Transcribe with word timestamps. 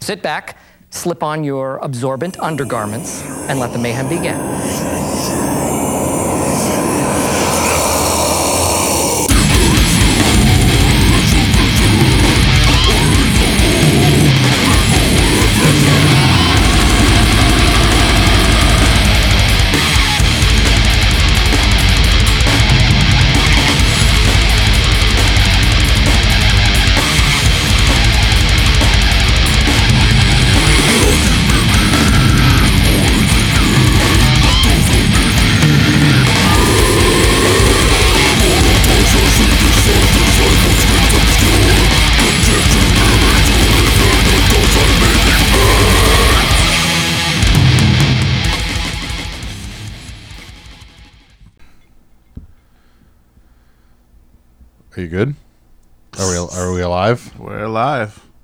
Sit 0.00 0.22
back, 0.22 0.56
slip 0.90 1.22
on 1.22 1.44
your 1.44 1.78
absorbent 1.78 2.38
undergarments, 2.40 3.22
and 3.48 3.58
let 3.58 3.72
the 3.72 3.78
mayhem 3.78 4.08
begin. 4.08 4.59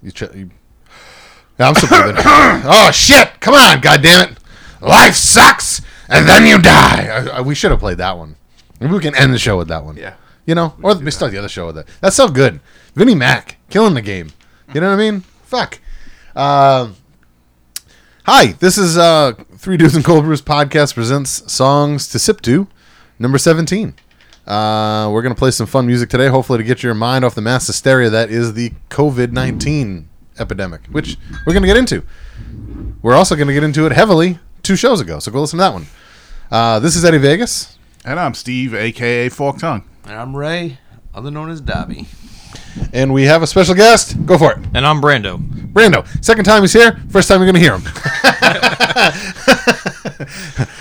You, 0.06 0.12
ch- 0.12 0.34
you 0.36 0.50
I'm 1.58 1.74
breathing. 1.74 2.14
oh 2.64 2.90
shit! 2.94 3.40
Come 3.40 3.54
on, 3.54 3.80
goddammit! 3.80 4.30
it! 4.30 4.38
Life 4.80 5.16
sucks, 5.16 5.82
and 6.08 6.28
then 6.28 6.46
you 6.46 6.62
die. 6.62 7.06
I, 7.06 7.38
I, 7.38 7.40
we 7.40 7.56
should 7.56 7.72
have 7.72 7.80
played 7.80 7.98
that 7.98 8.16
one. 8.16 8.36
Maybe 8.78 8.92
we 8.92 9.00
can 9.00 9.16
end 9.16 9.34
the 9.34 9.38
show 9.38 9.58
with 9.58 9.66
that 9.66 9.84
one. 9.84 9.96
Yeah. 9.96 10.14
You 10.46 10.54
know, 10.54 10.76
or 10.80 10.94
we 10.94 11.10
start 11.10 11.32
the 11.32 11.38
other 11.38 11.48
show 11.48 11.66
with 11.66 11.78
it. 11.78 11.88
That's 12.00 12.14
so 12.14 12.28
good. 12.28 12.60
Vinnie 12.94 13.16
Mac 13.16 13.56
killing 13.68 13.94
the 13.94 14.02
game. 14.02 14.30
You 14.72 14.80
know 14.80 14.90
what 14.90 15.00
I 15.00 15.10
mean? 15.10 15.22
Fuck. 15.42 15.80
Uh, 16.36 16.90
hi, 18.26 18.52
this 18.60 18.78
is 18.78 18.96
uh, 18.96 19.32
Three 19.56 19.76
Dudes 19.76 19.96
and 19.96 20.04
Cold 20.04 20.22
Brews 20.24 20.40
podcast 20.40 20.94
presents 20.94 21.52
songs 21.52 22.06
to 22.10 22.20
sip 22.20 22.42
to, 22.42 22.68
number 23.18 23.38
seventeen. 23.38 23.94
Uh, 24.46 25.10
we're 25.12 25.22
gonna 25.22 25.34
play 25.34 25.50
some 25.50 25.66
fun 25.66 25.86
music 25.86 26.08
today, 26.08 26.28
hopefully 26.28 26.58
to 26.58 26.64
get 26.64 26.82
your 26.82 26.94
mind 26.94 27.24
off 27.24 27.34
the 27.34 27.40
mass 27.40 27.66
hysteria 27.66 28.08
that 28.10 28.30
is 28.30 28.54
the 28.54 28.72
COVID 28.90 29.32
nineteen 29.32 30.08
epidemic, 30.38 30.86
which 30.90 31.16
we're 31.46 31.52
gonna 31.52 31.66
get 31.66 31.76
into. 31.76 32.02
We're 33.02 33.14
also 33.14 33.34
gonna 33.36 33.54
get 33.54 33.64
into 33.64 33.86
it 33.86 33.92
heavily 33.92 34.38
two 34.62 34.76
shows 34.76 35.00
ago, 35.00 35.18
so 35.18 35.32
go 35.32 35.40
listen 35.40 35.58
to 35.58 35.62
that 35.64 35.72
one. 35.72 35.86
Uh, 36.50 36.78
this 36.78 36.94
is 36.94 37.04
Eddie 37.04 37.18
Vegas. 37.18 37.76
And 38.04 38.20
I'm 38.20 38.34
Steve, 38.34 38.72
aka 38.72 39.28
Fork 39.28 39.58
Tongue. 39.58 39.82
And 40.04 40.14
I'm 40.14 40.36
Ray, 40.36 40.78
other 41.12 41.32
known 41.32 41.50
as 41.50 41.60
Dobby. 41.60 42.06
And 42.92 43.12
we 43.12 43.24
have 43.24 43.42
a 43.42 43.46
special 43.46 43.74
guest. 43.74 44.24
Go 44.26 44.38
for 44.38 44.52
it. 44.52 44.58
And 44.74 44.86
I'm 44.86 45.00
Brando. 45.00 45.38
Brando. 45.72 46.06
Second 46.24 46.44
time 46.44 46.62
he's 46.62 46.72
here. 46.72 47.00
First 47.08 47.28
time 47.28 47.40
you're 47.40 47.50
going 47.50 47.54
to 47.54 47.60
hear 47.60 47.78
him. 47.78 47.82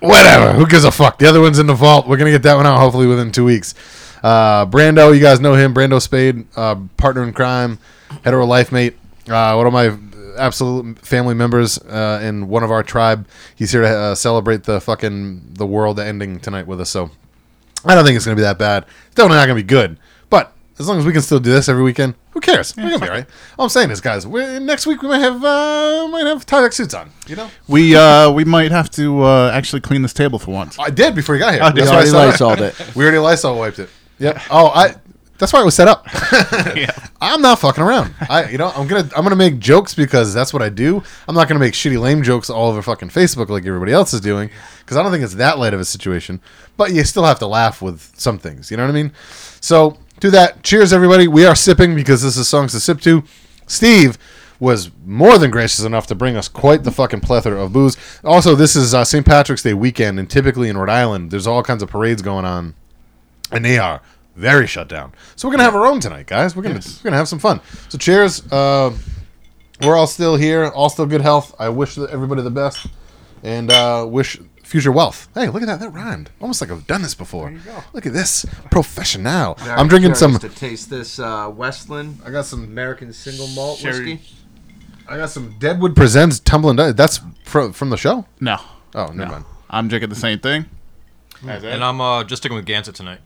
Whatever. 0.00 0.52
Who 0.52 0.66
gives 0.66 0.84
a 0.84 0.90
fuck? 0.90 1.18
The 1.18 1.26
other 1.26 1.40
one's 1.40 1.58
in 1.58 1.66
the 1.66 1.74
vault. 1.74 2.06
We're 2.06 2.16
to 2.16 2.30
get 2.30 2.42
that 2.42 2.54
one 2.54 2.66
out 2.66 2.78
hopefully 2.78 3.06
within 3.06 3.32
two 3.32 3.44
weeks. 3.44 3.74
Uh, 4.22 4.66
Brando, 4.66 5.14
you 5.14 5.20
guys 5.20 5.40
know 5.40 5.54
him. 5.54 5.74
Brando 5.74 6.00
Spade, 6.00 6.46
uh, 6.56 6.76
partner 6.96 7.22
in 7.22 7.32
crime, 7.32 7.78
hetero 8.24 8.44
life 8.44 8.72
mate. 8.72 8.96
Uh, 9.28 9.54
one 9.54 9.66
of 9.66 9.72
my 9.72 9.96
absolute 10.36 10.98
family 10.98 11.34
members 11.34 11.78
uh, 11.78 12.20
in 12.22 12.48
one 12.48 12.62
of 12.62 12.70
our 12.70 12.82
tribe. 12.82 13.26
He's 13.54 13.72
here 13.72 13.82
to 13.82 13.88
uh, 13.88 14.14
celebrate 14.14 14.64
the 14.64 14.80
fucking 14.80 15.54
the 15.54 15.66
world 15.66 15.98
ending 15.98 16.40
tonight 16.40 16.66
with 16.66 16.80
us. 16.80 16.90
So 16.90 17.10
I 17.84 17.94
don't 17.94 18.04
think 18.04 18.16
it's 18.16 18.24
to 18.36 18.40
be 18.40 18.44
that 18.44 18.58
bad. 18.58 18.84
It's 19.06 19.14
definitely 19.14 19.36
not 19.38 19.46
to 19.56 19.62
be 19.62 19.68
good. 19.68 19.98
But 20.76 20.82
as 20.82 20.88
long 20.88 20.98
as 20.98 21.06
we 21.06 21.12
can 21.12 21.22
still 21.22 21.40
do 21.40 21.50
this 21.50 21.70
every 21.70 21.82
weekend, 21.82 22.16
who 22.32 22.40
cares? 22.40 22.76
We're 22.76 22.82
going 22.82 22.94
to 22.94 23.00
be 23.00 23.08
all 23.08 23.14
right. 23.14 23.26
All 23.58 23.64
I'm 23.64 23.70
saying 23.70 23.90
is, 23.90 24.02
guys, 24.02 24.26
we 24.26 24.58
next 24.58 24.86
week 24.86 25.00
we 25.00 25.08
might 25.08 25.20
have 25.20 25.42
uh, 25.42 26.06
might 26.10 26.26
have 26.26 26.44
Tyvek 26.44 26.74
suits 26.74 26.92
on. 26.92 27.10
You 27.26 27.36
know, 27.36 27.50
We 27.66 27.96
uh 27.96 28.30
we 28.30 28.44
might 28.44 28.70
have 28.72 28.90
to 28.90 29.22
uh, 29.22 29.50
actually 29.52 29.80
clean 29.80 30.02
this 30.02 30.12
table 30.12 30.38
for 30.38 30.50
once. 30.50 30.78
I 30.78 30.90
did 30.90 31.14
before 31.14 31.34
you 31.34 31.40
got 31.40 31.54
here. 31.54 31.62
Oh, 31.62 31.70
did 31.70 31.86
That's 31.86 31.90
I 31.90 31.94
already 32.18 32.36
saw 32.36 32.52
it. 32.52 32.74
We 32.94 33.04
already 33.04 33.18
Lysol 33.18 33.58
wiped 33.58 33.78
it. 33.78 33.88
Yep. 34.18 34.38
Oh, 34.50 34.68
I. 34.68 34.96
That's 35.38 35.52
why 35.52 35.60
it 35.60 35.64
was 35.66 35.74
set 35.74 35.86
up. 35.86 36.06
I'm 37.20 37.42
not 37.42 37.58
fucking 37.58 37.82
around. 37.82 38.14
I, 38.28 38.48
you 38.48 38.56
know, 38.56 38.72
I'm 38.74 38.86
gonna, 38.86 39.08
I'm 39.14 39.22
gonna 39.22 39.36
make 39.36 39.58
jokes 39.58 39.94
because 39.94 40.32
that's 40.32 40.50
what 40.52 40.62
I 40.62 40.70
do. 40.70 41.02
I'm 41.28 41.34
not 41.34 41.46
gonna 41.46 41.60
make 41.60 41.74
shitty 41.74 42.00
lame 42.00 42.22
jokes 42.22 42.48
all 42.48 42.70
over 42.70 42.80
fucking 42.80 43.10
Facebook 43.10 43.50
like 43.50 43.66
everybody 43.66 43.92
else 43.92 44.14
is 44.14 44.22
doing 44.22 44.50
because 44.80 44.96
I 44.96 45.02
don't 45.02 45.12
think 45.12 45.22
it's 45.24 45.34
that 45.34 45.58
light 45.58 45.74
of 45.74 45.80
a 45.80 45.84
situation. 45.84 46.40
But 46.78 46.92
you 46.92 47.04
still 47.04 47.24
have 47.24 47.38
to 47.40 47.46
laugh 47.46 47.82
with 47.82 48.12
some 48.18 48.38
things. 48.38 48.70
You 48.70 48.78
know 48.78 48.84
what 48.84 48.90
I 48.90 48.94
mean? 48.94 49.12
So 49.60 49.98
do 50.20 50.30
that. 50.30 50.62
Cheers, 50.62 50.92
everybody. 50.92 51.28
We 51.28 51.44
are 51.44 51.54
sipping 51.54 51.94
because 51.94 52.22
this 52.22 52.36
is 52.36 52.48
songs 52.48 52.72
to 52.72 52.80
sip 52.80 53.00
to. 53.02 53.22
Steve 53.66 54.18
was 54.58 54.90
more 55.04 55.38
than 55.38 55.50
gracious 55.50 55.84
enough 55.84 56.06
to 56.06 56.14
bring 56.14 56.36
us 56.36 56.48
quite 56.48 56.82
the 56.82 56.90
fucking 56.90 57.20
plethora 57.20 57.62
of 57.62 57.72
booze. 57.72 57.96
Also, 58.24 58.54
this 58.54 58.74
is 58.74 58.94
uh, 58.94 59.04
St. 59.04 59.26
Patrick's 59.26 59.62
Day 59.62 59.74
weekend, 59.74 60.18
and 60.18 60.30
typically 60.30 60.68
in 60.68 60.78
Rhode 60.78 60.88
Island, 60.88 61.30
there's 61.30 61.46
all 61.46 61.62
kinds 61.62 61.82
of 61.82 61.90
parades 61.90 62.22
going 62.22 62.44
on 62.46 62.74
and 63.50 63.64
they 63.64 63.78
are 63.78 64.02
very 64.34 64.66
shut 64.66 64.88
down. 64.88 65.12
So 65.34 65.48
we're 65.48 65.52
gonna 65.52 65.64
have 65.64 65.74
our 65.74 65.86
own 65.86 66.00
tonight, 66.00 66.26
guys. 66.26 66.54
We're 66.54 66.62
gonna 66.62 66.80
we're 66.84 67.04
gonna 67.04 67.16
have 67.16 67.28
some 67.28 67.38
fun. 67.38 67.60
So 67.88 67.98
cheers. 67.98 68.42
Uh, 68.50 68.96
we're 69.82 69.96
all 69.96 70.06
still 70.06 70.36
here, 70.36 70.68
all 70.68 70.88
still 70.88 71.06
good 71.06 71.20
health. 71.20 71.54
I 71.58 71.68
wish 71.68 71.98
everybody 71.98 72.42
the 72.42 72.50
best, 72.50 72.86
and 73.42 73.70
uh, 73.70 74.06
wish 74.08 74.38
future 74.66 74.90
wealth. 74.92 75.28
Hey, 75.34 75.48
look 75.48 75.62
at 75.62 75.66
that. 75.66 75.80
That 75.80 75.90
rhymed. 75.90 76.30
Almost 76.40 76.60
like 76.60 76.70
I've 76.70 76.86
done 76.86 77.02
this 77.02 77.14
before. 77.14 77.54
Look 77.92 78.04
at 78.06 78.12
this, 78.12 78.44
professional. 78.70 79.56
I'm 79.60 79.88
drinking 79.88 80.14
some. 80.14 80.38
to 80.38 80.48
taste 80.48 80.90
this 80.90 81.18
uh, 81.18 81.50
Westland 81.54 82.20
I 82.24 82.30
got 82.30 82.44
some. 82.46 82.64
American 82.64 83.12
single 83.12 83.46
malt 83.48 83.78
Sherry. 83.78 84.14
whiskey. 84.14 84.36
I 85.08 85.16
got 85.16 85.30
some 85.30 85.56
Deadwood 85.58 85.94
presents 85.94 86.40
tumbling. 86.40 86.76
Dice. 86.76 86.94
That's 86.94 87.20
from 87.44 87.72
from 87.72 87.90
the 87.90 87.96
show. 87.96 88.26
No. 88.40 88.56
Oh, 88.94 89.06
never 89.06 89.14
No. 89.16 89.26
mind. 89.26 89.44
I'm 89.70 89.88
drinking 89.88 90.10
the 90.10 90.16
same 90.16 90.38
thing. 90.40 90.66
As 91.46 91.62
And 91.64 91.84
I'm 91.84 92.00
uh, 92.00 92.24
just 92.24 92.42
sticking 92.42 92.56
with 92.56 92.66
Gansett 92.66 92.94
tonight. 92.94 93.20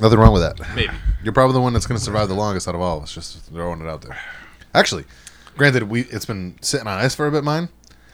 Nothing 0.00 0.18
wrong 0.18 0.32
with 0.32 0.42
that. 0.42 0.74
Maybe. 0.76 0.92
You're 1.24 1.32
probably 1.32 1.54
the 1.54 1.60
one 1.60 1.72
that's 1.72 1.86
going 1.86 1.98
to 1.98 2.04
survive 2.04 2.28
the 2.28 2.34
longest 2.34 2.68
out 2.68 2.74
of 2.74 2.80
all 2.80 2.98
of 2.98 3.02
us. 3.04 3.12
Just 3.14 3.44
throwing 3.46 3.80
it 3.80 3.86
out 3.88 4.02
there. 4.02 4.18
Actually, 4.74 5.04
granted, 5.56 5.84
we 5.84 6.02
it's 6.02 6.26
been 6.26 6.56
sitting 6.60 6.86
on 6.86 6.98
ice 6.98 7.14
for 7.14 7.26
a 7.26 7.30
bit. 7.30 7.42
Mine, 7.44 7.68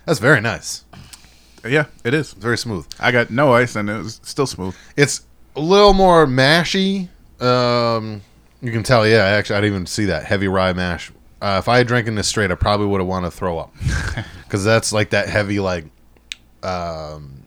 that's 0.06 0.18
very 0.20 0.40
nice. 0.40 0.84
Yeah, 1.68 1.86
it 2.04 2.14
is. 2.14 2.32
Very 2.32 2.58
smooth. 2.58 2.86
I 2.98 3.10
got 3.12 3.30
no 3.30 3.52
ice 3.54 3.76
and 3.76 3.88
it 3.90 3.98
was 4.02 4.20
still 4.22 4.46
smooth. 4.46 4.74
It's 4.96 5.22
a 5.56 5.60
little 5.60 5.92
more 5.94 6.26
mashy. 6.26 7.08
Um, 7.40 8.22
you 8.60 8.72
can 8.72 8.82
tell. 8.82 9.06
Yeah, 9.06 9.24
actually, 9.24 9.56
I 9.56 9.60
didn't 9.60 9.74
even 9.74 9.86
see 9.86 10.06
that 10.06 10.24
heavy 10.24 10.48
rye 10.48 10.72
mash. 10.72 11.12
Uh, 11.42 11.56
if 11.58 11.68
I 11.68 11.78
had 11.78 11.86
drinking 11.86 12.14
this 12.14 12.28
straight, 12.28 12.50
I 12.50 12.54
probably 12.54 12.86
would 12.86 13.00
have 13.00 13.06
wanted 13.08 13.30
to 13.30 13.36
throw 13.36 13.58
up 13.58 13.74
because 14.44 14.64
that's 14.64 14.92
like 14.92 15.10
that 15.10 15.28
heavy 15.28 15.60
like 15.60 15.84
um, 16.62 17.42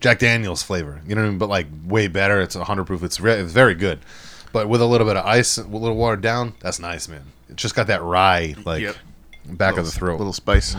Jack 0.00 0.18
Daniels 0.18 0.62
flavor. 0.62 1.00
You 1.06 1.14
know 1.14 1.20
what 1.22 1.26
I 1.26 1.30
mean? 1.30 1.38
But 1.38 1.48
like 1.48 1.66
way 1.84 2.08
better. 2.08 2.40
It's 2.40 2.54
hundred 2.56 2.84
proof. 2.86 3.02
It's, 3.02 3.20
re- 3.20 3.34
it's 3.40 3.52
very 3.52 3.74
good. 3.74 4.00
But 4.52 4.68
with 4.68 4.80
a 4.80 4.86
little 4.86 5.06
bit 5.06 5.16
of 5.16 5.24
ice, 5.26 5.58
a 5.58 5.62
little 5.62 5.96
watered 5.96 6.22
down, 6.22 6.54
that's 6.60 6.80
nice, 6.80 7.06
man. 7.08 7.24
It's 7.48 7.62
just 7.62 7.74
got 7.74 7.86
that 7.88 8.02
rye 8.02 8.54
like 8.64 8.82
Yep. 8.82 8.96
back 9.46 9.72
little, 9.74 9.80
of 9.80 9.92
the 9.92 9.98
throat. 9.98 10.18
Little 10.18 10.32
spice. 10.32 10.74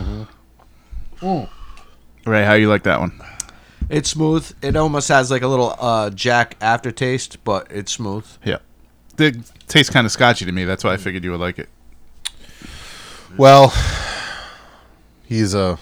Ray, 2.30 2.46
how 2.46 2.54
you 2.54 2.70
like 2.70 2.84
that 2.84 3.00
one? 3.00 3.20
It's 3.90 4.10
smooth. 4.10 4.52
It 4.62 4.76
almost 4.76 5.08
has 5.08 5.32
like 5.32 5.42
a 5.42 5.48
little 5.48 5.76
uh, 5.80 6.10
Jack 6.12 6.56
aftertaste, 6.62 7.44
but 7.44 7.68
it's 7.72 7.92
smooth. 7.92 8.26
Yeah. 8.46 8.58
It 9.18 9.38
tastes 9.68 9.92
kind 9.92 10.06
of 10.06 10.12
scotchy 10.12 10.46
to 10.46 10.52
me. 10.52 10.64
That's 10.64 10.84
why 10.84 10.94
I 10.94 10.98
figured 10.98 11.24
you 11.24 11.32
would 11.32 11.40
like 11.40 11.58
it. 11.60 11.70
Well, 13.38 13.74
he's 15.26 15.54
a. 15.54 15.78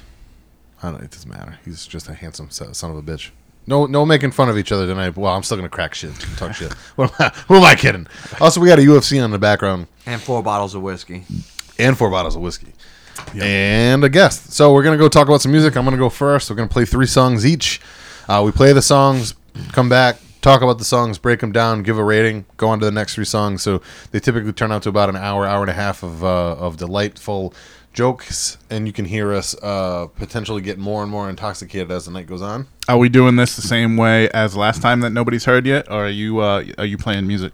I 0.81 0.91
don't. 0.91 1.01
It 1.03 1.11
doesn't 1.11 1.29
matter. 1.29 1.59
He's 1.65 1.85
just 1.85 2.07
a 2.07 2.13
handsome 2.13 2.49
son 2.49 2.73
son 2.73 2.91
of 2.91 2.97
a 2.97 3.01
bitch. 3.01 3.29
No, 3.65 3.85
no 3.85 4.05
making 4.05 4.31
fun 4.31 4.47
of 4.49 4.57
each 4.57 4.71
other 4.71 4.87
tonight. 4.87 5.17
Well, 5.17 5.33
I'm 5.35 5.43
still 5.43 5.57
gonna 5.57 5.69
crack 5.69 5.93
shit, 5.93 6.13
talk 6.37 6.53
shit. 6.55 6.71
What 6.95 7.09
am 7.11 7.15
I, 7.19 7.29
who 7.47 7.55
am 7.57 7.63
I 7.63 7.75
kidding? 7.75 8.07
Also, 8.39 8.61
we 8.61 8.67
got 8.67 8.79
a 8.79 8.81
UFC 8.81 9.21
on 9.23 9.31
the 9.31 9.37
background 9.39 9.87
And 10.05 10.21
four 10.21 10.41
bottles 10.41 10.73
of 10.75 10.81
whiskey. 10.81 11.25
and 11.77 11.97
four 11.97 12.09
bottles 12.09 12.35
of 12.35 12.41
whiskey 12.41 12.73
and 13.35 14.03
a 14.03 14.09
guest. 14.09 14.53
So 14.53 14.73
we're 14.73 14.83
gonna 14.83 14.97
go 14.97 15.09
talk 15.09 15.27
about 15.27 15.41
some 15.41 15.51
music. 15.51 15.75
I'm 15.75 15.83
gonna 15.85 15.97
go 15.97 16.09
first. 16.09 16.49
We're 16.49 16.55
gonna 16.55 16.69
play 16.69 16.85
three 16.85 17.05
songs 17.05 17.45
each. 17.45 17.81
Uh, 18.27 18.41
we 18.45 18.51
play 18.51 18.73
the 18.73 18.81
songs, 18.81 19.35
come 19.71 19.87
back, 19.87 20.17
talk 20.41 20.61
about 20.61 20.77
the 20.77 20.85
songs, 20.85 21.17
break 21.17 21.39
them 21.39 21.51
down, 21.51 21.83
give 21.83 21.97
a 21.97 22.03
rating, 22.03 22.45
go 22.57 22.67
on 22.69 22.79
to 22.79 22.85
the 22.85 22.91
next 22.91 23.15
three 23.15 23.25
songs. 23.25 23.61
So 23.61 23.81
they 24.11 24.19
typically 24.19 24.53
turn 24.53 24.71
out 24.71 24.83
to 24.83 24.89
about 24.89 25.09
an 25.09 25.15
hour, 25.15 25.45
hour 25.45 25.61
and 25.61 25.69
a 25.69 25.73
half 25.73 26.03
of 26.03 26.23
uh, 26.23 26.55
of 26.55 26.77
delightful 26.77 27.53
jokes, 27.93 28.57
and 28.69 28.85
you 28.85 28.93
can 28.93 29.05
hear 29.05 29.33
us 29.33 29.55
uh, 29.63 30.07
potentially 30.17 30.61
get 30.61 30.77
more 30.77 31.01
and 31.01 31.11
more 31.11 31.29
intoxicated 31.29 31.91
as 31.91 32.05
the 32.05 32.11
night 32.11 32.27
goes 32.27 32.41
on. 32.41 32.67
Are 32.87 32.97
we 32.97 33.09
doing 33.09 33.37
this 33.37 33.55
the 33.55 33.61
same 33.61 33.97
way 33.97 34.29
as 34.29 34.55
last 34.55 34.81
time 34.81 34.99
that 35.01 35.09
nobody's 35.11 35.45
heard 35.45 35.65
yet, 35.65 35.89
or 35.89 36.05
are 36.05 36.09
you 36.09 36.39
uh, 36.39 36.63
are 36.77 36.85
you 36.85 36.97
playing 36.97 37.25
music, 37.27 37.53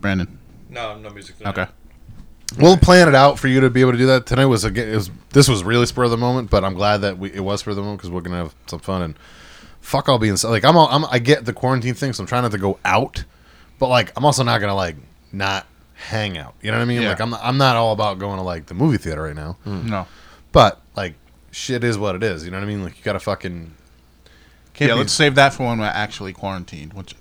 Brandon? 0.00 0.38
No, 0.68 0.98
no 0.98 1.10
music 1.10 1.38
tonight. 1.38 1.58
Okay. 1.58 1.70
We'll 2.58 2.76
plan 2.76 3.08
it 3.08 3.14
out 3.14 3.38
for 3.38 3.48
you 3.48 3.60
to 3.60 3.70
be 3.70 3.80
able 3.80 3.92
to 3.92 3.98
do 3.98 4.06
that. 4.06 4.26
Tonight 4.26 4.46
was 4.46 4.64
again. 4.64 4.88
It 4.88 4.96
was 4.96 5.10
this 5.30 5.48
was 5.48 5.64
really 5.64 5.86
spur 5.86 6.04
of 6.04 6.10
the 6.10 6.16
moment, 6.16 6.50
but 6.50 6.64
I'm 6.64 6.74
glad 6.74 6.98
that 6.98 7.18
we, 7.18 7.32
it 7.32 7.40
was 7.40 7.60
spur 7.60 7.70
of 7.70 7.76
the 7.76 7.82
moment 7.82 7.98
because 8.00 8.10
we're 8.10 8.20
gonna 8.20 8.36
have 8.36 8.54
some 8.66 8.78
fun 8.80 9.02
and 9.02 9.14
fuck 9.80 10.08
I'll 10.08 10.14
all 10.14 10.18
being 10.18 10.36
like 10.44 10.64
I'm, 10.64 10.76
all, 10.76 10.88
I'm. 10.90 11.04
I 11.10 11.18
get 11.18 11.44
the 11.44 11.52
quarantine 11.52 11.94
thing, 11.94 12.12
so 12.12 12.22
I'm 12.22 12.26
trying 12.26 12.42
not 12.42 12.52
to 12.52 12.58
go 12.58 12.78
out, 12.84 13.24
but 13.78 13.88
like 13.88 14.12
I'm 14.16 14.24
also 14.24 14.42
not 14.42 14.60
gonna 14.60 14.74
like 14.74 14.96
not 15.32 15.66
hang 15.94 16.38
out. 16.38 16.54
You 16.62 16.70
know 16.70 16.78
what 16.78 16.82
I 16.82 16.86
mean? 16.86 17.02
Yeah. 17.02 17.10
Like 17.10 17.20
I'm. 17.20 17.34
I'm 17.34 17.58
not 17.58 17.76
all 17.76 17.92
about 17.92 18.18
going 18.18 18.36
to 18.36 18.42
like 18.42 18.66
the 18.66 18.74
movie 18.74 18.98
theater 18.98 19.22
right 19.22 19.36
now, 19.36 19.56
hmm. 19.64 19.88
No. 19.88 20.06
but 20.52 20.80
like 20.96 21.14
shit 21.50 21.84
is 21.84 21.98
what 21.98 22.14
it 22.14 22.22
is. 22.22 22.44
You 22.44 22.50
know 22.50 22.58
what 22.58 22.64
I 22.64 22.66
mean? 22.68 22.82
Like 22.82 22.96
you 22.98 23.04
gotta 23.04 23.20
fucking. 23.20 23.74
Can't 24.74 24.88
Yeah, 24.88 24.94
be- 24.94 25.00
let's 25.00 25.12
save 25.12 25.36
that 25.36 25.54
for 25.54 25.66
when 25.66 25.78
we're 25.78 25.84
actually 25.86 26.32
quarantined, 26.32 26.94
which, 26.94 27.14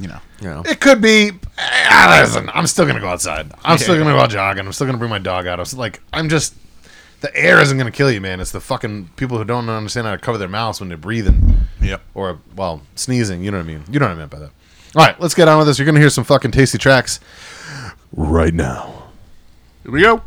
you 0.00 0.08
know. 0.08 0.18
You 0.40 0.48
know. 0.48 0.62
It 0.66 0.80
could 0.80 1.00
be. 1.00 1.32
Ah, 1.58 2.18
listen, 2.22 2.50
I'm 2.54 2.66
still 2.66 2.86
gonna 2.86 3.00
go 3.00 3.08
outside. 3.08 3.50
I'm 3.64 3.78
still 3.78 3.96
gonna 3.98 4.12
go 4.12 4.18
out 4.18 4.30
jogging. 4.30 4.66
I'm 4.66 4.72
still 4.72 4.86
gonna 4.86 4.98
bring 4.98 5.10
my 5.10 5.18
dog 5.18 5.46
out. 5.46 5.58
I 5.58 5.62
was 5.62 5.74
like, 5.74 6.00
I'm 6.12 6.28
just. 6.28 6.54
The 7.20 7.34
air 7.36 7.60
isn't 7.60 7.76
gonna 7.76 7.90
kill 7.90 8.12
you, 8.12 8.20
man. 8.20 8.38
It's 8.40 8.52
the 8.52 8.60
fucking 8.60 9.10
people 9.16 9.38
who 9.38 9.44
don't 9.44 9.68
understand 9.68 10.06
how 10.06 10.12
to 10.12 10.18
cover 10.18 10.38
their 10.38 10.46
mouths 10.48 10.78
when 10.78 10.88
they're 10.88 10.96
breathing 10.96 11.62
Yep. 11.82 12.00
or 12.14 12.38
well 12.54 12.82
sneezing. 12.94 13.42
You 13.42 13.50
know 13.50 13.56
what 13.58 13.64
I 13.64 13.66
mean? 13.66 13.82
You 13.90 13.98
know 13.98 14.06
what 14.06 14.12
I 14.12 14.18
meant 14.18 14.30
by 14.30 14.38
that. 14.38 14.50
All 14.96 15.04
right, 15.04 15.20
let's 15.20 15.34
get 15.34 15.48
on 15.48 15.58
with 15.58 15.66
this. 15.66 15.78
You're 15.78 15.86
gonna 15.86 15.98
hear 16.00 16.10
some 16.10 16.22
fucking 16.24 16.52
tasty 16.52 16.78
tracks 16.78 17.18
right 18.12 18.54
now. 18.54 19.08
Here 19.82 19.92
we 19.92 20.02
go. 20.02 20.22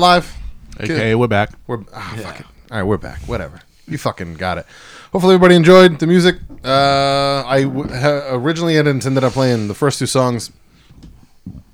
Alive. 0.00 0.36
We're 0.78 0.84
alive. 0.86 0.96
Okay, 0.98 1.14
we're 1.14 1.26
back. 1.28 1.50
We're 1.66 1.84
ah, 1.94 2.14
fuck 2.22 2.40
it. 2.40 2.46
all 2.70 2.78
right. 2.78 2.82
We're 2.82 2.96
back. 2.96 3.20
Whatever. 3.22 3.60
You 3.86 3.98
fucking 3.98 4.34
got 4.34 4.58
it. 4.58 4.66
Hopefully, 5.12 5.34
everybody 5.34 5.56
enjoyed 5.56 5.98
the 5.98 6.06
music. 6.06 6.36
Uh, 6.64 7.42
I 7.46 7.64
w- 7.64 7.88
ha- 7.92 8.28
originally 8.34 8.76
had 8.76 8.86
intended 8.86 9.24
on 9.24 9.30
playing 9.32 9.68
the 9.68 9.74
first 9.74 9.98
two 9.98 10.06
songs. 10.06 10.50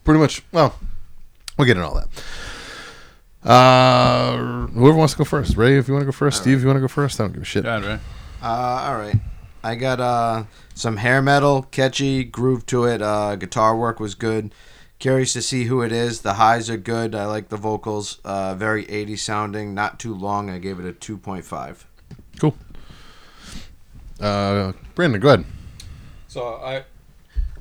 Pretty 0.05 0.19
much. 0.19 0.43
Well, 0.53 0.79
we'll 1.57 1.67
get 1.67 1.77
into 1.77 1.87
all 1.89 1.95
that. 1.95 2.09
Uh, 3.49 4.67
whoever 4.69 4.97
wants 4.97 5.12
to 5.15 5.19
go 5.19 5.25
first. 5.25 5.57
Ray, 5.57 5.79
if 5.79 5.87
you 5.89 5.95
want 5.95 6.03
to 6.03 6.07
go 6.07 6.12
first. 6.12 6.43
Steve, 6.43 6.57
if 6.57 6.62
you 6.62 6.67
want 6.67 6.79
to 6.79 6.81
go 6.81 6.89
first. 6.89 7.21
I 7.21 7.25
don't 7.25 7.33
give 7.33 7.43
a 7.43 7.45
shit. 7.45 7.65
Yeah, 7.65 7.85
right. 7.87 8.01
Uh, 8.43 8.47
all 8.89 8.97
right. 8.97 9.17
I 9.62 9.75
got 9.75 10.01
uh, 10.01 10.45
some 10.75 10.97
hair 10.97 11.21
metal, 11.23 11.62
catchy 11.62 12.25
groove 12.25 12.67
to 12.67 12.85
it. 12.85 13.03
Uh, 13.03 13.37
guitar 13.37 13.77
work 13.77 14.01
was 14.01 14.15
good. 14.15 14.53
Curious 14.98 15.32
to 15.35 15.42
see 15.42 15.64
who 15.64 15.82
it 15.82 15.92
is. 15.92 16.22
The 16.22 16.35
highs 16.35 16.70
are 16.70 16.76
good. 16.78 17.14
I 17.14 17.26
like 17.26 17.48
the 17.50 17.56
vocals. 17.59 18.18
Uh, 18.24 18.54
very 18.54 18.88
80 18.90 19.16
sounding. 19.16 19.74
Not 19.74 19.98
too 20.00 20.14
long. 20.14 20.48
I 20.48 20.59
gave 20.59 20.80
it 20.80 20.87
a 20.87 20.92
2.5. 20.92 21.85
Cool. 22.40 22.56
Uh, 24.20 24.72
Brandon, 24.94 25.20
go 25.20 25.28
ahead. 25.28 25.44
So 26.28 26.54
I, 26.54 26.85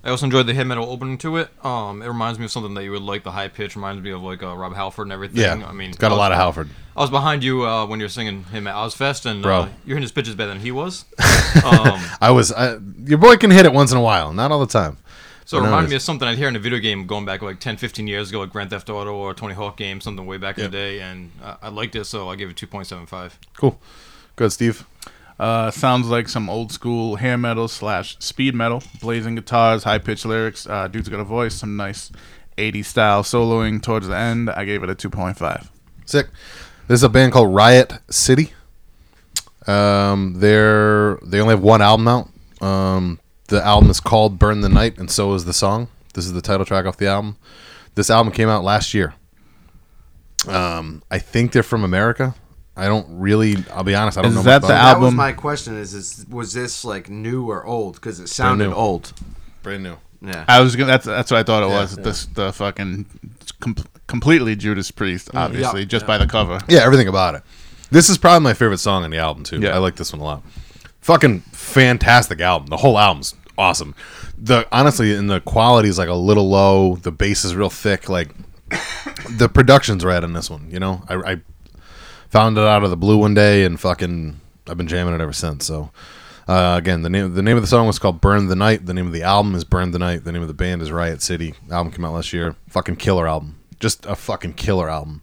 I 0.04 0.10
also 0.10 0.26
enjoyed 0.26 0.48
the 0.48 0.54
heavy 0.54 0.70
metal 0.70 0.90
opening 0.90 1.18
to 1.20 1.36
it. 1.38 1.50
Um, 1.66 2.02
it 2.02 2.08
reminds 2.08 2.40
me 2.40 2.46
of 2.46 2.52
something 2.52 2.74
that 2.76 2.84
you 2.86 2.92
would 2.92 3.02
like. 3.02 3.24
The 3.24 3.32
high 3.32 3.50
pitch 3.50 3.76
reminds 3.76 4.02
me 4.02 4.12
of 4.12 4.22
like 4.22 4.42
uh, 4.42 4.56
Rob 4.56 4.74
Halford 4.74 5.08
and 5.08 5.12
everything. 5.14 5.42
Yeah, 5.42 5.66
I 5.68 5.74
mean, 5.74 5.90
it's 5.90 5.98
got 5.98 6.08
a 6.08 6.10
I 6.10 6.14
was- 6.14 6.20
lot 6.20 6.32
of 6.32 6.38
Halford. 6.38 6.70
I 6.98 7.02
was 7.02 7.10
behind 7.10 7.44
you 7.44 7.66
uh, 7.68 7.86
when 7.86 8.00
you 8.00 8.06
were 8.06 8.10
singing 8.10 8.46
him 8.46 8.68
at 8.68 8.74
Ozzfest, 8.76 9.26
and 9.30 9.44
Bro. 9.44 9.64
uh, 9.64 9.70
you're 9.86 9.96
hitting 9.98 10.02
his 10.04 10.14
pitches 10.14 10.34
better 10.34 10.54
than 10.54 10.62
he 10.62 10.72
was. 10.72 11.04
um, 11.66 12.02
I 12.22 12.32
was. 12.32 12.54
I, 12.54 12.78
your 13.04 13.18
boy 13.18 13.36
can 13.36 13.52
hit 13.52 13.66
it 13.66 13.74
once 13.74 13.92
in 13.92 13.98
a 13.98 14.02
while, 14.02 14.32
not 14.32 14.50
all 14.54 14.62
the 14.62 14.72
time. 14.72 14.96
So 15.46 15.58
it 15.58 15.62
reminded 15.62 15.90
me 15.90 15.96
of 15.96 16.02
something 16.02 16.28
I'd 16.28 16.38
hear 16.38 16.48
in 16.48 16.56
a 16.56 16.60
video 16.60 16.80
game 16.80 17.06
going 17.08 17.24
back 17.26 17.42
like 17.42 17.60
10, 17.60 17.78
15 17.78 18.08
years 18.08 18.30
ago, 18.30 18.42
like 18.42 18.50
Grand 18.52 18.70
Theft 18.72 18.90
Auto 18.90 19.14
or 19.14 19.34
Tony 19.34 19.54
Hawk 19.54 19.78
game, 19.78 20.02
something 20.02 20.26
way 20.26 20.38
back 20.38 20.58
Yep. 20.58 20.66
in 20.66 20.72
the 20.72 20.78
day, 20.78 21.00
and 21.02 21.32
uh, 21.44 21.56
I 21.62 21.70
liked 21.70 21.96
it, 21.96 22.06
so 22.06 22.30
I 22.30 22.36
gave 22.36 22.50
it 22.50 22.56
2.75. 22.58 23.34
Cool. 23.56 23.80
Good, 24.36 24.52
Steve. 24.52 24.86
Uh, 25.40 25.70
sounds 25.70 26.08
like 26.08 26.30
some 26.30 26.50
old 26.50 26.72
school 26.72 27.18
hair 27.18 27.38
metal 27.38 27.68
slash 27.68 28.16
speed 28.20 28.56
metal, 28.56 28.82
blazing 29.02 29.36
guitars, 29.36 29.84
high 29.84 29.98
pitched 30.00 30.26
lyrics. 30.26 30.66
Uh, 30.68 30.88
dude's 30.88 31.10
got 31.10 31.20
a 31.20 31.24
voice, 31.26 31.54
some 31.56 31.76
nice 31.76 32.10
80s 32.58 32.86
style 32.86 33.22
soloing 33.22 33.82
towards 33.82 34.08
the 34.08 34.16
end. 34.18 34.50
I 34.50 34.64
gave 34.64 34.82
it 34.84 34.90
a 34.90 34.96
2.5. 34.96 35.68
Sick. 36.06 36.28
This 36.88 37.00
is 37.00 37.04
a 37.04 37.10
band 37.10 37.34
called 37.34 37.54
Riot 37.54 37.94
City. 38.10 38.54
Um, 39.68 40.36
they're 40.38 41.18
they 41.24 41.42
only 41.42 41.54
have 41.54 41.64
one 41.64 41.82
album 41.82 42.08
out. 42.08 42.30
Um, 42.66 43.20
the 43.48 43.64
album 43.64 43.90
is 43.90 44.00
called 44.00 44.40
"Burn 44.40 44.62
the 44.62 44.70
Night," 44.70 44.98
and 44.98 45.10
so 45.10 45.34
is 45.34 45.46
the 45.46 45.54
song. 45.54 45.88
This 46.14 46.26
is 46.26 46.34
the 46.34 46.42
title 46.42 46.66
track 46.66 46.86
off 46.86 46.98
the 46.98 47.08
album. 47.08 47.38
This 47.96 48.10
album 48.10 48.32
came 48.34 48.50
out 48.50 48.64
last 48.64 48.94
year. 48.94 49.14
Um, 50.48 51.02
I 51.10 51.18
think 51.20 51.52
they're 51.52 51.64
from 51.64 51.84
America. 51.84 52.36
I 52.78 52.88
don't 52.88 53.08
really. 53.10 53.56
I'll 53.74 53.84
be 53.84 53.96
honest. 53.96 54.18
I 54.18 54.22
don't 54.22 54.32
Is 54.32 54.36
know. 54.38 54.44
that 54.44 54.62
the 54.62 54.74
album? 54.74 55.02
That 55.02 55.06
was 55.06 55.14
my 55.14 55.32
question. 55.32 55.78
Is, 55.78 55.94
is 55.94 56.26
was 56.30 56.54
this 56.54 56.84
like 56.84 57.10
new 57.10 57.50
or 57.50 57.66
old? 57.66 57.96
Because 57.96 58.20
it 58.20 58.28
sounded 58.28 58.68
new. 58.70 58.74
old. 58.76 59.14
brand 59.64 59.84
new. 59.84 59.96
Yeah. 60.22 60.44
I 60.48 60.60
was 60.62 60.76
gonna. 60.76 60.88
That's 60.88 61.06
that's 61.06 61.32
what 61.32 61.40
I 61.40 61.44
thought 61.44 61.64
it 61.64 61.70
Yeah, 61.70 61.82
was. 61.82 61.98
yeah. 61.98 62.04
This 62.04 62.26
the 62.28 62.52
fucking 62.52 63.06
com- 63.62 63.76
completely 64.08 64.56
Judas 64.56 64.92
Priest, 64.92 65.30
obviously, 65.34 65.82
Yeah, 65.82 65.86
just 65.86 66.04
yeah. 66.04 66.08
by 66.08 66.18
the 66.18 66.28
cover. 66.28 66.60
Yeah, 66.68 66.84
everything 66.84 67.08
about 67.08 67.36
it. 67.36 67.44
This 67.92 68.10
is 68.10 68.18
probably 68.18 68.44
my 68.44 68.54
favorite 68.54 68.80
song 68.80 69.04
on 69.04 69.12
the 69.12 69.18
album 69.20 69.44
too. 69.44 69.60
Yeah. 69.62 69.74
I 69.74 69.78
like 69.78 69.96
this 69.96 70.12
one 70.12 70.20
a 70.20 70.26
lot. 70.26 70.44
Fucking 71.06 71.42
fantastic 71.52 72.42
album. 72.42 72.66
The 72.66 72.78
whole 72.78 72.98
album's 72.98 73.36
awesome. 73.60 73.94
The 74.40 74.68
honestly, 74.72 75.14
and 75.14 75.30
the 75.30 75.40
quality 75.40 75.88
is 75.88 76.00
like 76.00 76.10
a 76.10 76.16
little 76.16 76.50
low. 76.50 76.96
The 76.96 77.12
bass 77.12 77.46
is 77.46 77.56
real 77.56 77.70
thick. 77.70 78.10
Like 78.10 78.30
the 79.30 79.48
production's 79.48 80.04
right 80.04 80.24
on 80.24 80.34
this 80.34 80.50
one. 80.50 80.68
You 80.72 80.80
know, 80.80 81.04
I, 81.08 81.34
I 81.34 81.42
found 82.30 82.58
it 82.58 82.64
out 82.64 82.84
of 82.84 82.90
the 82.90 82.98
blue 82.98 83.18
one 83.18 83.36
day 83.36 83.66
and 83.66 83.80
fucking 83.80 84.40
I've 84.68 84.78
been 84.78 84.88
jamming 84.88 85.14
it 85.14 85.22
ever 85.22 85.32
since. 85.32 85.68
So. 85.68 85.92
Uh, 86.48 86.76
again, 86.78 87.04
the 87.04 87.10
name 87.10 87.34
the 87.36 87.42
name 87.44 87.56
of 87.56 87.62
the 87.62 87.68
song 87.68 87.86
was 87.86 88.00
called 88.00 88.22
"Burn 88.22 88.48
the 88.48 88.56
Night." 88.56 88.86
The 88.86 88.94
name 88.94 89.06
of 89.08 89.14
the 89.14 89.24
album 89.24 89.54
is 89.54 89.64
"Burn 89.64 89.90
the 89.92 90.00
Night." 90.00 90.24
The 90.24 90.32
name 90.32 90.44
of 90.44 90.48
the 90.48 90.54
band 90.54 90.82
is 90.82 90.92
Riot 90.92 91.24
City. 91.24 91.54
album 91.72 91.92
came 91.92 92.06
out 92.06 92.14
last 92.14 92.34
year. 92.34 92.56
Fucking 92.70 92.98
killer 92.98 93.28
album. 93.28 93.58
Just 93.80 94.06
a 94.06 94.16
fucking 94.16 94.54
killer 94.54 94.88
album. 94.88 95.22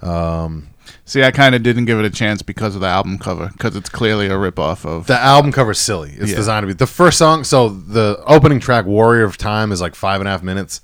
Um, 0.00 0.68
See, 1.06 1.22
I 1.22 1.30
kind 1.30 1.54
of 1.54 1.62
didn't 1.62 1.86
give 1.86 1.98
it 1.98 2.04
a 2.04 2.10
chance 2.10 2.42
because 2.42 2.74
of 2.74 2.82
the 2.82 2.86
album 2.86 3.18
cover, 3.18 3.48
because 3.52 3.74
it's 3.74 3.88
clearly 3.88 4.26
a 4.26 4.30
ripoff 4.32 4.84
of. 4.84 5.06
the 5.06 5.18
album 5.18 5.50
cover's 5.50 5.78
silly. 5.78 6.10
It's 6.18 6.30
Yeah. 6.30 6.36
designed 6.36 6.62
to 6.64 6.66
be 6.66 6.72
the 6.74 6.86
first 6.86 7.16
song. 7.18 7.42
So 7.44 7.68
the 7.70 8.22
opening 8.26 8.60
track, 8.60 8.84
"Warrior 8.84 9.24
of 9.24 9.38
Time," 9.38 9.72
is 9.72 9.80
like 9.80 9.94
five 9.94 10.20
and 10.20 10.28
a 10.28 10.30
half 10.30 10.42
minutes, 10.42 10.82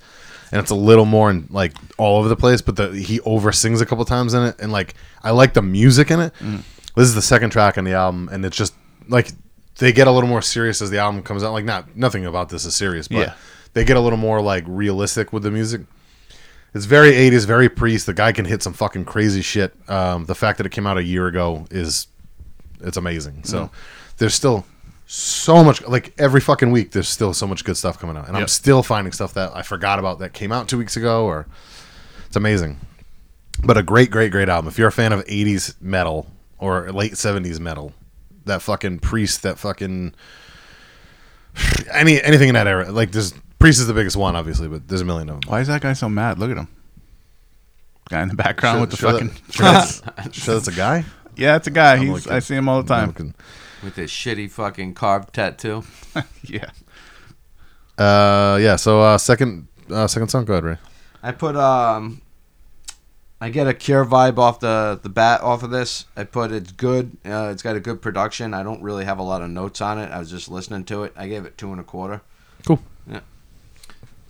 and 0.51 0.59
it's 0.59 0.71
a 0.71 0.75
little 0.75 1.05
more 1.05 1.29
in, 1.29 1.47
like 1.51 1.73
all 1.97 2.17
over 2.19 2.27
the 2.29 2.35
place. 2.35 2.61
But 2.61 2.75
the 2.77 2.89
he 2.93 3.19
over 3.21 3.51
sings 3.51 3.79
a 3.79 3.85
couple 3.85 4.03
times 4.05 4.33
in 4.33 4.41
it, 4.43 4.55
and 4.59 4.71
like 4.71 4.95
I 5.23 5.31
like 5.31 5.53
the 5.53 5.61
music 5.61 6.09
in 6.09 6.19
it. 6.19 6.33
Mm. 6.41 6.61
This 6.95 7.07
is 7.07 7.15
the 7.15 7.21
second 7.21 7.51
track 7.51 7.77
on 7.77 7.83
the 7.83 7.93
album, 7.93 8.27
and 8.31 8.43
it's 8.43 8.57
just 8.57 8.73
like 9.07 9.31
they 9.77 9.91
get 9.91 10.07
a 10.07 10.11
little 10.11 10.29
more 10.29 10.41
serious 10.41 10.81
as 10.81 10.89
the 10.89 10.97
album 10.99 11.21
comes 11.21 11.43
out. 11.43 11.53
Like 11.53 11.65
not 11.65 11.95
nothing 11.95 12.25
about 12.25 12.49
this 12.49 12.65
is 12.65 12.75
serious, 12.75 13.07
but 13.07 13.17
Yeah. 13.19 13.33
they 13.73 13.83
get 13.85 13.97
a 13.97 14.01
little 14.01 14.19
more 14.19 14.41
like 14.41 14.63
realistic 14.67 15.31
with 15.31 15.43
the 15.43 15.51
music. 15.51 15.81
It's 16.73 16.85
very 16.85 17.11
80s, 17.11 17.45
very 17.45 17.67
priest. 17.67 18.05
The 18.05 18.13
guy 18.13 18.31
can 18.31 18.45
hit 18.45 18.63
some 18.63 18.73
fucking 18.73 19.05
crazy 19.05 19.41
shit. 19.41 19.73
Um, 19.89 20.25
the 20.25 20.35
fact 20.35 20.57
that 20.57 20.65
it 20.65 20.71
came 20.71 20.87
out 20.87 20.97
a 20.97 21.03
year 21.03 21.27
ago 21.27 21.65
is 21.69 22.07
it's 22.79 22.97
amazing. 22.97 23.43
So 23.43 23.69
there's 24.17 24.33
still 24.33 24.65
so 25.05 25.61
much 25.63 25.81
like 25.85 26.13
every 26.17 26.39
fucking 26.39 26.71
week 26.71 26.91
there's 26.91 27.09
still 27.09 27.33
so 27.33 27.45
much 27.45 27.65
good 27.65 27.75
stuff 27.75 27.99
coming 27.99 28.15
out. 28.15 28.29
And 28.29 28.37
I'm 28.37 28.47
still 28.47 28.83
finding 28.83 29.11
stuff 29.11 29.33
that 29.33 29.53
I 29.53 29.61
forgot 29.61 29.99
about 29.99 30.19
that 30.19 30.33
came 30.33 30.53
out 30.53 30.69
2 30.69 30.77
weeks 30.77 30.95
ago 30.95 31.25
or 31.25 31.47
it's 32.27 32.37
amazing. 32.37 32.79
But 33.63 33.77
a 33.77 33.83
great 33.83 34.09
great 34.09 34.31
great 34.31 34.47
album. 34.47 34.69
If 34.69 34.77
you're 34.77 34.87
a 34.87 34.93
fan 34.93 35.11
of 35.11 35.25
80s 35.25 35.75
metal 35.81 36.27
or 36.57 36.89
late 36.93 37.13
70s 37.13 37.59
metal, 37.59 37.93
that 38.45 38.61
fucking 38.61 38.99
priest, 38.99 39.43
that 39.43 39.59
fucking 39.59 40.13
any 41.91 42.21
anything 42.21 42.47
in 42.47 42.55
that 42.55 42.67
era. 42.67 42.89
Like 42.89 43.11
there's 43.11 43.33
Priest 43.61 43.79
is 43.79 43.87
the 43.87 43.93
biggest 43.93 44.17
one 44.17 44.35
obviously, 44.35 44.67
but 44.67 44.87
there's 44.87 45.01
a 45.01 45.05
million 45.05 45.29
of 45.29 45.39
them. 45.41 45.49
Why 45.49 45.61
is 45.61 45.67
that 45.67 45.81
guy 45.81 45.93
so 45.93 46.09
mad? 46.09 46.39
Look 46.39 46.51
at 46.51 46.57
him. 46.57 46.67
Guy 48.09 48.21
in 48.23 48.27
the 48.29 48.35
background 48.35 48.77
Show- 48.77 48.81
with 48.81 48.89
the 48.91 48.97
show 48.97 49.11
fucking. 49.11 49.27
that- 49.47 49.53
show 49.53 49.63
that's, 49.63 50.35
show 50.37 50.53
that's 50.55 50.67
a 50.67 50.71
guy. 50.73 51.05
yeah, 51.37 51.55
it's 51.55 51.67
a 51.67 51.71
guy. 51.71 51.93
I'm 51.93 51.99
He's. 52.01 52.09
looking. 52.11 52.31
I 52.31 52.39
see 52.39 52.55
him 52.55 52.67
all 52.67 52.81
the 52.83 52.87
time. 52.93 53.07
looking. 53.07 53.33
With 53.83 53.95
this 53.95 54.11
shitty 54.11 54.51
fucking 54.51 54.93
carved 54.95 55.33
tattoo. 55.33 55.83
Yeah. 56.43 56.69
Uh, 57.97 58.57
yeah. 58.61 58.75
So 58.75 59.01
uh, 59.01 59.17
second, 59.17 59.67
uh, 59.89 60.07
second 60.07 60.29
song. 60.29 60.45
Go 60.45 60.53
ahead, 60.53 60.63
Ray. 60.63 60.77
I 61.23 61.31
put 61.31 61.55
um 61.55 62.21
I 63.39 63.49
get 63.49 63.67
a 63.67 63.73
Cure 63.73 64.05
vibe 64.05 64.37
off 64.37 64.59
the 64.59 64.99
the 65.01 65.09
bat 65.09 65.41
off 65.41 65.63
of 65.63 65.69
this. 65.71 66.05
I 66.17 66.23
put 66.25 66.51
it's 66.51 66.71
good. 66.71 67.15
Uh, 67.25 67.49
it's 67.51 67.61
got 67.63 67.75
a 67.75 67.79
good 67.79 68.01
production. 68.01 68.53
I 68.53 68.63
don't 68.63 68.81
really 68.81 69.05
have 69.05 69.19
a 69.19 69.23
lot 69.23 69.41
of 69.41 69.49
notes 69.49 69.81
on 69.81 69.99
it. 69.99 70.11
I 70.11 70.19
was 70.19 70.29
just 70.31 70.49
listening 70.49 70.83
to 70.85 71.03
it. 71.03 71.13
I 71.15 71.27
gave 71.27 71.45
it 71.45 71.57
two 71.57 71.71
and 71.71 71.79
a 71.79 71.83
quarter. 71.83 72.21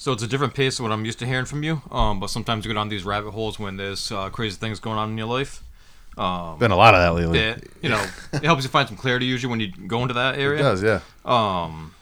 So 0.01 0.11
it's 0.13 0.23
a 0.23 0.27
different 0.27 0.55
pace 0.55 0.79
of 0.79 0.83
what 0.83 0.91
I'm 0.91 1.05
used 1.05 1.19
to 1.19 1.27
hearing 1.27 1.45
from 1.45 1.61
you. 1.61 1.79
Um, 1.91 2.19
but 2.19 2.31
sometimes 2.31 2.65
you 2.65 2.69
go 2.69 2.73
down 2.73 2.89
these 2.89 3.05
rabbit 3.05 3.29
holes 3.29 3.59
when 3.59 3.77
there's 3.77 4.11
uh, 4.11 4.31
crazy 4.31 4.55
things 4.55 4.79
going 4.79 4.97
on 4.97 5.11
in 5.11 5.17
your 5.19 5.27
life. 5.27 5.61
Um, 6.17 6.57
Been 6.57 6.71
a 6.71 6.75
lot 6.75 6.95
of 6.95 7.01
that 7.01 7.13
lately. 7.13 7.37
it, 7.37 7.71
you 7.83 7.89
know, 7.89 8.03
it 8.33 8.43
helps 8.43 8.63
you 8.63 8.69
find 8.69 8.87
some 8.87 8.97
clarity 8.97 9.27
usually 9.27 9.51
when 9.51 9.59
you 9.59 9.71
go 9.85 10.01
into 10.01 10.15
that 10.15 10.39
area. 10.39 10.61
It 10.61 10.63
does, 10.63 10.81
yeah. 10.81 11.01
Um, 11.23 11.93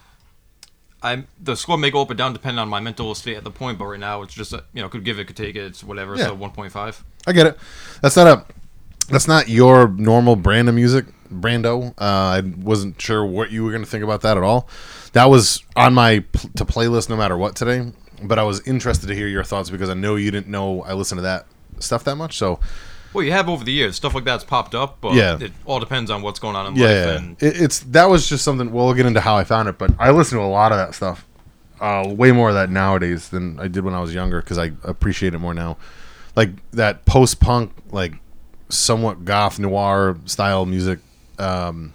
I 1.04 1.26
the 1.42 1.58
score 1.58 1.78
may 1.78 1.92
go 1.92 2.02
up 2.02 2.10
and 2.10 2.18
down 2.18 2.32
depending 2.32 2.60
on 2.60 2.70
my 2.70 2.80
mental 2.80 3.14
state 3.16 3.36
at 3.36 3.44
the 3.44 3.52
point, 3.52 3.78
but 3.78 3.88
right 3.88 4.00
now 4.00 4.22
it's 4.22 4.34
just 4.34 4.54
a, 4.54 4.64
you 4.74 4.82
know 4.82 4.88
could 4.88 5.04
give 5.04 5.20
it, 5.20 5.26
could 5.26 5.36
take 5.36 5.58
it, 5.58 5.66
it's 5.66 5.84
whatever. 5.84 6.16
Yeah. 6.16 6.28
So 6.28 6.38
1.5. 6.38 7.04
I 7.28 7.34
get 7.34 7.48
it. 7.48 7.58
That's 8.02 8.16
not 8.16 8.28
a. 8.28 8.46
That's 9.10 9.28
not 9.28 9.50
your 9.50 9.88
normal 9.90 10.36
brand 10.36 10.70
of 10.70 10.76
music, 10.76 11.06
Brando. 11.34 11.90
Uh, 11.92 12.04
I 12.04 12.42
wasn't 12.58 13.02
sure 13.02 13.26
what 13.26 13.52
you 13.52 13.64
were 13.64 13.72
going 13.72 13.84
to 13.84 13.90
think 13.90 14.04
about 14.04 14.22
that 14.22 14.38
at 14.38 14.44
all. 14.44 14.68
That 15.14 15.26
was 15.26 15.64
on 15.76 15.94
my 15.94 16.20
pl- 16.32 16.50
to 16.58 16.66
playlist 16.66 17.10
no 17.10 17.18
matter 17.18 17.38
what 17.38 17.56
today. 17.56 17.92
But 18.22 18.38
I 18.38 18.44
was 18.44 18.60
interested 18.68 19.08
to 19.08 19.16
hear 19.16 19.28
your 19.28 19.44
thoughts 19.44 19.70
because 19.70 19.90
I 19.90 19.94
know 19.94 20.16
you 20.16 20.30
didn't 20.30 20.48
know 20.50 20.84
I 20.84 20.94
listened 20.94 21.20
to 21.20 21.24
that 21.24 21.46
stuff 21.80 22.04
that 22.04 22.16
much. 22.18 22.38
So 22.38 22.60
Well, 23.14 23.24
you 23.24 23.32
have 23.32 23.48
over 23.50 23.64
the 23.64 23.72
years 23.72 23.96
stuff 23.96 24.14
like 24.14 24.26
that's 24.26 24.44
popped 24.44 24.76
up, 24.76 24.98
but 25.02 25.14
Yeah. 25.14 25.38
it 25.40 25.54
all 25.66 25.80
depends 25.80 26.12
on 26.12 26.22
what's 26.22 26.38
going 26.40 26.56
on 26.56 26.68
in 26.68 26.76
yeah, 26.76 26.86
life. 26.86 26.94
yeah. 27.06 27.10
And 27.18 27.38
It, 27.42 27.62
it's 27.62 27.80
that 27.80 28.10
was 28.10 28.28
just 28.28 28.44
something. 28.44 28.72
Well, 28.72 28.86
we'll 28.88 28.94
get 28.96 29.06
into 29.06 29.22
how 29.22 29.36
I 29.38 29.44
found 29.46 29.70
it, 29.70 29.78
but 29.78 29.92
I 29.98 30.12
listen 30.12 30.38
to 30.38 30.44
a 30.44 30.48
lot 30.48 30.72
of 30.74 30.78
that 30.78 30.94
stuff. 30.94 31.26
Uh, 31.80 32.04
way 32.10 32.34
more 32.34 32.50
of 32.50 32.56
that 32.56 32.70
nowadays 32.70 33.30
than 33.30 33.58
I 33.58 33.70
did 33.70 33.86
when 33.86 33.94
I 33.94 34.02
was 34.02 34.14
younger 34.14 34.42
because 34.42 34.58
I 34.58 34.74
appreciate 34.84 35.34
it 35.34 35.40
more 35.40 35.54
now. 35.54 35.78
Like 36.36 36.50
that 36.72 37.06
post 37.06 37.40
punk, 37.40 37.72
like 37.92 38.16
somewhat 38.70 39.26
goth 39.26 39.60
noir 39.60 40.18
style 40.26 40.66
music. 40.66 41.00
Um, 41.38 41.94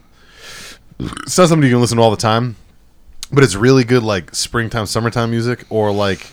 it's 0.99 1.39
not 1.39 1.49
something 1.49 1.63
you 1.63 1.75
can 1.75 1.81
listen 1.81 1.97
to 1.97 2.03
all 2.03 2.11
the 2.11 2.17
time, 2.17 2.57
but 3.33 3.45
it's 3.45 3.55
really 3.55 3.85
good, 3.85 4.03
like 4.03 4.35
springtime, 4.35 4.87
summertime 4.87 5.31
music, 5.31 5.65
or 5.71 5.93
like 5.93 6.31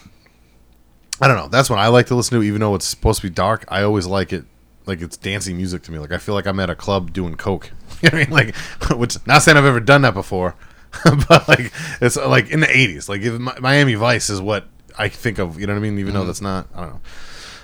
I 1.21 1.27
don't 1.27 1.37
know. 1.37 1.47
That's 1.47 1.69
what 1.69 1.77
I 1.79 1.87
like 1.87 2.07
to 2.07 2.15
listen 2.15 2.37
to, 2.39 2.43
even 2.43 2.61
though 2.61 2.73
it's 2.73 2.85
supposed 2.85 3.21
to 3.21 3.27
be 3.27 3.33
dark. 3.33 3.65
I 3.67 3.83
always 3.83 4.07
like 4.07 4.33
it, 4.33 4.45
like 4.87 5.01
it's 5.01 5.17
dancing 5.17 5.55
music 5.55 5.83
to 5.83 5.91
me. 5.91 5.99
Like 5.99 6.11
I 6.11 6.17
feel 6.17 6.33
like 6.33 6.47
I'm 6.47 6.59
at 6.59 6.69
a 6.69 6.75
club 6.75 7.13
doing 7.13 7.35
coke. 7.35 7.71
You 8.01 8.09
know 8.09 8.17
what 8.17 8.27
I 8.29 8.29
mean? 8.29 8.47
Like, 8.47 8.55
which 8.97 9.27
not 9.27 9.43
saying 9.43 9.57
I've 9.57 9.65
ever 9.65 9.79
done 9.79 10.01
that 10.01 10.15
before, 10.15 10.55
but 11.03 11.47
like 11.47 11.71
it's 12.01 12.15
like 12.15 12.49
in 12.49 12.61
the 12.61 12.65
'80s. 12.65 13.07
Like 13.07 13.21
if 13.21 13.39
Miami 13.61 13.93
Vice 13.93 14.31
is 14.31 14.41
what 14.41 14.65
I 14.97 15.07
think 15.07 15.37
of. 15.37 15.59
You 15.59 15.67
know 15.67 15.73
what 15.73 15.79
I 15.79 15.83
mean? 15.83 15.99
Even 15.99 16.15
though 16.15 16.25
that's 16.25 16.41
not. 16.41 16.67
I 16.73 16.81
don't 16.81 16.89
know. 16.93 17.01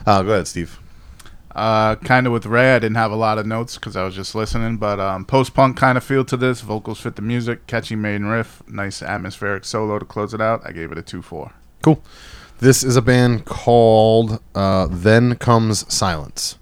Uh, 0.06 0.22
go 0.22 0.34
ahead, 0.34 0.48
Steve. 0.48 0.80
Uh, 1.58 1.96
kind 1.96 2.28
of 2.28 2.34
with 2.34 2.46
Ray, 2.46 2.76
I 2.76 2.80
didn't 2.80 2.98
have 2.98 3.12
a 3.12 3.16
lot 3.16 3.40
of 3.40 3.48
notes 3.48 3.76
because 3.80 3.96
I 3.96 4.04
was 4.04 4.14
just 4.14 4.36
listening. 4.36 4.78
But 4.78 5.00
um, 5.00 5.26
post 5.26 5.56
punk 5.56 5.76
kind 5.76 5.98
of 5.98 6.04
feel 6.04 6.24
to 6.26 6.38
this. 6.38 6.62
Vocals 6.62 7.00
fit 7.00 7.16
the 7.16 7.24
music. 7.24 7.66
Catchy 7.66 7.96
main 7.96 8.26
riff. 8.26 8.62
Nice 8.68 9.02
atmospheric 9.02 9.66
solo 9.66 9.98
to 9.98 10.06
close 10.06 10.36
it 10.36 10.42
out. 10.42 10.62
I 10.64 10.72
gave 10.72 10.92
it 10.92 10.98
a 11.00 11.02
two 11.02 11.24
four. 11.24 11.54
Cool. 11.82 12.00
This 12.60 12.84
is 12.84 12.96
a 12.96 13.02
band 13.02 13.46
called 13.46 14.40
uh, 14.54 14.88
Then 14.92 15.36
Comes 15.36 15.92
Silence. 15.94 16.58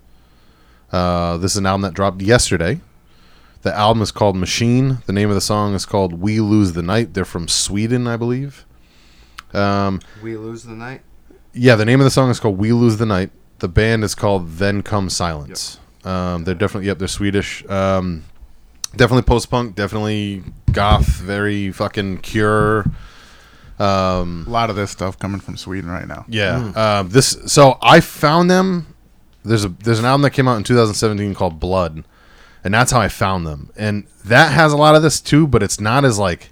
Uh, 0.91 1.38
this 1.38 1.51
is 1.51 1.58
an 1.58 1.65
album 1.65 1.81
that 1.81 1.93
dropped 1.93 2.21
yesterday. 2.21 2.79
The 3.63 3.73
album 3.75 4.01
is 4.01 4.12
called 4.12 4.38
Machine. 4.38 4.99
The 5.08 5.13
name 5.13 5.27
of 5.29 5.36
the 5.36 5.41
song 5.41 5.73
is 5.73 5.86
called 5.86 6.13
We 6.13 6.39
Lose 6.39 6.71
the 6.73 6.81
Night. 6.84 7.13
They're 7.13 7.25
from 7.25 7.47
Sweden, 7.49 8.08
I 8.08 8.15
believe. 8.15 8.65
Um, 9.53 9.99
We 10.23 10.38
lose 10.38 10.63
the 10.63 10.73
night. 10.75 11.01
yeah, 11.53 11.75
the 11.75 11.86
name 11.86 11.99
of 11.99 12.03
the 12.05 12.12
song 12.12 12.29
is 12.29 12.39
called 12.39 12.58
We 12.58 12.71
Lose 12.71 12.97
the 12.97 13.05
Night. 13.05 13.31
The 13.59 13.67
band 13.67 14.03
is 14.03 14.15
called 14.15 14.49
Then 14.53 14.81
Comes 14.83 15.15
Silence. 15.15 15.79
Um, 16.03 16.43
they're 16.43 16.53
definitely, 16.55 16.87
yep, 16.87 16.99
they're 16.99 17.07
Swedish. 17.07 17.67
Um, 17.69 18.23
definitely 18.95 19.23
post 19.23 19.49
punk, 19.49 19.75
definitely 19.75 20.43
goth, 20.71 21.07
very 21.07 21.71
fucking 21.71 22.19
cure. 22.19 22.85
Um, 23.79 24.45
A 24.47 24.49
lot 24.49 24.69
of 24.69 24.75
this 24.75 24.91
stuff 24.91 25.17
coming 25.19 25.39
from 25.39 25.57
Sweden 25.57 25.89
right 25.89 26.07
now. 26.07 26.25
yeah. 26.29 26.71
Um, 26.75 27.09
this 27.09 27.37
so 27.47 27.77
I 27.81 27.99
found 28.01 28.49
them. 28.49 28.93
There's 29.43 29.65
a 29.65 29.69
there's 29.69 29.99
an 29.99 30.05
album 30.05 30.21
that 30.23 30.29
came 30.31 30.47
out 30.47 30.55
in 30.57 30.63
2017 30.63 31.33
called 31.35 31.59
Blood, 31.59 32.03
and 32.63 32.73
that's 32.73 32.91
how 32.91 33.01
I 33.01 33.09
found 33.09 33.45
them. 33.45 33.71
And 33.75 34.05
that 34.23 34.53
has 34.53 34.71
a 34.73 34.77
lot 34.77 34.95
of 34.95 35.01
this 35.03 35.19
too, 35.19 35.45
but 35.47 35.61
it's 35.63 35.79
not 35.79 36.05
as 36.05 36.17
like. 36.17 36.49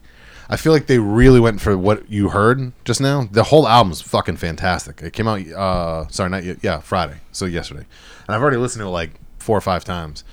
I 0.50 0.58
feel 0.58 0.74
like 0.74 0.88
they 0.88 1.00
really 1.00 1.40
went 1.40 1.62
for 1.62 1.78
what 1.78 2.10
you 2.10 2.30
heard 2.30 2.74
just 2.86 3.00
now. 3.00 3.28
The 3.32 3.44
whole 3.44 3.68
album's 3.68 4.02
fucking 4.02 4.38
fantastic. 4.38 5.02
It 5.02 5.14
came 5.14 5.28
out, 5.28 5.48
uh, 5.48 6.08
sorry, 6.10 6.30
not 6.30 6.44
yet, 6.44 6.58
yeah, 6.62 6.80
Friday, 6.80 7.22
so 7.32 7.46
yesterday, 7.46 7.86
and 8.28 8.36
I've 8.36 8.42
already 8.42 8.58
listened 8.58 8.82
to 8.82 8.88
it 8.88 8.92
like 8.92 9.12
four 9.40 9.58
or 9.58 9.62
five 9.62 9.84
times. 9.84 10.24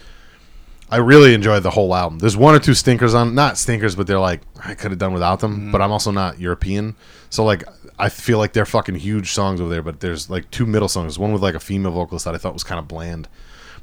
I 0.91 0.97
really 0.97 1.35
enjoyed 1.35 1.63
the 1.63 1.71
whole 1.71 1.95
album. 1.95 2.19
There's 2.19 2.37
one 2.37 2.55
or 2.55 2.59
two 2.59 2.75
stinkers 2.75 3.15
on, 3.15 3.35
not 3.35 3.57
stinkers, 3.57 3.95
but 3.95 4.09
they're 4.09 4.19
like 4.19 4.41
I 4.65 4.75
could 4.75 4.91
have 4.91 4.99
done 4.99 5.13
without 5.13 5.39
them. 5.39 5.71
But 5.71 5.81
I'm 5.81 5.93
also 5.93 6.11
not 6.11 6.41
European, 6.41 6.97
so 7.31 7.45
like 7.45 7.63
I 7.97 8.09
feel 8.09 8.39
like 8.39 8.55
they're 8.55 8.67
fucking 8.67 8.97
huge 8.97 9.31
songs 9.33 9.61
over 9.61 9.71
there. 9.71 9.83
But 9.83 10.01
there's 10.01 10.29
like 10.29 10.51
two 10.51 10.67
middle 10.67 10.89
songs, 10.89 11.19
one 11.19 11.33
with 11.33 11.43
like 11.43 11.55
a 11.55 11.61
female 11.61 11.93
vocalist 11.93 12.25
that 12.25 12.35
I 12.35 12.39
thought 12.39 12.55
was 12.55 12.65
kind 12.65 12.81
of 12.81 12.89
bland, 12.89 13.29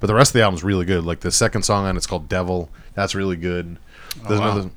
but 0.02 0.08
the 0.08 0.16
rest 0.16 0.32
of 0.32 0.34
the 0.34 0.42
album's 0.42 0.66
really 0.66 0.84
good. 0.84 1.06
Like 1.06 1.22
the 1.22 1.32
second 1.32 1.62
song 1.63 1.86
on 1.86 1.96
it's 1.96 2.08
called 2.08 2.28
Devil. 2.28 2.70
That's 2.94 3.16
really 3.16 3.38
good. 3.38 3.78
There's 4.28 4.42
wow. 4.42 4.52
another. 4.52 4.70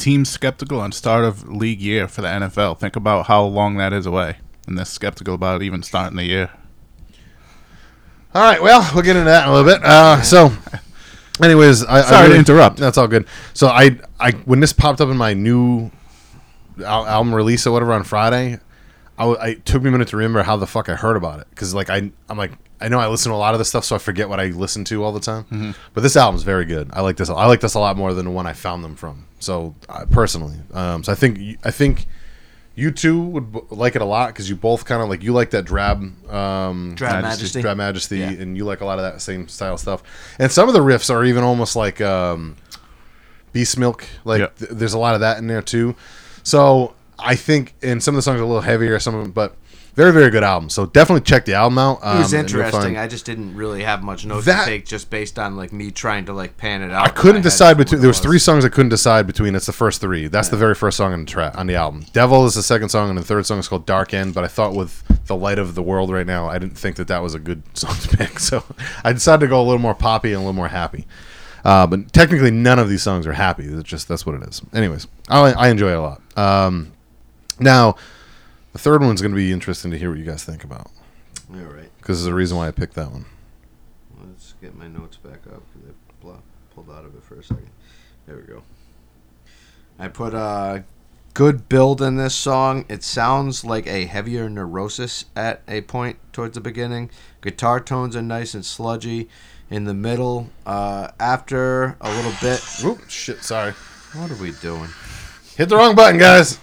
Team 0.00 0.24
skeptical 0.24 0.80
on 0.80 0.92
start 0.92 1.24
of 1.24 1.46
league 1.46 1.80
year 1.80 2.08
for 2.08 2.22
the 2.22 2.28
NFL. 2.28 2.78
Think 2.78 2.96
about 2.96 3.26
how 3.26 3.44
long 3.44 3.76
that 3.76 3.92
is 3.92 4.06
away, 4.06 4.38
and 4.66 4.78
they're 4.78 4.86
skeptical 4.86 5.34
about 5.34 5.60
even 5.60 5.82
starting 5.82 6.16
the 6.16 6.24
year. 6.24 6.50
All 8.34 8.42
right, 8.42 8.62
well, 8.62 8.88
we'll 8.94 9.04
get 9.04 9.16
into 9.16 9.28
that 9.28 9.44
in 9.44 9.50
a 9.50 9.52
little 9.52 9.70
bit. 9.70 9.84
Uh, 9.84 10.22
so, 10.22 10.50
anyways, 11.42 11.84
I, 11.84 12.00
Sorry 12.00 12.26
I 12.26 12.28
to 12.28 12.36
interrupt. 12.36 12.78
That's 12.78 12.96
all 12.96 13.08
good. 13.08 13.26
So, 13.52 13.68
I, 13.68 13.98
I, 14.18 14.30
when 14.30 14.60
this 14.60 14.72
popped 14.72 15.02
up 15.02 15.10
in 15.10 15.18
my 15.18 15.34
new 15.34 15.90
album 16.82 17.34
release 17.34 17.66
or 17.66 17.72
whatever 17.72 17.92
on 17.92 18.04
Friday, 18.04 18.58
I, 19.20 19.24
w- 19.24 19.38
I- 19.38 19.48
it 19.50 19.64
took 19.66 19.82
me 19.82 19.88
a 19.88 19.92
minute 19.92 20.08
to 20.08 20.16
remember 20.16 20.42
how 20.42 20.56
the 20.56 20.66
fuck 20.66 20.88
I 20.88 20.94
heard 20.94 21.16
about 21.16 21.40
it 21.40 21.46
because, 21.50 21.74
like, 21.74 21.90
I, 21.90 22.10
I'm 22.28 22.38
like, 22.38 22.52
I 22.80 22.88
know 22.88 22.98
I 22.98 23.06
listen 23.08 23.30
to 23.30 23.36
a 23.36 23.38
lot 23.38 23.54
of 23.54 23.58
this 23.60 23.68
stuff, 23.68 23.84
so 23.84 23.94
I 23.94 23.98
forget 23.98 24.28
what 24.28 24.40
I 24.40 24.46
listen 24.46 24.84
to 24.86 25.04
all 25.04 25.12
the 25.12 25.20
time. 25.20 25.44
Mm-hmm. 25.44 25.70
But 25.94 26.00
this 26.00 26.16
album's 26.16 26.42
very 26.42 26.64
good. 26.64 26.90
I 26.92 27.02
like 27.02 27.16
this. 27.18 27.28
I 27.30 27.46
like 27.46 27.60
this 27.60 27.74
a 27.74 27.78
lot 27.80 27.96
more 27.96 28.14
than 28.14 28.24
the 28.24 28.30
one 28.30 28.46
I 28.46 28.54
found 28.54 28.82
them 28.82 28.96
from. 28.96 29.26
So, 29.38 29.74
uh, 29.88 30.06
personally, 30.10 30.56
um, 30.72 31.04
so 31.04 31.12
I 31.12 31.14
think, 31.14 31.58
I 31.64 31.70
think. 31.70 32.06
You 32.76 32.90
two 32.92 33.20
would 33.20 33.52
b- 33.52 33.60
like 33.70 33.94
it 33.96 34.00
a 34.00 34.06
lot 34.06 34.28
because 34.28 34.48
you 34.48 34.56
both 34.56 34.86
kind 34.86 35.02
of 35.02 35.08
like 35.10 35.22
you 35.22 35.34
like 35.34 35.50
that 35.50 35.64
drab, 35.66 35.98
um, 36.32 36.94
Drab 36.94 37.20
Majesty. 37.22 37.60
drab 37.60 37.76
majesty, 37.76 38.18
Yeah. 38.20 38.30
and 38.30 38.56
you 38.56 38.64
like 38.64 38.80
a 38.80 38.86
lot 38.86 38.98
of 38.98 39.02
that 39.02 39.20
same 39.20 39.48
style 39.48 39.76
stuff. 39.76 40.02
And 40.38 40.50
some 40.50 40.66
of 40.66 40.72
the 40.72 40.80
riffs 40.80 41.10
are 41.12 41.22
even 41.24 41.42
almost 41.42 41.76
like 41.76 42.00
um, 42.00 42.56
Beastmilk. 43.52 44.04
Like 44.24 44.40
Yeah. 44.40 44.46
th- 44.58 44.70
there's 44.70 44.94
a 44.94 44.98
lot 44.98 45.14
of 45.14 45.20
that 45.20 45.36
in 45.38 45.46
there 45.46 45.60
too. 45.60 45.94
So 46.42 46.94
I 47.22 47.36
think, 47.36 47.74
and 47.82 48.02
some 48.02 48.14
of 48.14 48.16
the 48.16 48.22
songs 48.22 48.40
are 48.40 48.44
a 48.44 48.46
little 48.46 48.62
heavier, 48.62 48.98
some 48.98 49.14
of 49.14 49.22
them, 49.22 49.32
but 49.32 49.56
very 49.94 50.12
very 50.12 50.30
good 50.30 50.44
album. 50.44 50.70
So 50.70 50.86
definitely 50.86 51.22
check 51.22 51.44
the 51.44 51.54
album 51.54 51.78
out. 51.78 51.98
It 51.98 52.18
was 52.18 52.32
um, 52.32 52.40
interesting. 52.40 52.96
I 52.96 53.06
just 53.08 53.26
didn't 53.26 53.54
really 53.56 53.82
have 53.82 54.02
much 54.02 54.24
notes 54.24 54.46
That- 54.46 54.64
to 54.64 54.70
take 54.70 54.86
just 54.86 55.10
based 55.10 55.38
on 55.38 55.56
like 55.56 55.72
me 55.72 55.90
trying 55.90 56.26
to 56.26 56.32
like 56.32 56.56
pan 56.56 56.82
it 56.82 56.90
out. 56.90 57.06
I 57.06 57.10
couldn't 57.10 57.42
decide 57.42 57.76
between. 57.76 58.00
There 58.00 58.08
was 58.08 58.20
three 58.20 58.38
songs 58.38 58.64
I 58.64 58.68
couldn't 58.68 58.90
decide 58.90 59.26
between. 59.26 59.54
It's 59.54 59.66
the 59.66 59.72
first 59.72 60.00
three. 60.00 60.28
That's 60.28 60.48
the 60.48 60.56
very 60.56 60.74
first 60.74 60.96
song 60.96 61.12
on 61.12 61.20
the 61.20 61.30
track 61.30 61.58
on 61.58 61.66
the 61.66 61.74
album. 61.74 62.04
Devil 62.12 62.46
is 62.46 62.54
the 62.54 62.62
second 62.62 62.88
song, 62.90 63.08
and 63.08 63.18
the 63.18 63.24
third 63.24 63.46
song 63.46 63.58
is 63.58 63.68
called 63.68 63.84
Dark 63.84 64.14
End. 64.14 64.32
But 64.32 64.44
I 64.44 64.48
thought 64.48 64.74
with 64.74 65.02
the 65.26 65.36
light 65.36 65.58
of 65.58 65.74
the 65.74 65.82
world 65.82 66.10
right 66.10 66.26
now, 66.26 66.48
I 66.48 66.58
didn't 66.58 66.78
think 66.78 66.96
that 66.96 67.08
that 67.08 67.22
was 67.22 67.34
a 67.34 67.38
good 67.38 67.62
song 67.76 67.94
to 67.96 68.16
pick. 68.16 68.38
So 68.38 68.62
I 69.04 69.12
decided 69.12 69.40
to 69.40 69.48
go 69.48 69.60
a 69.60 69.64
little 69.64 69.80
more 69.80 69.94
poppy 69.94 70.28
and 70.28 70.36
a 70.36 70.40
little 70.40 70.52
more 70.52 70.68
happy. 70.68 71.06
Uh, 71.64 71.86
but 71.86 72.12
technically, 72.12 72.50
none 72.50 72.78
of 72.78 72.88
these 72.88 73.02
songs 73.02 73.26
are 73.26 73.34
happy. 73.34 73.64
It's 73.66 73.82
just 73.82 74.08
that's 74.08 74.24
what 74.24 74.34
it 74.36 74.48
is. 74.48 74.62
Anyways, 74.72 75.06
I, 75.28 75.52
I 75.52 75.68
enjoy 75.68 75.90
it 75.90 75.96
a 75.96 76.00
lot. 76.00 76.22
Um, 76.38 76.92
now, 77.60 77.96
the 78.72 78.78
third 78.78 79.02
one's 79.02 79.20
going 79.20 79.32
to 79.32 79.36
be 79.36 79.52
interesting 79.52 79.90
to 79.90 79.98
hear 79.98 80.10
what 80.10 80.18
you 80.18 80.24
guys 80.24 80.44
think 80.44 80.64
about 80.64 80.90
All 81.52 81.60
right, 81.60 81.90
because 81.98 82.18
there's 82.22 82.32
a 82.32 82.34
reason 82.34 82.56
why 82.56 82.68
I 82.68 82.70
picked 82.70 82.94
that 82.94 83.10
one. 83.10 83.26
let's 84.26 84.54
get 84.60 84.74
my 84.76 84.88
notes 84.88 85.16
back 85.16 85.40
up 85.52 85.62
because 85.72 85.90
I 85.90 86.34
pulled 86.74 86.90
out 86.90 87.04
of 87.04 87.14
it 87.14 87.22
for 87.22 87.34
a 87.38 87.42
second. 87.42 87.70
There 88.26 88.36
we 88.36 88.42
go. 88.42 88.62
I 89.98 90.08
put 90.08 90.34
a 90.34 90.84
good 91.34 91.68
build 91.68 92.00
in 92.00 92.16
this 92.16 92.34
song. 92.34 92.84
It 92.88 93.02
sounds 93.02 93.64
like 93.64 93.86
a 93.86 94.06
heavier 94.06 94.48
neurosis 94.48 95.26
at 95.36 95.62
a 95.68 95.80
point 95.82 96.16
towards 96.32 96.54
the 96.54 96.60
beginning. 96.60 97.10
Guitar 97.42 97.80
tones 97.80 98.16
are 98.16 98.22
nice 98.22 98.54
and 98.54 98.64
sludgy. 98.64 99.28
In 99.68 99.84
the 99.84 99.94
middle, 99.94 100.50
uh, 100.66 101.08
after 101.20 101.96
a 102.00 102.10
little 102.12 102.32
bit, 102.40 102.60
Oop, 102.84 103.08
shit, 103.08 103.44
sorry. 103.44 103.70
what 104.14 104.28
are 104.28 104.34
we 104.42 104.50
doing? 104.50 104.88
Hit 105.56 105.68
the 105.68 105.76
wrong 105.76 105.94
button, 105.94 106.18
guys. 106.18 106.58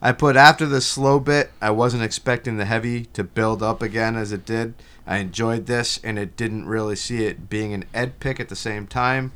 I 0.00 0.12
put 0.12 0.36
after 0.36 0.66
the 0.66 0.80
slow 0.80 1.18
bit, 1.18 1.50
I 1.60 1.70
wasn't 1.70 2.04
expecting 2.04 2.56
the 2.56 2.64
heavy 2.64 3.06
to 3.06 3.24
build 3.24 3.62
up 3.62 3.82
again 3.82 4.16
as 4.16 4.30
it 4.30 4.44
did. 4.44 4.74
I 5.06 5.18
enjoyed 5.18 5.66
this, 5.66 5.98
and 6.04 6.18
it 6.18 6.36
didn't 6.36 6.66
really 6.66 6.94
see 6.94 7.24
it 7.24 7.48
being 7.48 7.72
an 7.72 7.84
Ed 7.92 8.20
pick 8.20 8.38
at 8.38 8.48
the 8.48 8.56
same 8.56 8.86
time, 8.86 9.32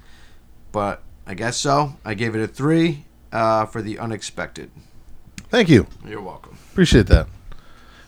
but 0.71 1.03
I 1.27 1.35
guess 1.35 1.57
so. 1.57 1.97
I 2.05 2.15
gave 2.15 2.37
it 2.37 2.43
a 2.43 2.47
three 2.47 3.07
uh, 3.33 3.67
for 3.67 3.83
the 3.83 3.99
unexpected. 3.99 4.71
Thank 5.49 5.69
you. 5.69 5.87
You're 6.07 6.23
welcome. 6.23 6.59
Appreciate 6.71 7.07
that. 7.09 7.27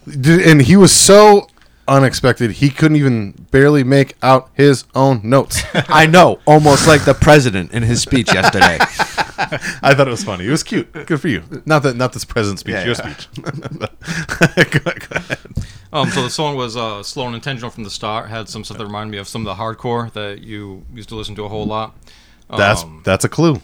Dude, 0.06 0.42
and 0.42 0.62
he 0.62 0.76
was 0.76 0.92
so 0.92 1.48
unexpected, 1.88 2.52
he 2.52 2.70
couldn't 2.70 2.96
even 2.96 3.32
barely 3.50 3.84
make 3.84 4.14
out 4.22 4.50
his 4.54 4.84
own 4.94 5.20
notes. 5.24 5.62
I 5.74 6.06
know, 6.06 6.40
almost 6.46 6.86
like 6.86 7.04
the 7.04 7.14
president 7.14 7.72
in 7.72 7.82
his 7.82 8.02
speech 8.02 8.32
yesterday. 8.32 8.78
I 9.82 9.94
thought 9.94 10.06
it 10.06 10.10
was 10.10 10.24
funny. 10.24 10.46
It 10.46 10.50
was 10.50 10.62
cute. 10.62 10.92
Good 10.92 11.20
for 11.20 11.28
you. 11.28 11.42
Not 11.66 11.82
that, 11.82 11.96
not 11.96 12.12
this 12.12 12.24
present 12.24 12.58
speech. 12.58 12.74
Yeah, 12.74 12.84
your 12.84 12.94
yeah. 12.94 13.16
speech. 13.16 13.28
go, 14.82 14.92
go 14.92 15.16
ahead. 15.16 15.38
Um, 15.92 16.10
so 16.10 16.22
the 16.22 16.30
song 16.30 16.56
was 16.56 16.76
uh, 16.76 17.02
slow 17.02 17.26
and 17.26 17.34
intentional 17.34 17.70
from 17.70 17.84
the 17.84 17.90
start. 17.90 18.28
Had 18.28 18.48
some 18.48 18.64
stuff 18.64 18.78
that 18.78 18.84
reminded 18.84 19.12
me 19.12 19.18
of 19.18 19.28
some 19.28 19.46
of 19.46 19.56
the 19.56 19.62
hardcore 19.62 20.12
that 20.12 20.40
you 20.40 20.84
used 20.92 21.08
to 21.10 21.14
listen 21.14 21.34
to 21.36 21.44
a 21.44 21.48
whole 21.48 21.66
lot. 21.66 21.94
That's 22.50 22.82
Um, 22.82 23.02
that's 23.04 23.24
a 23.24 23.28
clue. 23.28 23.60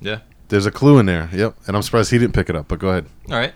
yeah. 0.00 0.20
There's 0.48 0.66
a 0.66 0.70
clue 0.70 0.98
in 0.98 1.06
there. 1.06 1.30
Yep. 1.32 1.56
And 1.66 1.74
I'm 1.76 1.82
surprised 1.82 2.10
he 2.10 2.18
didn't 2.18 2.34
pick 2.34 2.50
it 2.50 2.54
up. 2.56 2.68
But 2.68 2.78
go 2.78 2.88
ahead. 2.90 3.06
All 3.30 3.36
right. 3.36 3.54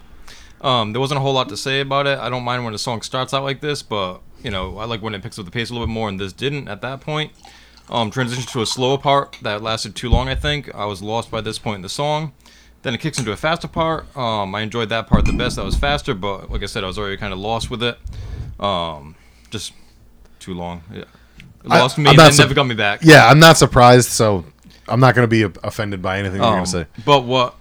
Um, 0.60 0.92
there 0.92 1.00
wasn't 1.00 1.18
a 1.18 1.20
whole 1.20 1.34
lot 1.34 1.48
to 1.50 1.56
say 1.56 1.80
about 1.80 2.06
it. 2.06 2.18
I 2.18 2.28
don't 2.30 2.42
mind 2.42 2.64
when 2.64 2.74
a 2.74 2.78
song 2.78 3.02
starts 3.02 3.32
out 3.34 3.44
like 3.44 3.60
this, 3.60 3.82
but 3.82 4.20
you 4.42 4.50
know, 4.50 4.78
I 4.78 4.84
like 4.86 5.02
when 5.02 5.14
it 5.14 5.22
picks 5.22 5.38
up 5.38 5.44
the 5.44 5.50
pace 5.50 5.70
a 5.70 5.72
little 5.72 5.86
bit 5.86 5.92
more, 5.92 6.08
and 6.08 6.18
this 6.18 6.32
didn't 6.32 6.66
at 6.68 6.80
that 6.82 7.00
point. 7.00 7.32
Um, 7.90 8.10
transitions 8.10 8.46
to 8.52 8.60
a 8.62 8.66
slower 8.66 8.98
part 8.98 9.36
that 9.42 9.62
lasted 9.62 9.94
too 9.96 10.10
long. 10.10 10.28
I 10.28 10.34
think 10.34 10.74
I 10.74 10.84
was 10.84 11.00
lost 11.02 11.30
by 11.30 11.40
this 11.40 11.58
point 11.58 11.76
in 11.76 11.82
the 11.82 11.88
song. 11.88 12.32
Then 12.82 12.94
it 12.94 13.00
kicks 13.00 13.18
into 13.18 13.32
a 13.32 13.36
faster 13.36 13.66
part. 13.68 14.14
Um, 14.16 14.54
I 14.54 14.60
enjoyed 14.60 14.88
that 14.90 15.06
part 15.08 15.24
the 15.24 15.32
best. 15.32 15.56
That 15.56 15.64
was 15.64 15.74
faster, 15.76 16.14
but 16.14 16.50
like 16.50 16.62
I 16.62 16.66
said, 16.66 16.84
I 16.84 16.86
was 16.86 16.98
already 16.98 17.16
kind 17.16 17.32
of 17.32 17.38
lost 17.38 17.70
with 17.70 17.82
it. 17.82 17.98
Um, 18.60 19.14
just 19.50 19.72
too 20.38 20.54
long. 20.54 20.82
Yeah. 20.92 21.00
It 21.00 21.06
I- 21.70 21.80
lost 21.80 21.98
me 21.98 22.10
and 22.10 22.18
sup- 22.34 22.44
never 22.44 22.54
got 22.54 22.64
me 22.64 22.74
back. 22.74 23.00
Yeah, 23.02 23.26
I'm 23.26 23.38
not 23.40 23.56
surprised. 23.56 24.10
So 24.10 24.44
I'm 24.86 25.00
not 25.00 25.14
going 25.14 25.28
to 25.28 25.28
be 25.28 25.42
offended 25.64 26.02
by 26.02 26.18
anything 26.18 26.36
you're 26.40 26.46
Um, 26.46 26.54
going 26.54 26.64
to 26.66 26.70
say. 26.70 26.86
But 27.04 27.24
what 27.24 27.54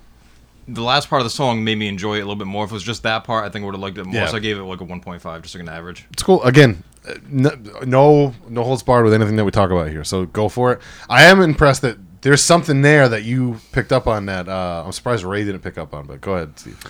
the 0.67 0.83
last 0.83 1.09
part 1.09 1.21
of 1.21 1.25
the 1.25 1.29
song 1.31 1.63
made 1.63 1.77
me 1.77 1.87
enjoy 1.87 2.15
it 2.15 2.19
a 2.19 2.25
little 2.25 2.35
bit 2.35 2.47
more. 2.47 2.65
If 2.65 2.71
it 2.71 2.73
was 2.73 2.83
just 2.83 3.03
that 3.03 3.23
part, 3.23 3.45
I 3.45 3.49
think 3.49 3.63
I 3.63 3.65
would 3.67 3.73
have 3.75 3.81
liked 3.81 3.97
it 3.97 4.03
more. 4.05 4.13
Yeah. 4.15 4.27
So 4.27 4.35
I 4.37 4.39
gave 4.39 4.57
it 4.57 4.63
like 4.63 4.81
a 4.81 4.85
1.5, 4.85 5.41
just 5.41 5.55
like 5.55 5.61
an 5.63 5.69
average. 5.69 6.05
It's 6.11 6.21
cool. 6.23 6.43
Again, 6.43 6.83
no, 7.29 7.51
no 7.85 8.33
no 8.49 8.63
holds 8.63 8.83
barred 8.83 9.05
with 9.05 9.13
anything 9.13 9.35
that 9.37 9.45
we 9.45 9.51
talk 9.51 9.71
about 9.71 9.89
here. 9.89 10.03
So 10.03 10.25
go 10.25 10.49
for 10.49 10.73
it. 10.73 10.81
I 11.09 11.23
am 11.23 11.41
impressed 11.41 11.81
that 11.81 11.97
there's 12.21 12.41
something 12.41 12.81
there 12.81 13.07
that 13.09 13.23
you 13.23 13.59
picked 13.71 13.91
up 13.91 14.07
on 14.07 14.25
that 14.25 14.49
uh, 14.49 14.83
I'm 14.85 14.91
surprised 14.91 15.23
Ray 15.23 15.43
didn't 15.43 15.61
pick 15.61 15.77
up 15.77 15.93
on. 15.93 16.07
But 16.07 16.21
go 16.21 16.35
ahead, 16.35 16.59
Steve. 16.59 16.83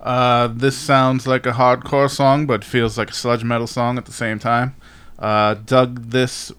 Uh, 0.00 0.48
this 0.48 0.76
sounds 0.76 1.26
like 1.26 1.44
a 1.46 1.52
hardcore 1.52 2.10
song, 2.10 2.46
but 2.46 2.64
feels 2.64 2.96
like 2.96 3.10
a 3.10 3.14
sludge 3.14 3.44
metal 3.44 3.66
song 3.66 3.98
at 3.98 4.06
the 4.06 4.12
same 4.12 4.38
time. 4.38 4.74
Uh, 5.18 5.54
dug 5.54 6.10
this 6.10 6.50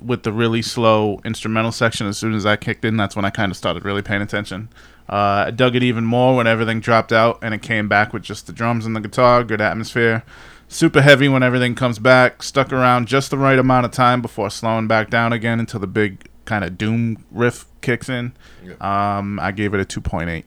with 0.00 0.22
the 0.22 0.32
really 0.32 0.62
slow 0.62 1.20
instrumental 1.24 1.72
section. 1.72 2.06
As 2.06 2.16
soon 2.16 2.34
as 2.34 2.46
I 2.46 2.56
kicked 2.56 2.84
in, 2.84 2.96
that's 2.96 3.16
when 3.16 3.24
I 3.24 3.30
kind 3.30 3.50
of 3.50 3.56
started 3.56 3.84
really 3.84 4.02
paying 4.02 4.22
attention. 4.22 4.68
Uh, 5.08 5.50
dug 5.50 5.76
it 5.76 5.82
even 5.82 6.04
more 6.04 6.36
when 6.36 6.46
everything 6.46 6.80
dropped 6.80 7.12
out 7.12 7.38
and 7.42 7.54
it 7.54 7.62
came 7.62 7.88
back 7.88 8.12
with 8.12 8.22
just 8.22 8.46
the 8.46 8.52
drums 8.52 8.86
and 8.86 8.94
the 8.94 9.00
guitar. 9.00 9.44
Good 9.44 9.60
atmosphere. 9.60 10.24
Super 10.68 11.00
heavy 11.00 11.28
when 11.28 11.42
everything 11.42 11.74
comes 11.74 11.98
back. 11.98 12.42
Stuck 12.42 12.72
around 12.72 13.06
just 13.08 13.30
the 13.30 13.38
right 13.38 13.58
amount 13.58 13.86
of 13.86 13.92
time 13.92 14.20
before 14.20 14.50
slowing 14.50 14.88
back 14.88 15.10
down 15.10 15.32
again 15.32 15.60
until 15.60 15.80
the 15.80 15.86
big 15.86 16.28
kind 16.44 16.64
of 16.64 16.76
doom 16.76 17.24
riff 17.30 17.66
kicks 17.80 18.08
in. 18.08 18.32
Um, 18.80 19.38
I 19.40 19.52
gave 19.52 19.74
it 19.74 19.80
a 19.80 20.00
2.8. 20.00 20.44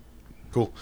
Cool. 0.51 0.73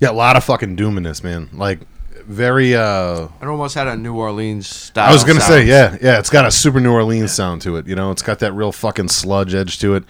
Yeah, 0.00 0.10
a 0.10 0.12
lot 0.12 0.36
of 0.36 0.44
fucking 0.44 0.76
doom 0.76 0.96
in 0.96 1.02
this, 1.04 1.22
man. 1.22 1.48
Like 1.52 1.80
very 2.26 2.74
uh 2.74 3.28
It 3.40 3.46
almost 3.46 3.74
had 3.74 3.86
a 3.86 3.96
New 3.96 4.14
Orleans 4.14 4.66
style. 4.66 5.08
I 5.08 5.12
was 5.12 5.24
gonna 5.24 5.40
say, 5.40 5.64
yeah, 5.64 5.96
yeah. 6.00 6.18
It's 6.18 6.30
got 6.30 6.44
a 6.44 6.50
super 6.50 6.80
New 6.80 6.92
Orleans 6.92 7.32
sound 7.32 7.62
to 7.62 7.76
it. 7.76 7.86
You 7.86 7.94
know, 7.94 8.10
it's 8.10 8.22
got 8.22 8.38
that 8.40 8.52
real 8.52 8.72
fucking 8.72 9.08
sludge 9.08 9.54
edge 9.54 9.78
to 9.80 9.94
it. 9.94 10.04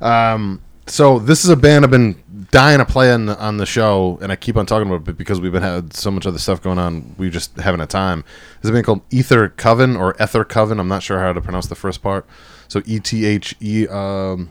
Um, 0.00 0.60
so 0.86 1.18
this 1.18 1.44
is 1.44 1.50
a 1.50 1.56
band 1.56 1.84
I've 1.84 1.90
been 1.90 2.21
dying 2.52 2.78
to 2.78 2.84
play 2.84 3.10
on 3.12 3.26
the, 3.26 3.38
on 3.40 3.56
the 3.56 3.66
show, 3.66 4.18
and 4.22 4.30
I 4.30 4.36
keep 4.36 4.56
on 4.56 4.66
talking 4.66 4.86
about 4.86 5.08
it, 5.08 5.18
because 5.18 5.40
we've 5.40 5.50
been 5.50 5.62
had 5.62 5.94
so 5.94 6.10
much 6.12 6.26
other 6.26 6.38
stuff 6.38 6.62
going 6.62 6.78
on, 6.78 7.16
we 7.18 7.30
just 7.30 7.56
haven't 7.56 7.80
had 7.80 7.90
time. 7.90 8.24
There's 8.60 8.70
a 8.70 8.72
band 8.72 8.86
called 8.86 9.00
Ether 9.10 9.48
Coven 9.48 9.96
or 9.96 10.14
Ether 10.22 10.44
Coven. 10.44 10.78
I'm 10.78 10.86
not 10.86 11.02
sure 11.02 11.18
how 11.18 11.32
to 11.32 11.40
pronounce 11.40 11.66
the 11.66 11.74
first 11.74 12.02
part. 12.02 12.24
So 12.68 12.82
E 12.86 13.00
T 13.00 13.24
H 13.24 13.56
E 13.60 13.88
um, 13.88 14.50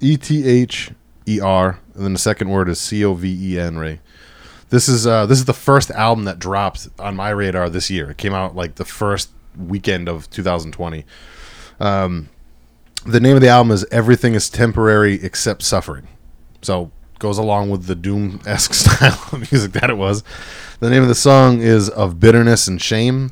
E 0.00 0.16
T 0.16 0.46
H 0.48 0.90
E 1.28 1.40
R, 1.40 1.78
and 1.94 2.04
then 2.04 2.12
the 2.14 2.18
second 2.18 2.50
word 2.50 2.68
is 2.68 2.80
C 2.80 3.04
O 3.04 3.14
V 3.14 3.54
E 3.54 3.60
N. 3.60 3.78
Ray. 3.78 4.00
This 4.70 4.88
is 4.88 5.06
uh, 5.06 5.26
this 5.26 5.38
is 5.38 5.44
the 5.44 5.54
first 5.54 5.90
album 5.90 6.24
that 6.24 6.38
dropped 6.38 6.88
on 6.98 7.14
my 7.14 7.30
radar 7.30 7.68
this 7.70 7.90
year. 7.90 8.10
It 8.10 8.18
came 8.18 8.34
out 8.34 8.56
like 8.56 8.74
the 8.74 8.84
first 8.84 9.30
weekend 9.56 10.08
of 10.08 10.30
2020. 10.30 11.04
Um, 11.78 12.30
the 13.04 13.20
name 13.20 13.36
of 13.36 13.42
the 13.42 13.48
album 13.48 13.70
is 13.70 13.84
"Everything 13.90 14.34
Is 14.34 14.48
Temporary 14.48 15.22
Except 15.22 15.62
Suffering," 15.62 16.08
so 16.62 16.90
goes 17.22 17.38
along 17.38 17.70
with 17.70 17.86
the 17.86 17.94
doom 17.94 18.40
esque 18.44 18.74
style 18.82 19.18
of 19.32 19.50
music 19.52 19.72
that 19.72 19.88
it 19.88 19.96
was. 19.96 20.24
The 20.80 20.90
name 20.90 21.02
of 21.02 21.08
the 21.08 21.14
song 21.14 21.60
is 21.60 21.88
"Of 21.88 22.20
Bitterness 22.20 22.66
and 22.66 22.82
Shame." 22.82 23.30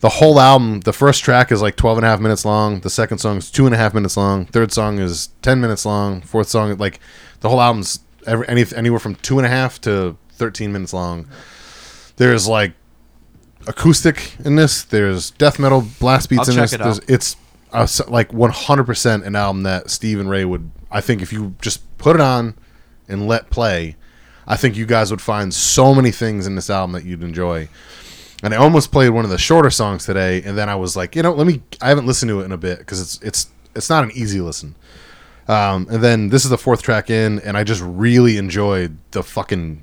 The 0.00 0.08
whole 0.08 0.38
album, 0.38 0.80
the 0.80 0.92
first 0.92 1.24
track 1.24 1.50
is 1.50 1.60
like 1.60 1.76
12 1.76 1.98
and 1.98 2.04
a 2.04 2.08
half 2.08 2.20
minutes 2.20 2.44
long. 2.44 2.80
The 2.80 2.90
second 2.90 3.18
song 3.18 3.38
is 3.38 3.50
two 3.50 3.66
and 3.66 3.74
a 3.74 3.78
half 3.78 3.94
minutes 3.94 4.16
long. 4.16 4.44
Third 4.46 4.70
song 4.70 4.98
is 4.98 5.30
10 5.42 5.60
minutes 5.60 5.86
long. 5.86 6.20
Fourth 6.20 6.48
song, 6.48 6.76
like 6.76 7.00
the 7.40 7.48
whole 7.48 7.60
album's 7.60 8.00
every, 8.26 8.46
any, 8.48 8.64
anywhere 8.76 8.98
from 8.98 9.14
two 9.16 9.38
and 9.38 9.46
a 9.46 9.48
half 9.48 9.80
to 9.82 10.16
13 10.32 10.72
minutes 10.72 10.92
long. 10.92 11.26
There's 12.16 12.46
like 12.46 12.74
acoustic 13.66 14.36
in 14.44 14.56
this. 14.56 14.84
There's 14.84 15.30
death 15.32 15.58
metal 15.58 15.84
blast 15.98 16.28
beats 16.28 16.48
I'll 16.48 16.54
in 16.54 16.60
this. 16.60 16.72
it 16.98 17.04
it's 17.08 17.36
uh, 17.72 17.86
like 18.06 18.28
100% 18.28 19.26
an 19.26 19.36
album 19.36 19.62
that 19.62 19.90
Steve 19.90 20.20
and 20.20 20.28
Ray 20.28 20.44
would. 20.44 20.70
I 20.90 21.00
think 21.00 21.22
if 21.22 21.32
you 21.32 21.54
just 21.62 21.80
put 21.98 22.14
it 22.14 22.20
on 22.20 22.54
and 23.08 23.26
let 23.28 23.50
play, 23.50 23.96
I 24.46 24.56
think 24.56 24.76
you 24.76 24.86
guys 24.86 25.10
would 25.10 25.20
find 25.22 25.52
so 25.52 25.94
many 25.94 26.10
things 26.10 26.46
in 26.46 26.54
this 26.54 26.70
album 26.70 26.92
that 26.92 27.04
you'd 27.04 27.22
enjoy. 27.22 27.68
And 28.42 28.52
I 28.52 28.58
almost 28.58 28.92
played 28.92 29.10
one 29.10 29.24
of 29.24 29.30
the 29.30 29.38
shorter 29.38 29.70
songs 29.70 30.04
today, 30.04 30.42
and 30.42 30.56
then 30.58 30.68
I 30.68 30.74
was 30.74 30.96
like, 30.96 31.16
you 31.16 31.22
know, 31.22 31.32
let 31.32 31.46
me. 31.46 31.62
I 31.80 31.88
haven't 31.88 32.06
listened 32.06 32.28
to 32.28 32.40
it 32.40 32.44
in 32.44 32.52
a 32.52 32.58
bit 32.58 32.78
because 32.78 33.00
it's 33.00 33.18
it's 33.22 33.48
it's 33.74 33.88
not 33.88 34.04
an 34.04 34.10
easy 34.14 34.40
listen. 34.40 34.74
Um, 35.48 35.86
and 35.90 36.02
then 36.02 36.28
this 36.30 36.44
is 36.44 36.50
the 36.50 36.58
fourth 36.58 36.82
track 36.82 37.08
in, 37.10 37.38
and 37.40 37.56
I 37.56 37.64
just 37.64 37.80
really 37.82 38.36
enjoyed 38.36 38.98
the 39.12 39.22
fucking 39.22 39.82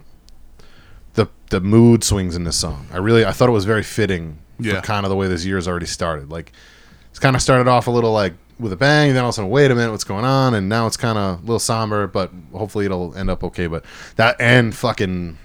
the 1.13 1.27
the 1.49 1.59
mood 1.61 2.03
swings 2.03 2.35
in 2.35 2.43
this 2.43 2.57
song. 2.57 2.87
I 2.91 2.97
really 2.97 3.25
I 3.25 3.31
thought 3.31 3.49
it 3.49 3.53
was 3.53 3.65
very 3.65 3.83
fitting 3.83 4.37
Yeah. 4.59 4.75
for 4.75 4.81
kind 4.81 5.05
of 5.05 5.09
the 5.09 5.15
way 5.15 5.27
this 5.27 5.43
year's 5.45 5.67
already 5.67 5.85
started. 5.87 6.29
Like 6.29 6.51
it's 7.09 7.19
kind 7.19 7.35
of 7.35 7.41
started 7.41 7.67
off 7.67 7.87
a 7.87 7.91
little 7.91 8.11
like 8.11 8.33
with 8.61 8.71
a 8.71 8.77
bang, 8.77 9.13
then 9.13 9.23
all 9.23 9.29
of 9.29 9.33
a 9.33 9.35
sudden, 9.35 9.51
wait 9.51 9.71
a 9.71 9.75
minute, 9.75 9.91
what's 9.91 10.03
going 10.03 10.23
on? 10.23 10.53
And 10.53 10.69
now 10.69 10.87
it's 10.87 10.97
kind 10.97 11.17
of 11.17 11.39
a 11.39 11.41
little 11.41 11.59
somber, 11.59 12.07
but 12.07 12.31
hopefully 12.53 12.85
it'll 12.85 13.15
end 13.17 13.29
up 13.29 13.43
okay. 13.43 13.67
But 13.67 13.83
that 14.15 14.35
and 14.39 14.73
fucking 14.73 15.37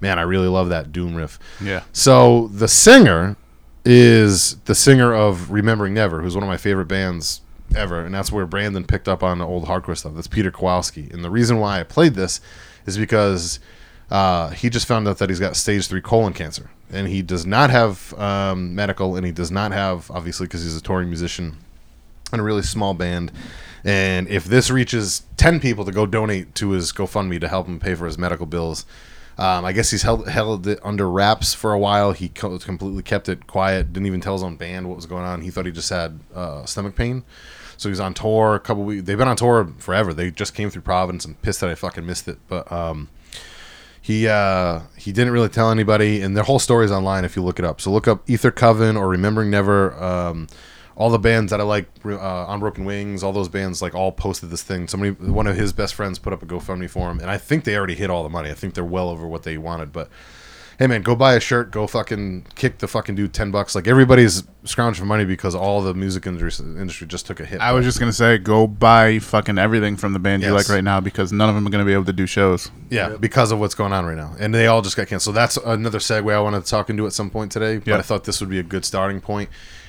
man, 0.00 0.18
I 0.18 0.22
really 0.22 0.48
love 0.48 0.68
that 0.68 0.92
doom 0.92 1.14
riff. 1.14 1.38
Yeah. 1.60 1.82
So 1.92 2.48
the 2.48 2.68
singer 2.68 3.36
is 3.84 4.56
the 4.60 4.74
singer 4.74 5.14
of 5.14 5.50
Remembering 5.50 5.94
Never, 5.94 6.22
who's 6.22 6.34
one 6.34 6.44
of 6.44 6.48
my 6.48 6.56
favorite 6.56 6.86
bands 6.86 7.40
ever, 7.74 8.00
and 8.04 8.14
that's 8.14 8.32
where 8.32 8.46
Brandon 8.46 8.84
picked 8.84 9.08
up 9.08 9.22
on 9.22 9.38
the 9.38 9.46
old 9.46 9.66
hardcore 9.66 9.96
stuff. 9.96 10.14
That's 10.14 10.26
Peter 10.26 10.50
Kowalski, 10.50 11.08
and 11.12 11.24
the 11.24 11.30
reason 11.30 11.58
why 11.58 11.80
I 11.80 11.82
played 11.82 12.14
this 12.14 12.40
is 12.86 12.96
because 12.96 13.60
uh, 14.10 14.50
he 14.50 14.70
just 14.70 14.86
found 14.86 15.06
out 15.08 15.18
that 15.18 15.28
he's 15.28 15.40
got 15.40 15.56
stage 15.56 15.86
three 15.86 16.00
colon 16.00 16.32
cancer, 16.32 16.70
and 16.90 17.08
he 17.08 17.22
does 17.22 17.46
not 17.46 17.70
have 17.70 18.14
um, 18.18 18.74
medical, 18.74 19.16
and 19.16 19.24
he 19.26 19.32
does 19.32 19.50
not 19.50 19.72
have 19.72 20.10
obviously 20.10 20.46
because 20.46 20.62
he's 20.62 20.76
a 20.76 20.82
touring 20.82 21.08
musician 21.08 21.58
and 22.32 22.40
a 22.40 22.44
really 22.44 22.62
small 22.62 22.94
band. 22.94 23.32
And 23.84 24.28
if 24.28 24.44
this 24.44 24.70
reaches 24.70 25.22
ten 25.36 25.60
people 25.60 25.84
to 25.84 25.92
go 25.92 26.04
donate 26.04 26.54
to 26.56 26.70
his 26.70 26.92
GoFundMe 26.92 27.40
to 27.40 27.48
help 27.48 27.66
him 27.66 27.78
pay 27.78 27.94
for 27.94 28.06
his 28.06 28.18
medical 28.18 28.44
bills, 28.44 28.84
um, 29.38 29.64
I 29.64 29.72
guess 29.72 29.90
he's 29.90 30.02
held 30.02 30.28
held 30.28 30.66
it 30.66 30.80
under 30.82 31.08
wraps 31.08 31.54
for 31.54 31.72
a 31.72 31.78
while. 31.78 32.12
He 32.12 32.28
co- 32.28 32.58
completely 32.58 33.04
kept 33.04 33.28
it 33.28 33.46
quiet. 33.46 33.92
Didn't 33.92 34.06
even 34.06 34.20
tell 34.20 34.32
his 34.32 34.42
own 34.42 34.56
band 34.56 34.88
what 34.88 34.96
was 34.96 35.06
going 35.06 35.24
on. 35.24 35.42
He 35.42 35.50
thought 35.50 35.64
he 35.64 35.72
just 35.72 35.90
had 35.90 36.18
uh, 36.34 36.64
stomach 36.64 36.96
pain. 36.96 37.22
So 37.76 37.88
he's 37.88 38.00
on 38.00 38.14
tour 38.14 38.56
a 38.56 38.60
couple 38.60 38.82
weeks. 38.82 39.04
They've 39.04 39.16
been 39.16 39.28
on 39.28 39.36
tour 39.36 39.72
forever. 39.78 40.12
They 40.12 40.32
just 40.32 40.54
came 40.54 40.70
through 40.70 40.82
Providence. 40.82 41.24
I'm 41.24 41.34
pissed 41.36 41.60
that 41.60 41.70
I 41.70 41.76
fucking 41.76 42.04
missed 42.04 42.26
it. 42.26 42.38
But 42.48 42.70
um, 42.72 43.08
he 44.02 44.26
uh, 44.26 44.80
he 44.96 45.12
didn't 45.12 45.32
really 45.32 45.48
tell 45.48 45.70
anybody, 45.70 46.20
and 46.20 46.36
their 46.36 46.42
whole 46.42 46.58
story 46.58 46.84
is 46.84 46.90
online 46.90 47.24
if 47.24 47.36
you 47.36 47.42
look 47.42 47.60
it 47.60 47.64
up. 47.64 47.80
So 47.80 47.92
look 47.92 48.08
up 48.08 48.28
Ether 48.28 48.50
Coven 48.50 48.96
or 48.96 49.08
Remembering 49.08 49.50
Never. 49.50 49.94
Um, 50.02 50.48
all 50.98 51.10
the 51.10 51.18
bands 51.18 51.50
that 51.52 51.60
I 51.60 51.62
like, 51.62 51.86
uh, 52.04 52.58
Broken 52.58 52.84
Wings, 52.84 53.22
all 53.22 53.32
those 53.32 53.48
bands 53.48 53.80
like 53.80 53.94
all 53.94 54.10
posted 54.10 54.50
this 54.50 54.64
thing. 54.64 54.88
Somebody, 54.88 55.12
one 55.12 55.46
of 55.46 55.56
his 55.56 55.72
best 55.72 55.94
friends, 55.94 56.18
put 56.18 56.32
up 56.32 56.42
a 56.42 56.46
GoFundMe 56.46 56.90
for 56.90 57.08
him, 57.08 57.20
and 57.20 57.30
I 57.30 57.38
think 57.38 57.62
they 57.62 57.76
already 57.76 57.94
hit 57.94 58.10
all 58.10 58.24
the 58.24 58.28
money. 58.28 58.50
I 58.50 58.54
think 58.54 58.74
they're 58.74 58.84
well 58.84 59.08
over 59.08 59.24
what 59.24 59.44
they 59.44 59.56
wanted. 59.58 59.92
But 59.92 60.10
hey, 60.76 60.88
man, 60.88 61.02
go 61.02 61.14
buy 61.14 61.34
a 61.34 61.40
shirt. 61.40 61.70
Go 61.70 61.86
fucking 61.86 62.46
kick 62.56 62.78
the 62.78 62.88
fucking 62.88 63.14
dude 63.14 63.32
ten 63.32 63.52
bucks. 63.52 63.76
Like 63.76 63.86
everybody's 63.86 64.42
scrounging 64.64 65.00
for 65.00 65.06
money 65.06 65.24
because 65.24 65.54
all 65.54 65.82
the 65.82 65.94
music 65.94 66.26
industry, 66.26 66.66
industry 66.66 67.06
just 67.06 67.26
took 67.26 67.38
a 67.38 67.44
hit. 67.44 67.60
I 67.60 67.70
was 67.70 67.84
just 67.84 68.00
gonna 68.00 68.12
say, 68.12 68.36
go 68.36 68.66
buy 68.66 69.20
fucking 69.20 69.56
everything 69.56 69.96
from 69.96 70.14
the 70.14 70.18
band 70.18 70.42
you 70.42 70.50
like 70.52 70.68
right 70.68 70.82
now 70.82 70.98
because 70.98 71.32
none 71.32 71.48
of 71.48 71.54
them 71.54 71.64
are 71.64 71.70
gonna 71.70 71.84
be 71.84 71.92
able 71.92 72.06
to 72.06 72.12
do 72.12 72.26
shows. 72.26 72.72
Yeah, 72.90 73.10
because 73.20 73.52
of 73.52 73.60
what's 73.60 73.76
going 73.76 73.92
on 73.92 74.04
right 74.04 74.16
now, 74.16 74.34
and 74.40 74.52
they 74.52 74.66
all 74.66 74.82
just 74.82 74.96
got 74.96 75.06
canceled. 75.06 75.36
So 75.36 75.40
that's 75.40 75.56
another 75.58 76.00
segue 76.00 76.32
I 76.34 76.40
wanted 76.40 76.64
to 76.64 76.68
talk 76.68 76.90
into 76.90 77.06
at 77.06 77.12
some 77.12 77.30
point 77.30 77.52
today. 77.52 77.78
But 77.78 77.86
Yeah. 77.86 77.98
I 77.98 78.02
thought 78.02 78.24
this 78.24 78.40
would 78.40 78.50
be 78.50 78.58
a 78.58 78.64
good 78.64 78.84
starting 78.84 79.20
point. 79.20 79.48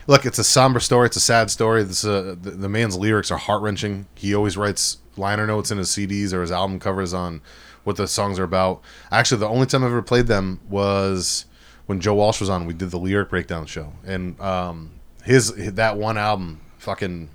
Look, 0.10 0.26
it's 0.26 0.40
a 0.40 0.44
somber 0.44 0.80
story. 0.80 1.06
It's 1.06 1.18
a 1.18 1.20
sad 1.20 1.52
story. 1.52 1.84
This 1.84 2.04
uh, 2.04 2.36
the, 2.42 2.50
the 2.50 2.68
man's 2.68 2.98
lyrics 2.98 3.30
are 3.30 3.38
heart 3.38 3.62
wrenching. 3.62 4.08
He 4.16 4.34
always 4.34 4.58
writes 4.58 4.98
liner 5.18 5.46
notes 5.46 5.70
in 5.70 5.78
his 5.78 5.90
CDs 5.90 6.34
or 6.34 6.42
his 6.42 6.52
album 6.52 6.80
covers 6.80 7.14
on 7.14 7.42
what 7.84 7.96
the 7.96 8.08
songs 8.08 8.40
are 8.40 8.44
about. 8.44 8.82
Actually, 9.12 9.42
the 9.42 9.48
only 9.48 9.68
time 9.68 9.84
I 9.84 9.86
ever 9.86 10.02
played 10.02 10.26
them 10.26 10.62
was 10.68 11.46
when 11.86 12.00
Joe 12.00 12.16
Walsh 12.16 12.40
was 12.40 12.50
on. 12.50 12.66
We 12.66 12.74
did 12.74 12.90
the 12.90 12.98
lyric 12.98 13.30
breakdown 13.30 13.68
show, 13.68 13.94
and 14.04 14.42
um, 14.42 14.94
his 15.26 15.54
that 15.76 15.96
one 15.96 16.18
album, 16.18 16.60
fucking 16.80 17.30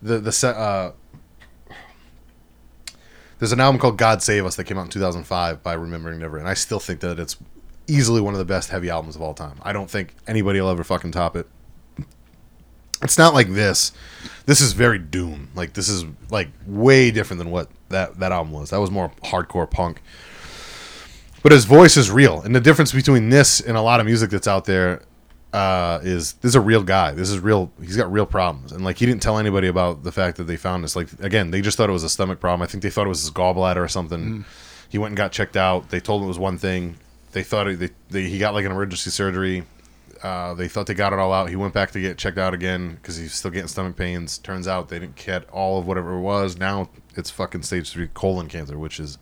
the 0.00 0.20
the. 0.20 0.46
Uh, 0.46 0.92
there's 3.40 3.50
an 3.50 3.58
album 3.58 3.80
called 3.80 3.98
God 3.98 4.22
Save 4.22 4.46
Us 4.46 4.54
that 4.54 4.64
came 4.64 4.78
out 4.78 4.84
in 4.84 4.90
2005 4.90 5.60
by 5.60 5.72
Remembering 5.72 6.20
Never, 6.20 6.38
and 6.38 6.46
I 6.46 6.54
still 6.54 6.78
think 6.78 7.00
that 7.00 7.18
it's 7.18 7.36
easily 7.88 8.20
one 8.20 8.32
of 8.32 8.38
the 8.38 8.44
best 8.44 8.70
heavy 8.70 8.90
albums 8.90 9.16
of 9.16 9.22
all 9.22 9.34
time. 9.34 9.58
I 9.62 9.72
don't 9.72 9.90
think 9.90 10.14
anybody 10.28 10.60
will 10.60 10.70
ever 10.70 10.84
fucking 10.84 11.10
top 11.10 11.34
it. 11.34 11.48
It's 13.02 13.18
not 13.18 13.34
like 13.34 13.52
this. 13.52 13.92
This 14.46 14.60
is 14.60 14.72
very 14.72 14.98
doom. 14.98 15.50
Like 15.54 15.74
this 15.74 15.88
is 15.88 16.04
like 16.30 16.48
way 16.66 17.10
different 17.10 17.38
than 17.38 17.50
what 17.50 17.68
that 17.88 18.18
that 18.20 18.32
album 18.32 18.52
was. 18.52 18.70
That 18.70 18.80
was 18.80 18.90
more 18.90 19.10
hardcore 19.24 19.70
punk. 19.70 20.00
But 21.42 21.52
his 21.52 21.64
voice 21.64 21.96
is 21.96 22.10
real, 22.10 22.40
and 22.40 22.54
the 22.56 22.60
difference 22.60 22.92
between 22.92 23.28
this 23.28 23.60
and 23.60 23.76
a 23.76 23.82
lot 23.82 24.00
of 24.00 24.06
music 24.06 24.30
that's 24.30 24.48
out 24.48 24.64
there 24.64 25.02
uh, 25.52 26.00
is 26.02 26.34
this 26.34 26.50
is 26.50 26.54
a 26.54 26.60
real 26.60 26.82
guy. 26.82 27.12
This 27.12 27.30
is 27.30 27.38
real. 27.38 27.70
He's 27.80 27.96
got 27.96 28.10
real 28.10 28.26
problems, 28.26 28.72
and 28.72 28.84
like 28.84 28.98
he 28.98 29.06
didn't 29.06 29.22
tell 29.22 29.38
anybody 29.38 29.68
about 29.68 30.02
the 30.02 30.12
fact 30.12 30.38
that 30.38 30.44
they 30.44 30.56
found 30.56 30.82
this. 30.84 30.96
Like 30.96 31.08
again, 31.20 31.50
they 31.50 31.60
just 31.60 31.76
thought 31.76 31.88
it 31.88 31.92
was 31.92 32.04
a 32.04 32.08
stomach 32.08 32.40
problem. 32.40 32.62
I 32.62 32.66
think 32.66 32.82
they 32.82 32.90
thought 32.90 33.06
it 33.06 33.10
was 33.10 33.22
his 33.22 33.30
gallbladder 33.30 33.76
or 33.76 33.88
something. 33.88 34.44
He 34.88 34.98
went 34.98 35.10
and 35.10 35.16
got 35.16 35.32
checked 35.32 35.56
out. 35.56 35.90
They 35.90 36.00
told 36.00 36.22
him 36.22 36.26
it 36.26 36.28
was 36.28 36.38
one 36.38 36.58
thing. 36.58 36.96
They 37.32 37.42
thought 37.42 37.68
it, 37.68 37.78
they, 37.78 37.90
they 38.10 38.28
he 38.28 38.38
got 38.38 38.54
like 38.54 38.64
an 38.64 38.72
emergency 38.72 39.10
surgery. 39.10 39.64
Uh, 40.26 40.54
they 40.54 40.66
thought 40.68 40.86
they 40.86 40.94
got 40.94 41.12
it 41.12 41.18
all 41.20 41.32
out. 41.32 41.48
He 41.48 41.56
went 41.56 41.72
back 41.72 41.92
to 41.92 42.00
get 42.00 42.18
checked 42.18 42.38
out 42.38 42.52
again 42.52 42.96
because 42.96 43.16
he's 43.16 43.32
still 43.32 43.50
getting 43.52 43.68
stomach 43.68 43.96
pains. 43.96 44.38
Turns 44.38 44.66
out 44.66 44.88
they 44.88 44.98
didn't 44.98 45.14
get 45.16 45.48
all 45.50 45.78
of 45.78 45.86
whatever 45.86 46.14
it 46.14 46.20
was. 46.20 46.56
Now 46.58 46.88
it's 47.14 47.30
fucking 47.30 47.62
stage 47.62 47.90
three 47.90 48.08
colon 48.12 48.48
cancer, 48.48 48.76
which 48.78 48.98
is 48.98 49.18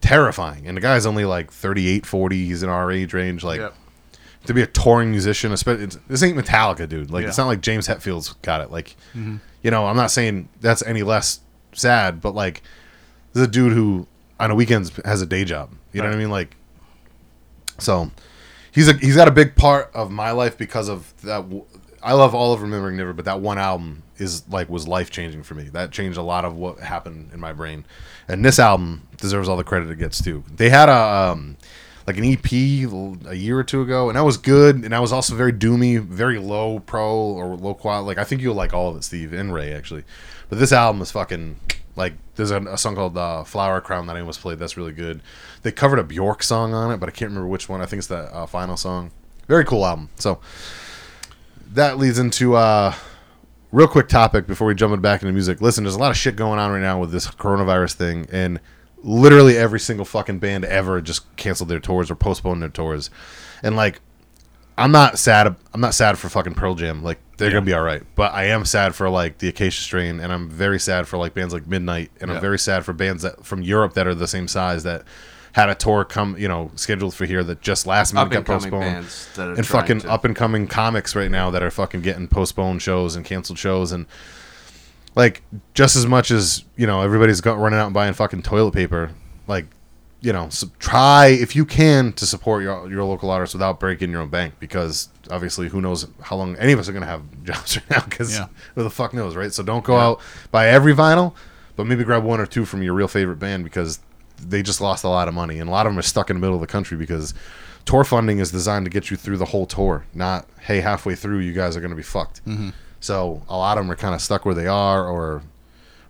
terrifying. 0.00 0.66
And 0.66 0.76
the 0.76 0.80
guy's 0.80 1.06
only 1.06 1.24
like 1.24 1.50
38, 1.50 2.06
40. 2.06 2.44
He's 2.46 2.62
in 2.62 2.68
our 2.68 2.92
age 2.92 3.12
range. 3.12 3.42
Like 3.42 3.60
Yep. 3.60 3.74
to 4.46 4.54
be 4.54 4.62
a 4.62 4.66
touring 4.66 5.10
musician, 5.10 5.52
especially 5.52 5.84
it's, 5.84 5.98
this 6.08 6.22
ain't 6.22 6.38
Metallica, 6.38 6.88
dude. 6.88 7.10
Like 7.10 7.24
it's 7.26 7.38
not 7.38 7.46
like 7.48 7.60
James 7.60 7.86
Hetfield's 7.86 8.32
got 8.42 8.60
it. 8.60 8.70
Like 8.70 8.96
you 9.62 9.70
know, 9.70 9.86
I'm 9.86 9.96
not 9.96 10.10
saying 10.12 10.48
that's 10.60 10.82
any 10.86 11.02
less 11.02 11.40
sad, 11.72 12.20
but 12.20 12.34
like 12.34 12.62
this 13.32 13.40
is 13.42 13.48
a 13.48 13.50
dude 13.50 13.72
who 13.72 14.06
on 14.38 14.50
the 14.50 14.54
weekends 14.54 14.92
has 15.04 15.20
a 15.22 15.26
day 15.26 15.44
job. 15.44 15.72
You 15.92 16.02
know 16.02 16.08
what 16.08 16.14
I 16.14 16.18
mean? 16.18 16.30
Like 16.30 16.56
so 17.78 18.10
he's 18.78 18.86
a 18.88 18.92
he's 18.92 19.16
got 19.16 19.26
a 19.26 19.32
big 19.32 19.56
part 19.56 19.90
of 19.92 20.08
my 20.08 20.30
life 20.30 20.56
because 20.56 20.88
of 20.88 21.12
that 21.22 21.44
I 22.00 22.12
love 22.12 22.32
all 22.32 22.52
of 22.52 22.62
Remembering 22.62 22.96
Never, 22.96 23.12
but 23.12 23.24
that 23.24 23.40
one 23.40 23.58
album 23.58 24.04
is 24.18 24.48
like 24.48 24.68
was 24.68 24.86
life 24.86 25.10
changing 25.10 25.42
for 25.42 25.56
me. 25.56 25.64
That 25.64 25.90
changed 25.90 26.16
a 26.16 26.22
lot 26.22 26.44
of 26.44 26.54
what 26.54 26.78
happened 26.78 27.30
in 27.34 27.40
my 27.40 27.52
brain, 27.52 27.84
and 28.28 28.44
this 28.44 28.60
album 28.60 29.08
deserves 29.16 29.48
all 29.48 29.56
the 29.56 29.64
credit 29.64 29.90
it 29.90 29.98
gets 29.98 30.22
too. 30.22 30.44
They 30.54 30.70
had 30.70 30.88
a 30.88 30.92
um, 31.32 31.56
like 32.06 32.18
an 32.18 32.24
EP 32.24 32.52
a 32.52 33.34
year 33.34 33.58
or 33.58 33.64
two 33.64 33.82
ago, 33.82 34.08
and 34.08 34.16
that 34.16 34.22
was 34.24 34.36
good, 34.36 34.76
and 34.76 34.92
that 34.92 35.00
was 35.00 35.12
also 35.12 35.34
very 35.34 35.52
doomy, 35.52 36.00
very 36.00 36.38
low 36.38 36.78
pro 36.78 37.16
or 37.16 37.56
low 37.56 37.74
quality. 37.74 38.06
Like 38.06 38.18
I 38.18 38.24
think 38.24 38.42
you'll 38.42 38.54
like 38.54 38.72
all 38.72 38.90
of 38.90 38.96
it, 38.96 39.02
Steve 39.02 39.32
and 39.32 39.52
Ray 39.52 39.74
actually, 39.74 40.04
but 40.48 40.60
this 40.60 40.70
album 40.70 41.02
is 41.02 41.10
fucking 41.10 41.58
like 41.98 42.14
there's 42.36 42.50
a, 42.50 42.60
a 42.62 42.78
song 42.78 42.94
called 42.94 43.18
uh, 43.18 43.44
"Flower 43.44 43.80
Crown" 43.82 44.06
that 44.06 44.16
I 44.16 44.20
almost 44.20 44.40
played. 44.40 44.58
That's 44.58 44.76
really 44.76 44.92
good. 44.92 45.20
They 45.62 45.72
covered 45.72 45.98
a 45.98 46.04
Bjork 46.04 46.42
song 46.42 46.72
on 46.72 46.90
it, 46.92 46.98
but 46.98 47.08
I 47.08 47.12
can't 47.12 47.30
remember 47.30 47.48
which 47.48 47.68
one. 47.68 47.82
I 47.82 47.86
think 47.86 47.98
it's 47.98 48.06
the 48.06 48.34
uh, 48.34 48.46
final 48.46 48.76
song. 48.76 49.10
Very 49.48 49.64
cool 49.64 49.84
album. 49.84 50.08
So 50.16 50.40
that 51.72 51.98
leads 51.98 52.18
into 52.18 52.54
uh 52.54 52.94
real 53.72 53.88
quick 53.88 54.08
topic 54.08 54.46
before 54.46 54.66
we 54.66 54.74
jump 54.74 55.00
back 55.02 55.22
into 55.22 55.32
music. 55.32 55.60
Listen, 55.60 55.84
there's 55.84 55.96
a 55.96 55.98
lot 55.98 56.10
of 56.10 56.16
shit 56.16 56.36
going 56.36 56.58
on 56.58 56.70
right 56.70 56.80
now 56.80 56.98
with 56.98 57.10
this 57.10 57.26
coronavirus 57.26 57.94
thing, 57.94 58.26
and 58.30 58.60
literally 59.02 59.56
every 59.56 59.80
single 59.80 60.04
fucking 60.04 60.38
band 60.38 60.64
ever 60.64 61.00
just 61.00 61.34
canceled 61.36 61.68
their 61.68 61.80
tours 61.80 62.10
or 62.10 62.14
postponed 62.14 62.62
their 62.62 62.68
tours. 62.68 63.10
And 63.62 63.76
like, 63.76 64.00
I'm 64.76 64.92
not 64.92 65.18
sad. 65.18 65.56
I'm 65.74 65.80
not 65.80 65.94
sad 65.94 66.18
for 66.18 66.28
fucking 66.28 66.54
Pearl 66.54 66.74
Jam. 66.74 67.02
Like 67.02 67.18
they're 67.38 67.50
gonna 67.50 67.62
be 67.64 67.72
all 67.72 67.82
right, 67.82 68.02
but 68.14 68.34
I 68.34 68.44
am 68.44 68.64
sad 68.66 68.94
for 68.94 69.08
like 69.08 69.38
the 69.38 69.48
Acacia 69.48 69.80
Strain, 69.82 70.20
and 70.20 70.32
I'm 70.32 70.48
very 70.50 70.78
sad 70.78 71.08
for 71.08 71.16
like 71.16 71.32
bands 71.34 71.54
like 71.54 71.66
Midnight, 71.66 72.10
and 72.20 72.28
Yeah. 72.28 72.34
I'm 72.36 72.40
very 72.42 72.58
sad 72.58 72.84
for 72.84 72.92
bands 72.92 73.22
that 73.22 73.46
from 73.46 73.62
Europe 73.62 73.94
that 73.94 74.06
are 74.06 74.14
the 74.14 74.28
same 74.28 74.46
size 74.48 74.82
that 74.82 75.04
had 75.52 75.70
a 75.70 75.74
tour 75.74 76.04
come, 76.04 76.36
you 76.36 76.46
know, 76.46 76.70
scheduled 76.76 77.14
for 77.14 77.24
here 77.24 77.42
that 77.42 77.60
just 77.62 77.86
last 77.86 78.12
minute 78.12 78.30
got 78.30 78.44
postponed. 78.44 78.82
bands 78.82 79.28
that 79.34 79.48
are 79.48 79.54
and 79.54 79.66
fucking 79.66 80.00
to- 80.00 80.10
up 80.10 80.24
and 80.24 80.36
coming 80.36 80.66
comics 80.66 81.16
right 81.16 81.30
now 81.30 81.50
that 81.50 81.62
are 81.62 81.70
fucking 81.70 82.02
getting 82.02 82.28
postponed 82.28 82.82
shows 82.82 83.16
and 83.16 83.24
canceled 83.24 83.58
shows 83.58 83.90
and 83.90 84.04
like 85.16 85.42
just 85.74 85.96
as 85.96 86.06
much 86.06 86.30
as 86.30 86.64
you 86.76 86.86
know 86.86 87.00
everybody's 87.02 87.40
got 87.40 87.58
running 87.58 87.78
out 87.78 87.86
and 87.86 87.94
buying 87.94 88.12
fucking 88.12 88.42
toilet 88.42 88.72
paper 88.72 89.10
like 89.46 89.66
you 90.20 90.32
know 90.32 90.48
so 90.48 90.66
try 90.80 91.26
if 91.26 91.54
you 91.54 91.64
can 91.64 92.12
to 92.12 92.26
support 92.26 92.62
your 92.62 92.90
your 92.90 93.04
local 93.04 93.30
artists 93.30 93.54
without 93.54 93.78
breaking 93.78 94.10
your 94.10 94.20
own 94.20 94.28
bank 94.28 94.54
because 94.58 95.08
obviously 95.30 95.68
who 95.68 95.80
knows 95.80 96.08
how 96.22 96.34
long 96.36 96.56
any 96.56 96.72
of 96.72 96.78
us 96.80 96.88
are 96.88 96.92
gonna 96.92 97.06
have 97.06 97.22
jobs 97.44 97.76
right 97.76 97.90
now 97.90 98.04
because 98.04 98.34
Yeah. 98.36 98.46
who 98.74 98.82
the 98.82 98.90
fuck 98.90 99.14
knows 99.14 99.36
right? 99.36 99.52
So 99.52 99.62
don't 99.62 99.84
go 99.84 99.96
out 99.96 100.20
buy 100.50 100.68
every 100.68 100.92
vinyl 100.94 101.34
but 101.76 101.86
maybe 101.86 102.02
grab 102.04 102.24
one 102.24 102.40
or 102.40 102.46
two 102.46 102.64
from 102.64 102.82
your 102.82 102.94
real 102.94 103.06
favorite 103.08 103.38
band 103.38 103.62
because 103.62 104.00
they 104.40 104.62
just 104.62 104.80
lost 104.80 105.04
a 105.04 105.08
lot 105.08 105.28
of 105.28 105.34
money 105.34 105.58
and 105.60 105.68
a 105.68 105.72
lot 105.72 105.86
of 105.86 105.92
them 105.92 105.98
are 105.98 106.02
stuck 106.02 106.30
in 106.30 106.36
the 106.36 106.40
middle 106.40 106.56
of 106.56 106.60
the 106.60 106.66
country 106.66 106.96
because 106.96 107.34
tour 107.84 108.02
funding 108.04 108.38
is 108.40 108.50
designed 108.50 108.84
to 108.86 108.90
get 108.90 109.10
you 109.10 109.16
through 109.16 109.36
the 109.36 109.44
whole 109.46 109.66
tour 109.66 110.04
not 110.14 110.46
hey 110.62 110.80
halfway 110.80 111.14
through 111.14 111.38
you 111.38 111.52
guys 111.52 111.76
are 111.76 111.80
going 111.80 111.90
to 111.90 111.96
be 111.96 112.02
fucked. 112.02 112.44
Mm-hmm. 112.44 112.70
So 113.00 113.42
a 113.48 113.56
lot 113.56 113.78
of 113.78 113.84
them 113.84 113.90
are 113.92 113.96
kind 113.96 114.14
of 114.14 114.20
stuck 114.20 114.44
where 114.44 114.54
they 114.56 114.66
are 114.66 115.06
or 115.06 115.42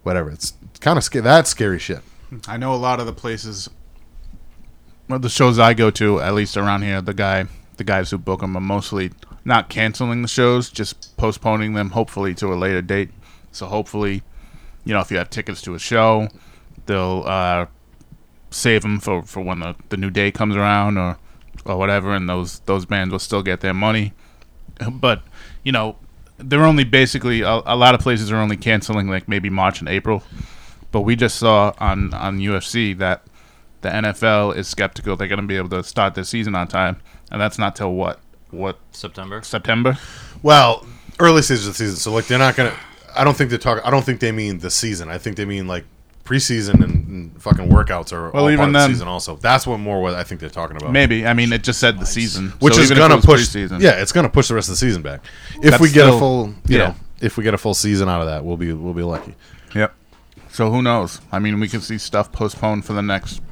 whatever. 0.02 0.30
It's 0.30 0.54
kind 0.80 0.96
of 0.98 1.06
that's 1.22 1.50
scary 1.50 1.78
shit. 1.78 2.00
I 2.46 2.56
know 2.56 2.74
a 2.74 2.76
lot 2.76 2.98
of 3.00 3.06
the 3.06 3.12
places, 3.12 3.68
well, 5.08 5.18
the 5.18 5.28
shows 5.28 5.58
I 5.58 5.74
go 5.74 5.90
to, 5.92 6.20
at 6.20 6.34
least 6.34 6.56
around 6.56 6.82
here, 6.82 7.00
the 7.00 7.14
guy, 7.14 7.46
the 7.76 7.84
guys 7.84 8.10
who 8.10 8.18
book 8.18 8.40
them 8.40 8.56
are 8.56 8.60
mostly 8.60 9.12
not 9.44 9.68
canceling 9.68 10.22
the 10.22 10.28
shows, 10.28 10.70
just 10.70 11.16
postponing 11.16 11.74
them, 11.74 11.90
hopefully 11.90 12.34
to 12.34 12.52
a 12.52 12.56
later 12.56 12.82
date. 12.82 13.10
So 13.52 13.66
hopefully, 13.66 14.22
you 14.84 14.92
know, 14.92 15.00
if 15.00 15.10
you 15.10 15.16
have 15.16 15.30
tickets 15.30 15.62
to 15.62 15.74
a 15.74 15.78
show, 15.78 16.28
they'll 16.86 17.24
uh, 17.26 17.66
save 18.50 18.82
them 18.82 19.00
for, 19.00 19.22
for 19.22 19.40
when 19.40 19.60
the, 19.60 19.74
the 19.88 19.96
new 19.96 20.10
day 20.10 20.30
comes 20.30 20.56
around 20.56 20.98
or 20.98 21.18
or 21.64 21.76
whatever, 21.76 22.14
and 22.14 22.28
those 22.28 22.60
those 22.60 22.86
bands 22.86 23.12
will 23.12 23.18
still 23.18 23.42
get 23.42 23.60
their 23.60 23.74
money. 23.74 24.12
But 24.90 25.22
you 25.64 25.72
know, 25.72 25.96
they're 26.38 26.64
only 26.64 26.84
basically 26.84 27.42
a, 27.42 27.60
a 27.66 27.76
lot 27.76 27.94
of 27.94 28.00
places 28.00 28.30
are 28.30 28.36
only 28.36 28.56
canceling 28.56 29.08
like 29.08 29.28
maybe 29.28 29.50
March 29.50 29.80
and 29.80 29.88
April. 29.88 30.22
But 30.92 31.00
we 31.00 31.16
just 31.16 31.36
saw 31.36 31.74
on 31.78 32.14
on 32.14 32.38
UFC 32.38 32.96
that 32.98 33.22
the 33.82 33.88
NFL 33.90 34.56
is 34.56 34.66
skeptical 34.68 35.16
they're 35.16 35.28
going 35.28 35.40
to 35.40 35.46
be 35.46 35.56
able 35.56 35.68
to 35.70 35.82
start 35.84 36.14
their 36.14 36.24
season 36.24 36.54
on 36.54 36.68
time, 36.68 36.96
and 37.30 37.40
that's 37.40 37.58
not 37.58 37.76
till 37.76 37.92
what 37.94 38.20
what 38.50 38.78
September. 38.92 39.42
September. 39.42 39.98
well 40.42 40.86
early 41.20 41.42
stages 41.42 41.66
of 41.66 41.74
the 41.74 41.78
season 41.78 41.96
so 41.96 42.12
like 42.12 42.26
they're 42.28 42.38
not 42.38 42.54
gonna 42.56 42.72
i 43.16 43.22
don't 43.24 43.36
think 43.36 43.50
they 43.50 43.58
talk 43.58 43.84
i 43.84 43.90
don't 43.90 44.04
think 44.04 44.20
they 44.20 44.30
mean 44.32 44.58
the 44.60 44.70
season 44.70 45.08
i 45.10 45.18
think 45.18 45.36
they 45.36 45.44
mean 45.44 45.66
like 45.66 45.84
preseason 46.24 46.74
and, 46.82 47.08
and 47.08 47.42
fucking 47.42 47.68
workouts 47.68 48.12
are 48.12 48.30
Well, 48.30 48.44
all 48.44 48.50
even 48.50 48.58
part 48.58 48.68
of 48.68 48.72
the 48.74 48.78
then- 48.78 48.88
season 48.90 49.08
also 49.08 49.36
that's 49.36 49.66
what 49.66 49.78
more 49.80 50.00
what 50.00 50.14
i 50.14 50.22
think 50.22 50.40
they're 50.40 50.48
talking 50.48 50.76
about 50.76 50.92
Maybe 50.92 51.26
I 51.26 51.34
mean 51.34 51.52
it 51.52 51.62
just 51.64 51.80
said 51.80 51.98
the 51.98 52.06
season, 52.06 52.50
which 52.60 52.74
so 52.74 52.80
is 52.80 52.90
even 52.90 53.02
if 53.02 53.06
it 53.06 53.10
gonna 53.10 53.22
push 53.22 53.48
preseason. 53.48 53.80
yeah 53.80 54.00
it's 54.00 54.12
gonna 54.12 54.28
push 54.30 54.48
the 54.48 54.54
rest 54.54 54.68
of 54.68 54.74
the 54.74 54.76
season 54.76 55.02
back 55.02 55.20
if 55.56 55.72
That's 55.72 55.80
we 55.82 55.90
get 55.90 56.08
a 56.08 56.12
full 56.12 56.48
you 56.68 56.78
yeah. 56.78 56.88
know 56.88 56.94
if 57.20 57.36
we 57.36 57.42
get 57.44 57.52
a 57.52 57.58
full 57.58 57.74
season 57.74 58.08
out 58.08 58.20
of 58.20 58.28
that 58.28 58.44
we'll 58.44 58.56
be 58.56 58.72
we'll 58.72 58.94
be 58.94 59.02
lucky 59.02 59.34
Yep. 59.74 59.92
So 60.50 60.70
who 60.70 60.80
knows? 60.82 61.20
I 61.30 61.38
mean, 61.40 61.60
we 61.60 61.68
could 61.68 61.82
see 61.82 61.98
stuff 61.98 62.32
postponed 62.32 62.84
for 62.86 62.94
the 62.94 63.02
next. 63.02 63.42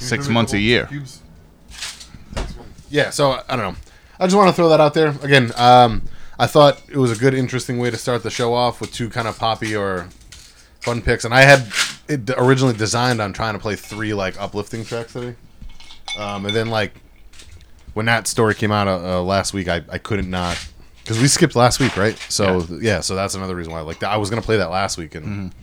Six 0.00 0.28
months 0.28 0.52
a 0.52 0.58
year. 0.58 0.88
Yeah, 2.88 3.10
so 3.10 3.42
I 3.48 3.56
don't 3.56 3.72
know. 3.72 3.78
I 4.18 4.26
just 4.26 4.36
want 4.36 4.48
to 4.48 4.54
throw 4.54 4.68
that 4.70 4.80
out 4.80 4.94
there 4.94 5.08
again. 5.22 5.52
Um, 5.56 6.02
I 6.38 6.46
thought 6.46 6.82
it 6.88 6.96
was 6.96 7.10
a 7.10 7.16
good, 7.20 7.34
interesting 7.34 7.78
way 7.78 7.90
to 7.90 7.96
start 7.96 8.22
the 8.22 8.30
show 8.30 8.54
off 8.54 8.80
with 8.80 8.92
two 8.92 9.08
kind 9.08 9.26
of 9.26 9.38
poppy 9.38 9.74
or 9.74 10.08
fun 10.80 11.02
picks, 11.02 11.24
and 11.24 11.34
I 11.34 11.42
had 11.42 11.66
it 12.08 12.30
originally 12.36 12.74
designed 12.74 13.20
on 13.20 13.32
trying 13.32 13.54
to 13.54 13.58
play 13.58 13.74
three 13.76 14.14
like 14.14 14.40
uplifting 14.40 14.84
tracks 14.84 15.12
today, 15.12 15.36
um, 16.18 16.46
and 16.46 16.54
then 16.54 16.68
like 16.68 16.92
when 17.94 18.06
that 18.06 18.26
story 18.26 18.54
came 18.54 18.70
out 18.70 18.88
uh, 18.88 19.18
uh, 19.18 19.22
last 19.22 19.54
week, 19.54 19.68
I, 19.68 19.82
I 19.90 19.98
couldn't 19.98 20.30
not 20.30 20.62
because 21.02 21.20
we 21.20 21.28
skipped 21.28 21.56
last 21.56 21.80
week, 21.80 21.96
right? 21.96 22.18
So 22.28 22.66
yeah. 22.80 23.00
so 23.00 23.14
that's 23.14 23.34
another 23.34 23.56
reason 23.56 23.72
why. 23.72 23.80
Like 23.80 24.02
I 24.02 24.16
was 24.16 24.28
gonna 24.30 24.42
play 24.42 24.58
that 24.58 24.70
last 24.70 24.98
week 24.98 25.14
and 25.14 25.54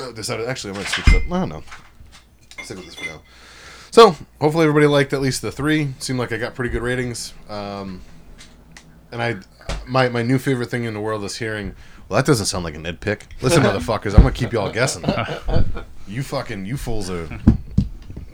uh, 0.00 0.12
decided 0.12 0.48
actually 0.48 0.74
I 0.74 0.76
might 0.78 0.86
switch 0.86 1.08
it 1.08 1.22
up. 1.22 1.28
No, 1.28 1.44
no, 1.44 1.62
stick 2.66 2.76
with 2.76 2.86
this 2.86 2.94
for 2.94 3.06
now. 3.06 3.22
So 3.90 4.16
hopefully 4.40 4.64
everybody 4.64 4.86
liked 4.86 5.12
at 5.12 5.20
least 5.20 5.40
the 5.42 5.50
three. 5.50 5.94
Seemed 5.98 6.18
like 6.18 6.32
I 6.32 6.36
got 6.36 6.54
pretty 6.54 6.70
good 6.70 6.82
ratings. 6.82 7.32
Um, 7.48 8.02
and 9.10 9.22
I, 9.22 9.36
my 9.86 10.08
my 10.08 10.22
new 10.22 10.38
favorite 10.38 10.70
thing 10.70 10.84
in 10.84 10.94
the 10.94 11.00
world 11.00 11.24
is 11.24 11.36
hearing. 11.36 11.74
Well, 12.08 12.18
that 12.18 12.26
doesn't 12.26 12.46
sound 12.46 12.64
like 12.64 12.74
a 12.74 12.78
Ned 12.78 13.00
pick. 13.00 13.26
Listen, 13.40 13.62
motherfuckers, 13.64 14.12
I'm 14.14 14.18
gonna 14.18 14.32
keep 14.32 14.52
y'all 14.52 14.70
guessing. 14.70 15.04
You 16.08 16.22
fucking 16.22 16.66
you 16.66 16.76
fools 16.76 17.10
are 17.10 17.28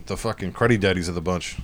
the 0.05 0.15
fucking 0.15 0.53
cruddy 0.53 0.79
daddies 0.79 1.09
of 1.09 1.15
the 1.15 1.23
bunch. 1.23 1.57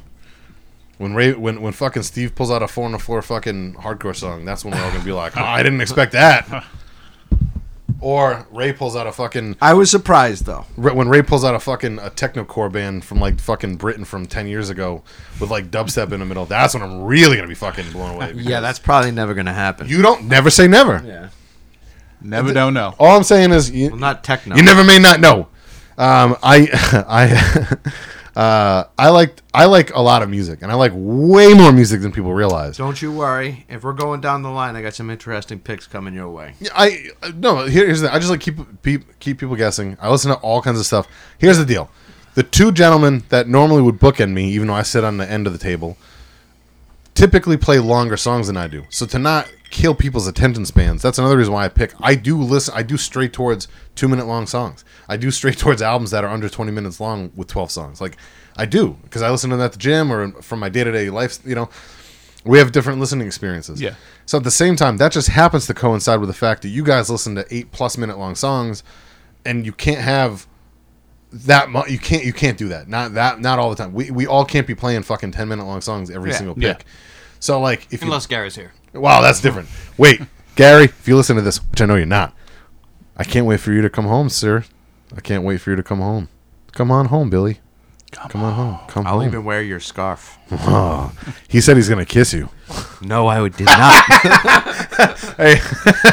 When 0.97 1.15
Ray, 1.15 1.35
when 1.35 1.61
when 1.61 1.75
fucking 1.75 2.03
Steve 2.05 2.35
pulls 2.35 2.51
out 2.51 2.63
a 2.63 2.69
four 2.69 2.87
on 2.87 2.93
the 2.93 2.99
floor 2.99 3.21
fucking 3.21 3.75
hardcore 3.75 4.17
song, 4.17 4.47
that's 4.47 4.65
when 4.65 4.73
we're 4.73 4.83
all 4.83 4.91
gonna 4.91 5.05
be 5.05 5.13
like, 5.13 5.37
oh, 5.37 5.45
I 5.45 5.63
didn't 5.63 5.83
expect 5.83 6.13
that. 6.13 6.65
Or 8.01 8.47
Ray 8.53 8.73
pulls 8.73 8.95
out 8.95 9.09
a 9.09 9.13
fucking 9.13 9.57
I 9.61 9.75
was 9.75 9.91
surprised 9.91 10.45
though. 10.47 10.67
When 10.77 11.09
Ray 11.09 11.23
pulls 11.23 11.45
out 11.45 11.55
a 11.57 11.59
fucking 11.59 11.99
a 11.99 12.11
technocore 12.11 12.71
band 12.71 13.05
from 13.05 13.19
like 13.19 13.41
fucking 13.41 13.75
Britain 13.77 14.05
from 14.05 14.27
ten 14.27 14.47
years 14.47 14.71
ago 14.71 15.03
with 15.41 15.51
like 15.51 15.71
dubstep 15.73 16.13
in 16.13 16.21
the 16.21 16.27
middle, 16.27 16.45
that's 16.47 16.75
when 16.75 16.83
I'm 16.85 17.03
really 17.03 17.35
gonna 17.37 17.49
be 17.49 17.55
fucking 17.57 17.91
blown 17.91 18.15
away. 18.15 18.33
Yeah, 18.37 18.61
that's 18.61 18.79
probably 18.79 19.11
never 19.11 19.35
gonna 19.35 19.53
happen. 19.53 19.89
you 19.89 20.01
don't 20.03 20.27
never 20.29 20.49
say 20.51 20.69
never. 20.69 21.03
yeah. 21.05 21.31
Never 22.21 22.53
don't 22.53 22.75
know. 22.75 22.95
All 22.99 23.17
I'm 23.17 23.23
saying 23.25 23.53
is 23.53 23.71
you, 23.71 23.91
Well, 23.91 23.99
not 23.99 24.23
techno. 24.25 24.57
you 24.57 24.63
never 24.63 24.83
may 24.85 24.99
not 24.99 25.21
know. 25.21 25.49
Um, 25.97 26.37
I 26.43 26.69
I 27.09 27.77
uh, 28.39 28.85
I 28.97 29.09
like 29.09 29.43
I 29.53 29.65
like 29.65 29.93
a 29.93 30.01
lot 30.01 30.23
of 30.23 30.31
music, 30.31 30.63
and 30.63 30.71
I 30.71 30.77
like 30.77 30.93
way 30.95 31.55
more 31.55 31.73
music 31.73 32.03
than 32.03 32.13
people 32.13 32.33
realize. 32.33 32.77
Don't 32.77 33.03
you 33.03 33.11
worry. 33.11 33.67
If 33.69 33.83
we're 33.83 33.95
going 33.95 34.21
down 34.21 34.43
the 34.43 34.49
line, 34.49 34.77
I 34.77 34.83
got 34.83 34.95
some 34.95 35.11
interesting 35.11 35.59
picks 35.59 35.89
coming 35.89 36.15
your 36.15 36.29
way. 36.31 36.55
Yeah, 36.61 36.71
I 36.73 37.09
no. 37.35 37.67
Here, 37.67 37.85
here's 37.85 38.01
the. 38.01 38.15
I 38.15 38.21
just 38.21 38.31
like 38.31 38.41
keep 38.41 38.59
keep 38.85 39.19
keep 39.19 39.41
people 39.41 39.57
guessing. 39.57 39.97
I 40.01 40.09
listen 40.09 40.31
to 40.31 40.37
all 40.39 40.63
kinds 40.63 40.79
of 40.79 40.87
stuff. 40.87 41.09
Here's 41.39 41.59
the 41.59 41.65
deal: 41.65 41.91
the 42.37 42.45
two 42.45 42.71
gentlemen 42.71 43.25
that 43.31 43.49
normally 43.49 43.83
would 43.83 43.97
bookend 43.97 44.33
me, 44.33 44.49
even 44.51 44.69
though 44.69 44.75
I 44.75 44.83
sit 44.83 45.03
on 45.03 45.17
the 45.17 45.29
end 45.29 45.49
of 45.49 45.53
the 45.53 45.59
table, 45.59 45.99
typically 47.19 47.57
play 47.57 47.79
longer 47.79 48.17
songs 48.17 48.47
than 48.47 48.57
I 48.57 48.69
do. 48.69 48.85
So 48.91 49.05
to 49.07 49.19
not 49.19 49.51
kill 49.71 49.95
people's 49.95 50.27
attention 50.27 50.65
spans, 50.65 51.03
that's 51.03 51.19
another 51.19 51.37
reason 51.37 51.53
why 51.53 51.65
I 51.65 51.69
pick. 51.69 51.93
I 52.01 52.15
do 52.15 52.41
listen. 52.41 52.75
I 52.77 52.83
do 52.83 52.97
straight 52.97 53.33
towards 53.33 53.67
two 53.97 54.09
minute 54.09 54.27
long 54.27 54.47
songs. 54.47 54.85
I 55.09 55.17
do 55.17 55.31
straight 55.31 55.59
towards 55.63 55.83
albums 55.83 56.11
that 56.13 56.25
are 56.25 56.31
under 56.31 56.49
twenty 56.49 56.73
minutes 56.73 57.01
long 57.01 57.33
with 57.35 57.49
twelve 57.49 57.71
songs. 57.71 58.01
Like 58.01 58.17
I 58.57 58.67
do 58.67 58.97
because 59.03 59.23
I 59.23 59.31
listen 59.31 59.51
to 59.51 59.57
them 59.57 59.65
at 59.65 59.73
the 59.73 59.79
gym 59.79 60.13
or 60.13 60.31
from 60.43 60.61
my 60.61 60.69
day 60.69 60.85
to 60.85 60.93
day 60.93 61.11
life. 61.11 61.39
You 61.45 61.55
know, 61.57 61.69
we 62.45 62.59
have 62.59 62.71
different 62.73 63.01
listening 63.01 63.27
experiences. 63.27 63.81
Yeah. 63.81 63.95
So 64.27 64.39
at 64.39 64.45
the 64.45 64.51
same 64.51 64.77
time, 64.77 64.99
that 64.99 65.11
just 65.13 65.29
happens 65.29 65.67
to 65.67 65.75
coincide 65.75 66.21
with 66.21 66.29
the 66.29 66.35
fact 66.35 66.63
that 66.63 66.69
you 66.69 66.85
guys 66.85 67.11
listen 67.11 67.35
to 67.35 67.45
eight 67.51 67.73
plus 67.73 67.99
minute 67.99 68.19
long 68.19 68.35
songs, 68.37 68.85
and 69.45 69.67
you 69.67 69.73
can't 69.73 70.01
have 70.01 70.47
that 71.33 71.69
much. 71.69 71.91
You 71.91 71.99
can't. 71.99 72.25
You 72.25 72.33
can't 72.33 72.57
do 72.57 72.69
that. 72.69 72.89
Not 72.89 73.15
that. 73.15 73.41
Not 73.41 73.59
all 73.59 73.71
the 73.71 73.77
time. 73.77 73.93
We 73.93 74.11
we 74.11 74.27
all 74.27 74.45
can't 74.45 74.67
be 74.67 74.75
playing 74.75 75.03
fucking 75.03 75.33
ten 75.33 75.49
minute 75.49 75.65
long 75.65 75.81
songs 75.81 76.11
every 76.11 76.31
Yeah. 76.31 76.37
single 76.37 76.55
Yeah. 76.59 76.79
Pick. 77.39 77.43
So 77.45 77.61
like 77.61 77.87
if 77.91 78.01
you 78.03 78.07
Unless 78.09 78.27
Gary's 78.27 78.55
here. 78.57 78.73
wow, 78.95 79.21
that's 79.21 79.41
different. 79.41 79.69
Wait, 79.97 80.21
Gary, 80.57 80.85
if 80.85 81.07
you 81.09 81.17
listen 81.17 81.37
to 81.37 81.43
this, 81.43 81.59
which 81.71 81.81
I 81.81 81.87
know 81.87 81.97
you're 81.97 82.07
not, 82.07 82.35
I 83.17 83.25
can't 83.25 83.47
wait 83.47 83.61
for 83.61 83.73
you 83.73 83.83
to 83.83 83.91
come 83.91 84.07
home, 84.07 84.29
sir. 84.29 84.65
I 85.17 85.21
can't 85.21 85.43
wait 85.45 85.61
for 85.61 85.71
you 85.71 85.77
to 85.77 85.83
come 85.83 86.01
home. 86.01 86.29
Come 86.73 86.91
on 86.91 87.07
home, 87.07 87.31
Billy. 87.31 87.61
Come 88.13 88.43
on 88.43 88.55
home. 88.55 88.79
Come 88.89 89.07
I'll 89.07 89.19
home. 89.21 89.29
even 89.29 89.45
wear 89.45 89.61
your 89.63 89.81
scarf. 89.81 90.39
Oh, 90.51 91.13
he 91.49 91.61
said 91.61 91.77
he's 91.77 91.89
gonna 91.89 92.07
kiss 92.07 92.33
you. 92.33 92.49
No, 93.03 93.27
I 93.27 93.49
did 93.49 93.67
not. 93.67 94.05
Hey, 95.39 95.61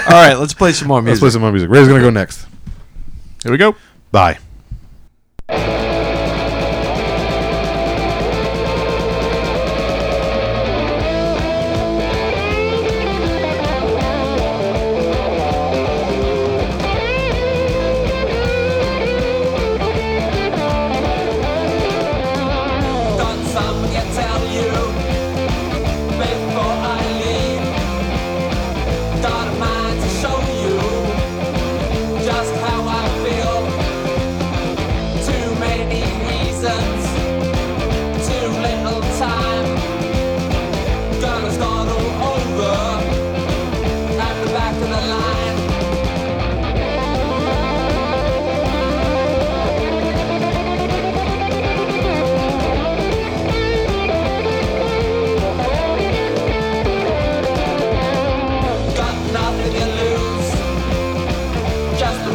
All 0.08 0.14
right, 0.14 0.36
let's 0.36 0.54
play 0.54 0.72
some 0.72 0.88
more 0.88 1.02
music. 1.02 1.14
let's 1.14 1.20
play 1.22 1.30
some 1.32 1.42
more 1.42 1.52
music. 1.52 1.70
Ray's 1.70 1.88
gonna 1.88 2.00
go 2.02 2.12
next. 2.12 2.46
Here 3.42 3.52
we 3.52 3.58
go. 3.58 3.76
Bye. 4.12 4.38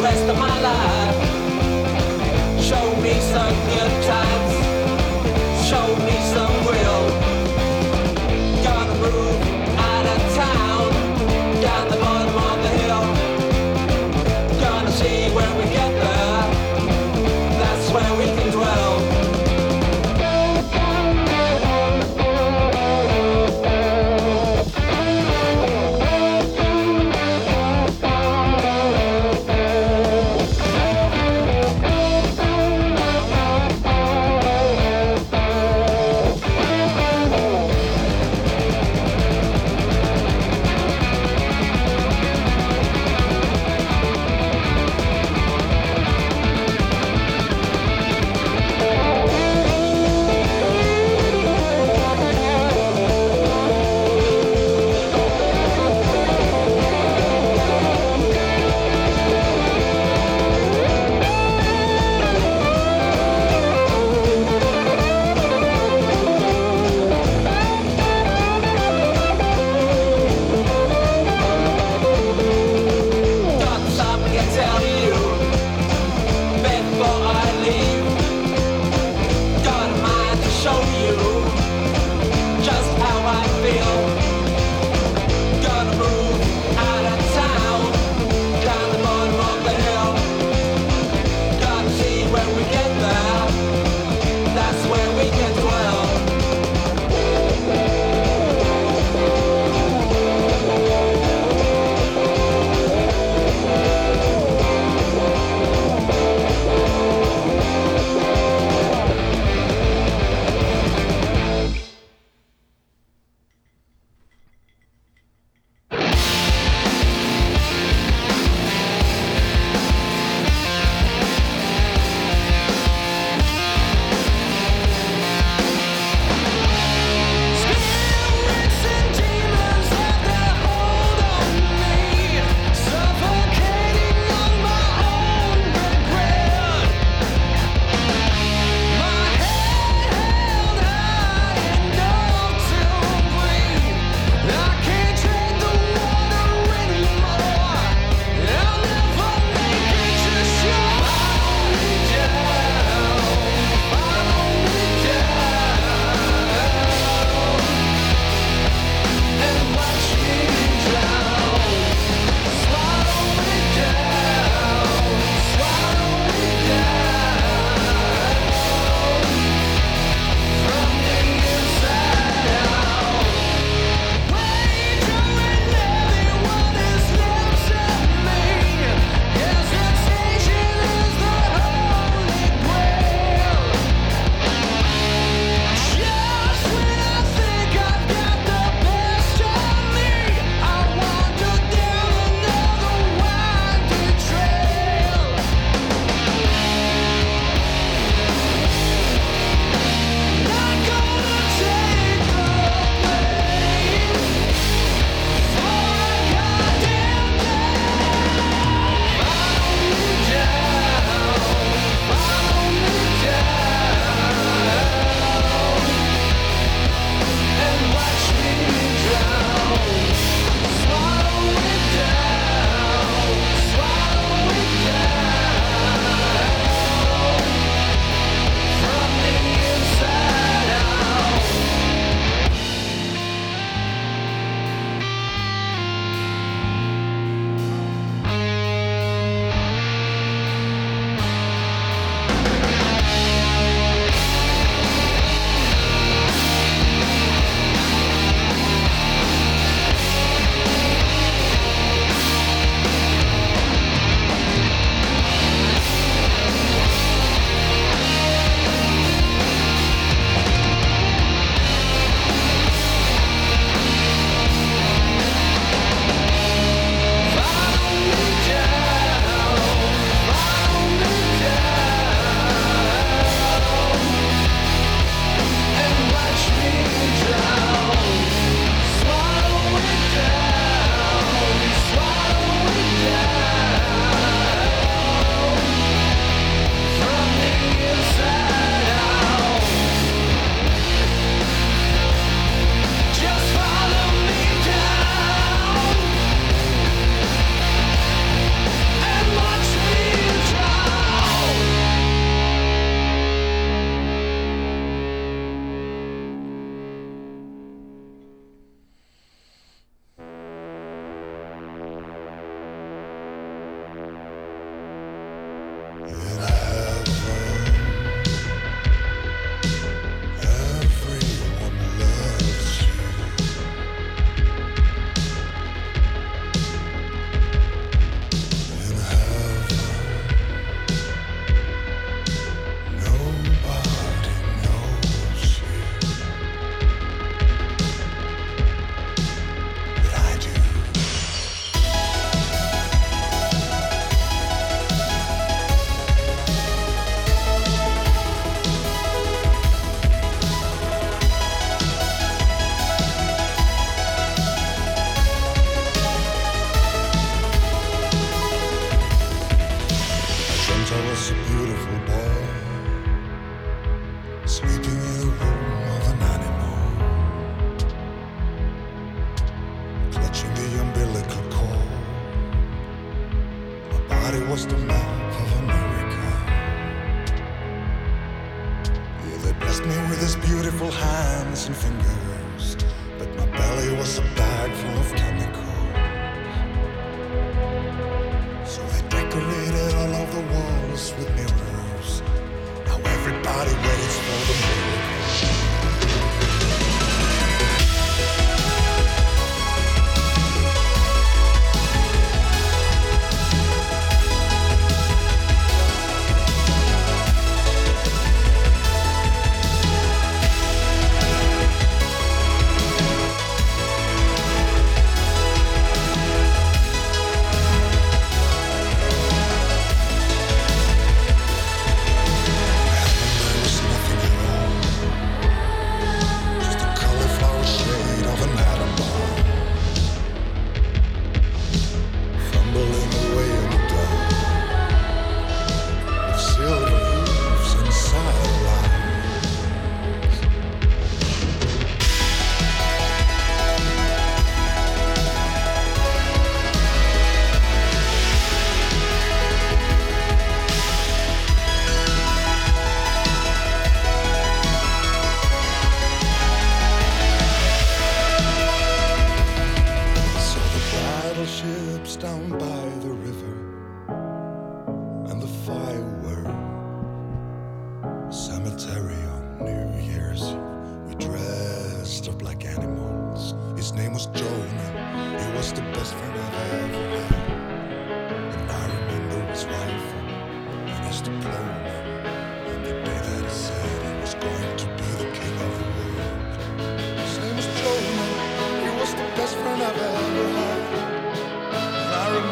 Rest 0.01 0.27
of 0.27 0.37
my 0.37 0.61
life. 0.61 1.15
Show 2.59 2.95
me 3.01 3.19
some 3.19 3.55
good 3.69 4.03
times. 4.03 4.50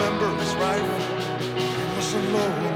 Remember 0.10 0.42
his 0.42 0.56
rifle. 0.56 1.00
He 1.56 1.96
was 1.96 2.69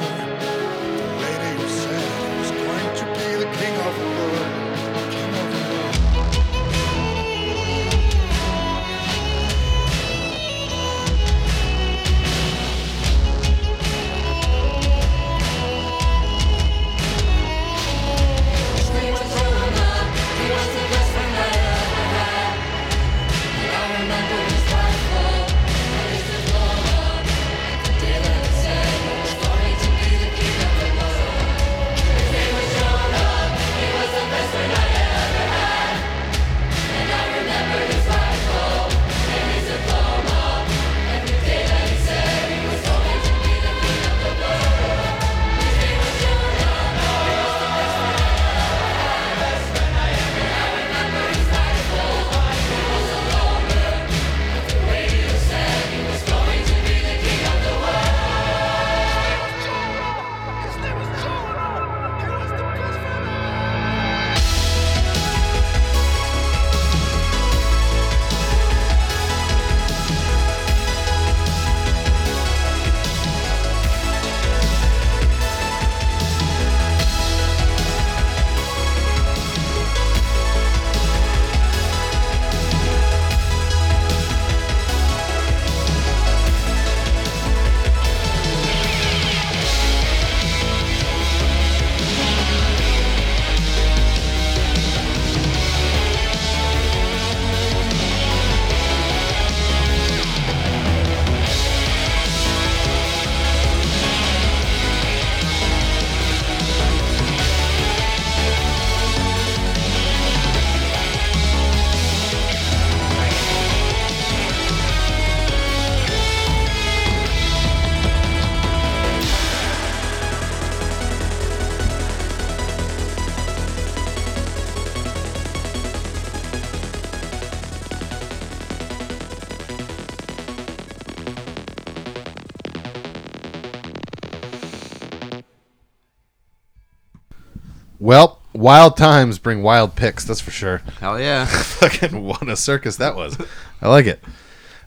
wild 138.63 138.97
times 138.97 139.37
bring 139.39 139.61
wild 139.61 139.95
picks. 139.95 140.23
That's 140.25 140.39
for 140.41 140.51
sure. 140.51 140.77
Hell 140.99 141.19
yeah. 141.19 141.45
fucking 141.79 142.23
what 142.23 142.47
a 142.47 142.55
circus 142.55 142.95
that 142.97 143.15
was. 143.15 143.37
I 143.81 143.89
like 143.89 144.05
it. 144.05 144.23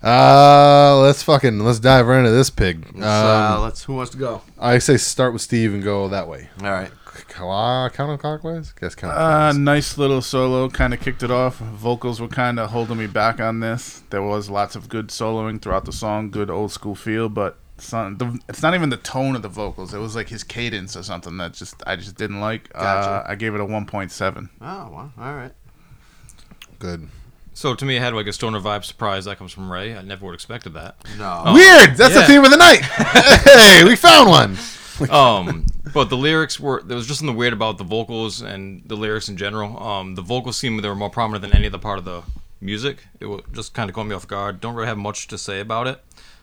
Uh, 0.02 0.98
let's 1.02 1.22
fucking 1.22 1.58
let's 1.60 1.80
dive 1.80 2.06
right 2.06 2.18
into 2.20 2.30
this 2.30 2.50
pig. 2.50 2.84
Let's, 2.94 3.04
uh, 3.06 3.54
Um, 3.56 3.62
let's. 3.62 3.82
Who 3.84 3.94
wants 3.94 4.12
to 4.12 4.18
go? 4.18 4.42
I 4.58 4.78
say 4.78 4.96
start 4.96 5.32
with 5.32 5.42
Steve 5.42 5.74
and 5.74 5.82
go 5.82 6.08
that 6.08 6.28
way. 6.28 6.48
All 6.62 6.70
right. 6.70 6.90
Cla- 7.04 7.90
Counterclockwise? 7.94 8.78
Guess 8.78 8.94
Uh, 8.94 8.96
counterclockwise. 8.98 9.58
nice 9.58 9.98
little 9.98 10.20
solo, 10.22 10.68
kind 10.68 10.92
of 10.94 11.00
kicked 11.00 11.22
it 11.22 11.30
off. 11.30 11.56
Vocals 11.56 12.20
were 12.20 12.28
kind 12.28 12.60
of 12.60 12.70
holding 12.70 12.98
me 12.98 13.06
back 13.06 13.40
on 13.40 13.60
this. 13.60 14.02
There 14.10 14.22
was 14.22 14.48
lots 14.50 14.76
of 14.76 14.88
good 14.88 15.08
soloing 15.08 15.60
throughout 15.60 15.86
the 15.86 15.92
song, 15.92 16.30
good 16.30 16.50
old 16.50 16.72
school 16.72 16.94
feel, 16.94 17.28
but 17.30 17.56
Son, 17.78 18.16
the, 18.16 18.38
it's 18.48 18.62
not 18.62 18.74
even 18.74 18.88
the 18.88 18.96
tone 18.96 19.36
of 19.36 19.42
the 19.42 19.48
vocals. 19.48 19.92
It 19.92 19.98
was 19.98 20.16
like 20.16 20.28
his 20.28 20.42
cadence 20.42 20.96
or 20.96 21.02
something 21.02 21.36
that 21.36 21.52
just 21.52 21.82
I 21.86 21.96
just 21.96 22.16
didn't 22.16 22.40
like. 22.40 22.72
Gotcha. 22.72 23.10
Uh, 23.10 23.24
I 23.28 23.34
gave 23.34 23.54
it 23.54 23.60
a 23.60 23.64
1.7. 23.66 24.48
Oh, 24.60 24.64
well, 24.64 25.12
all 25.18 25.34
right. 25.34 25.52
Good. 26.78 27.08
So 27.54 27.74
to 27.74 27.84
me, 27.84 27.96
it 27.96 28.00
had 28.02 28.12
like 28.14 28.26
a 28.26 28.32
stoner 28.32 28.60
vibe 28.60 28.84
surprise 28.84 29.24
that 29.24 29.38
comes 29.38 29.52
from 29.52 29.70
Ray. 29.70 29.94
I 29.96 30.02
never 30.02 30.24
would 30.26 30.32
have 30.32 30.36
expected 30.36 30.74
that. 30.74 30.96
No. 31.18 31.52
Weird. 31.54 31.96
That's 31.96 32.14
the 32.14 32.24
theme 32.24 32.44
of 32.44 32.50
the 32.50 32.56
night. 32.56 32.80
hey, 32.84 33.84
we 33.84 33.96
found 33.96 34.28
one. 34.28 34.56
um, 35.10 35.64
but 35.92 36.08
the 36.10 36.16
lyrics 36.16 36.58
were 36.60 36.82
there 36.82 36.96
was 36.96 37.06
just 37.06 37.20
something 37.20 37.36
weird 37.36 37.52
about 37.52 37.78
the 37.78 37.84
vocals 37.84 38.40
and 38.42 38.82
the 38.86 38.94
lyrics 38.94 39.28
in 39.28 39.36
general. 39.36 39.82
Um, 39.82 40.14
the 40.16 40.22
vocals 40.22 40.56
seemed 40.56 40.82
they 40.82 40.88
were 40.88 40.94
more 40.94 41.10
prominent 41.10 41.42
than 41.42 41.52
any 41.54 41.66
other 41.66 41.78
part 41.78 41.98
of 41.98 42.04
the 42.04 42.22
music. 42.60 43.04
It 43.20 43.26
wa- 43.26 43.40
just 43.52 43.72
kind 43.74 43.88
of 43.90 43.94
caught 43.94 44.06
me 44.06 44.14
off 44.14 44.26
guard. 44.26 44.60
Don't 44.60 44.74
really 44.74 44.88
have 44.88 44.98
much 44.98 45.26
to 45.28 45.38
say 45.38 45.60
about 45.60 45.86
it. 45.86 46.02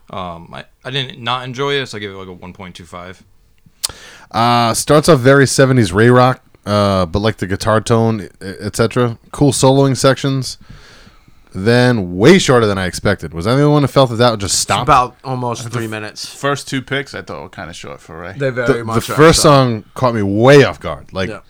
Um, 0.10 0.54
I, 0.54 0.66
I 0.84 0.92
didn't 0.92 1.20
not 1.20 1.44
enjoy 1.46 1.74
it, 1.76 1.88
so 1.88 1.98
I 1.98 2.00
give 2.00 2.12
it 2.12 2.16
like 2.16 2.28
a 2.28 2.34
one 2.34 2.54
point 2.54 2.76
two 2.76 2.86
five. 2.86 3.24
Uh, 4.32 4.74
starts 4.74 5.10
off 5.10 5.20
very 5.20 5.46
70s 5.46 5.94
Ray 5.94 6.10
rock, 6.10 6.42
uh, 6.66 7.06
but 7.06 7.20
like 7.20 7.38
the 7.38 7.48
guitar 7.48 7.82
tone, 7.82 8.30
etc. 8.42 9.18
Cool 9.32 9.52
soloing 9.52 9.96
sections. 9.98 10.58
Then 11.56 12.18
way 12.18 12.40
shorter 12.40 12.66
than 12.66 12.80
I 12.80 12.88
expected. 12.88 13.32
Was 13.34 13.46
I 13.46 13.54
the 13.54 13.62
only 13.62 13.72
one 13.74 13.84
who 13.84 13.88
felt 13.88 14.10
that 14.10 14.16
that 14.16 14.32
would 14.32 14.40
just 14.40 14.58
stop? 14.60 14.82
About 14.82 15.16
almost 15.24 15.70
three 15.70 15.86
minutes. 15.88 16.26
First 16.34 16.68
two 16.68 16.82
picks 16.82 17.14
I 17.14 17.22
thought 17.22 17.44
were 17.44 17.50
kind 17.50 17.70
of 17.70 17.76
short 17.76 18.02
for 18.02 18.20
Ray. 18.20 18.34
They 18.36 18.50
very 18.50 18.66
the, 18.68 18.74
the 18.80 18.84
much 18.86 19.08
are, 19.10 19.14
first 19.14 19.44
so- 19.44 19.50
song 19.50 19.86
caught 19.94 20.16
me 20.16 20.24
way 20.24 20.64
off 20.64 20.80
guard. 20.80 21.14
Like, 21.14 21.30
Yeah. 21.30 21.42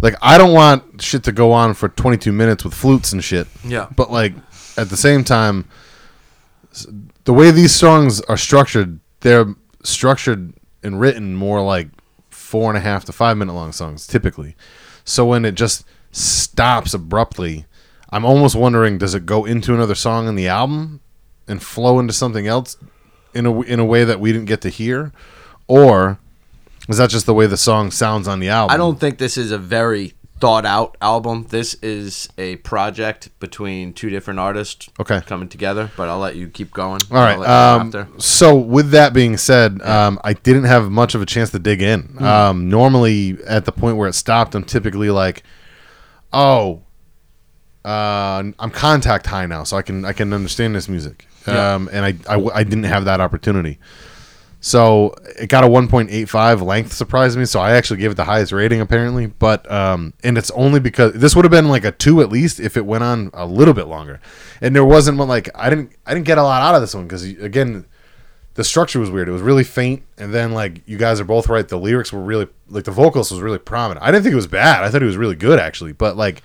like 0.00 0.14
I 0.22 0.38
don't 0.38 0.54
want 0.54 1.02
shit 1.02 1.24
to 1.24 1.32
go 1.32 1.52
on 1.52 1.74
for 1.74 1.90
22 1.90 2.32
minutes 2.32 2.64
with 2.64 2.72
flutes 2.72 3.12
and 3.12 3.22
shit. 3.22 3.46
Yeah. 3.62 3.88
But 3.94 4.10
like 4.10 4.32
at 4.78 4.88
the 4.88 4.96
same 4.96 5.22
time, 5.22 5.66
s- 6.70 6.86
the 7.24 7.32
way 7.32 7.50
these 7.50 7.74
songs 7.74 8.20
are 8.22 8.36
structured, 8.36 9.00
they're 9.20 9.54
structured 9.82 10.54
and 10.82 11.00
written 11.00 11.34
more 11.34 11.62
like 11.62 11.88
four 12.30 12.70
and 12.70 12.76
a 12.76 12.80
half 12.80 13.04
to 13.04 13.12
five 13.12 13.36
minute 13.36 13.52
long 13.52 13.72
songs 13.72 14.06
typically. 14.06 14.56
So 15.04 15.26
when 15.26 15.44
it 15.44 15.54
just 15.54 15.84
stops 16.10 16.94
abruptly, 16.94 17.66
I'm 18.10 18.24
almost 18.24 18.54
wondering 18.54 18.98
does 18.98 19.14
it 19.14 19.26
go 19.26 19.44
into 19.44 19.74
another 19.74 19.94
song 19.94 20.28
in 20.28 20.34
the 20.34 20.48
album 20.48 21.00
and 21.48 21.62
flow 21.62 21.98
into 21.98 22.12
something 22.12 22.46
else 22.46 22.76
in 23.34 23.46
a 23.46 23.60
in 23.62 23.80
a 23.80 23.84
way 23.84 24.04
that 24.04 24.20
we 24.20 24.32
didn't 24.32 24.46
get 24.46 24.60
to 24.62 24.68
hear, 24.68 25.12
or 25.66 26.18
is 26.88 26.98
that 26.98 27.10
just 27.10 27.26
the 27.26 27.34
way 27.34 27.46
the 27.46 27.56
song 27.56 27.90
sounds 27.90 28.28
on 28.28 28.40
the 28.40 28.48
album? 28.48 28.74
I 28.74 28.76
don't 28.76 29.00
think 29.00 29.18
this 29.18 29.38
is 29.38 29.50
a 29.50 29.58
very 29.58 30.14
thought 30.42 30.66
out 30.66 30.96
album. 31.00 31.46
This 31.50 31.74
is 31.74 32.28
a 32.36 32.56
project 32.56 33.30
between 33.38 33.92
two 33.92 34.10
different 34.10 34.40
artists 34.40 34.88
Okay. 34.98 35.20
coming 35.24 35.48
together, 35.48 35.92
but 35.96 36.08
I'll 36.08 36.18
let 36.18 36.34
you 36.34 36.48
keep 36.48 36.72
going. 36.72 36.98
All 37.12 37.18
right. 37.18 37.38
I'll 37.38 37.76
let 37.78 37.84
you 37.86 37.92
go 37.92 38.00
Um, 38.00 38.14
so 38.18 38.56
with 38.56 38.90
that 38.90 39.12
being 39.14 39.36
said, 39.36 39.80
um, 39.82 40.18
I 40.24 40.32
didn't 40.32 40.64
have 40.64 40.90
much 40.90 41.14
of 41.14 41.22
a 41.22 41.26
chance 41.26 41.50
to 41.50 41.60
dig 41.60 41.80
in. 41.80 42.02
Hmm. 42.18 42.24
Um, 42.24 42.68
normally, 42.68 43.38
at 43.46 43.66
the 43.66 43.70
point 43.70 43.96
where 43.98 44.08
it 44.08 44.14
stopped, 44.14 44.56
I'm 44.56 44.64
typically 44.64 45.10
like, 45.10 45.44
"Oh, 46.32 46.82
uh, 47.84 48.42
I'm 48.58 48.70
contact 48.72 49.26
high 49.26 49.46
now, 49.46 49.62
so 49.62 49.76
I 49.76 49.82
can 49.82 50.04
I 50.04 50.12
can 50.12 50.32
understand 50.32 50.74
this 50.74 50.88
music." 50.88 51.28
Yeah. 51.46 51.74
Um, 51.74 51.88
and 51.92 52.04
I, 52.04 52.14
I 52.28 52.40
I 52.52 52.64
didn't 52.64 52.90
have 52.90 53.04
that 53.04 53.20
opportunity. 53.20 53.78
So 54.64 55.12
it 55.40 55.48
got 55.48 55.64
a 55.64 55.66
1.85 55.66 56.62
length 56.62 56.92
surprised 56.92 57.36
me. 57.36 57.44
So 57.46 57.58
I 57.58 57.72
actually 57.72 57.98
gave 57.98 58.12
it 58.12 58.14
the 58.14 58.24
highest 58.24 58.52
rating 58.52 58.80
apparently, 58.80 59.26
but 59.26 59.68
um, 59.70 60.14
and 60.22 60.38
it's 60.38 60.52
only 60.52 60.78
because 60.78 61.14
this 61.14 61.34
would 61.34 61.44
have 61.44 61.50
been 61.50 61.68
like 61.68 61.84
a 61.84 61.90
two 61.90 62.22
at 62.22 62.30
least 62.30 62.60
if 62.60 62.76
it 62.76 62.86
went 62.86 63.02
on 63.02 63.30
a 63.34 63.44
little 63.44 63.74
bit 63.74 63.88
longer. 63.88 64.20
And 64.60 64.74
there 64.74 64.84
wasn't 64.84 65.18
one 65.18 65.26
like 65.26 65.50
I 65.56 65.68
didn't 65.68 65.92
I 66.06 66.14
didn't 66.14 66.26
get 66.26 66.38
a 66.38 66.44
lot 66.44 66.62
out 66.62 66.76
of 66.76 66.80
this 66.80 66.94
one 66.94 67.08
because 67.08 67.24
again 67.24 67.86
the 68.54 68.62
structure 68.62 69.00
was 69.00 69.10
weird. 69.10 69.28
It 69.28 69.32
was 69.32 69.42
really 69.42 69.64
faint, 69.64 70.04
and 70.16 70.32
then 70.32 70.52
like 70.52 70.82
you 70.86 70.96
guys 70.96 71.18
are 71.18 71.24
both 71.24 71.48
right. 71.48 71.66
The 71.66 71.78
lyrics 71.78 72.12
were 72.12 72.22
really 72.22 72.46
like 72.68 72.84
the 72.84 72.92
vocals 72.92 73.32
was 73.32 73.40
really 73.40 73.58
prominent. 73.58 74.06
I 74.06 74.12
didn't 74.12 74.22
think 74.22 74.34
it 74.34 74.36
was 74.36 74.46
bad. 74.46 74.84
I 74.84 74.90
thought 74.90 75.02
it 75.02 75.06
was 75.06 75.16
really 75.16 75.34
good 75.34 75.58
actually, 75.58 75.92
but 75.92 76.16
like 76.16 76.40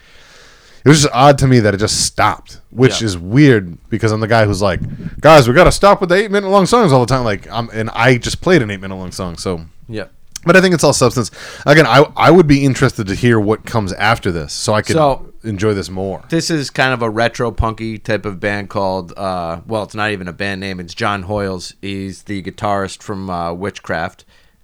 it 0.87 0.89
was 0.89 1.01
just 1.01 1.13
odd 1.13 1.37
to 1.39 1.47
me 1.47 1.59
that 1.59 1.73
it 1.73 1.77
just 1.77 2.05
stopped, 2.05 2.61
which 2.69 3.01
Yeah. 3.01 3.07
is 3.07 3.17
weird 3.17 3.77
because 3.89 4.11
I'm 4.13 4.21
the 4.21 4.27
guy 4.27 4.45
who's 4.45 4.61
like, 4.61 4.79
guys, 5.19 5.47
we 5.47 5.53
got 5.53 5.65
to 5.65 5.71
stop 5.71 5.99
with 5.99 6.09
the 6.09 6.15
eight 6.15 6.31
minute 6.31 6.47
long 6.49 6.65
songs 6.65 6.93
all 6.93 7.01
the 7.01 7.05
time. 7.05 7.25
Like, 7.25 7.45
I'm 7.51 7.69
and 7.73 7.89
I 7.89 8.17
just 8.17 8.39
played 8.41 8.61
an 8.61 8.71
eight 8.71 8.79
minute 8.79 8.95
long 8.95 9.11
song, 9.11 9.37
so. 9.37 9.65
Yeah. 9.89 10.05
But 10.45 10.55
I 10.55 10.61
think 10.61 10.73
it's 10.73 10.83
all 10.85 10.93
substance. 10.93 11.29
Again, 11.65 11.85
I 11.85 12.05
I 12.15 12.31
would 12.31 12.47
be 12.47 12.63
interested 12.63 13.05
to 13.07 13.15
hear 13.15 13.37
what 13.37 13.65
comes 13.65 13.91
after 13.93 14.31
this, 14.31 14.53
so 14.53 14.73
I 14.73 14.81
could 14.81 14.95
So- 14.95 15.33
enjoy 15.43 15.73
this 15.73 15.89
more. 15.89 16.23
This 16.29 16.49
is 16.49 16.69
kind 16.69 16.93
of 16.93 17.01
a 17.01 17.09
retro 17.09 17.51
punky 17.51 17.97
type 17.97 18.25
of 18.25 18.39
band 18.39 18.69
called, 18.69 19.13
uh, 19.17 19.59
well, 19.67 19.83
it's 19.83 19.95
not 19.95 20.11
even 20.11 20.27
a 20.27 20.33
band 20.33 20.61
name. 20.61 20.79
It's 20.79 20.93
John 20.93 21.23
Hoyles. 21.23 21.73
He's 21.81 22.23
the 22.23 22.41
guitarist 22.43 23.01
from 23.03 23.29
uh, 23.29 23.51
Witchcraft, 23.53 24.23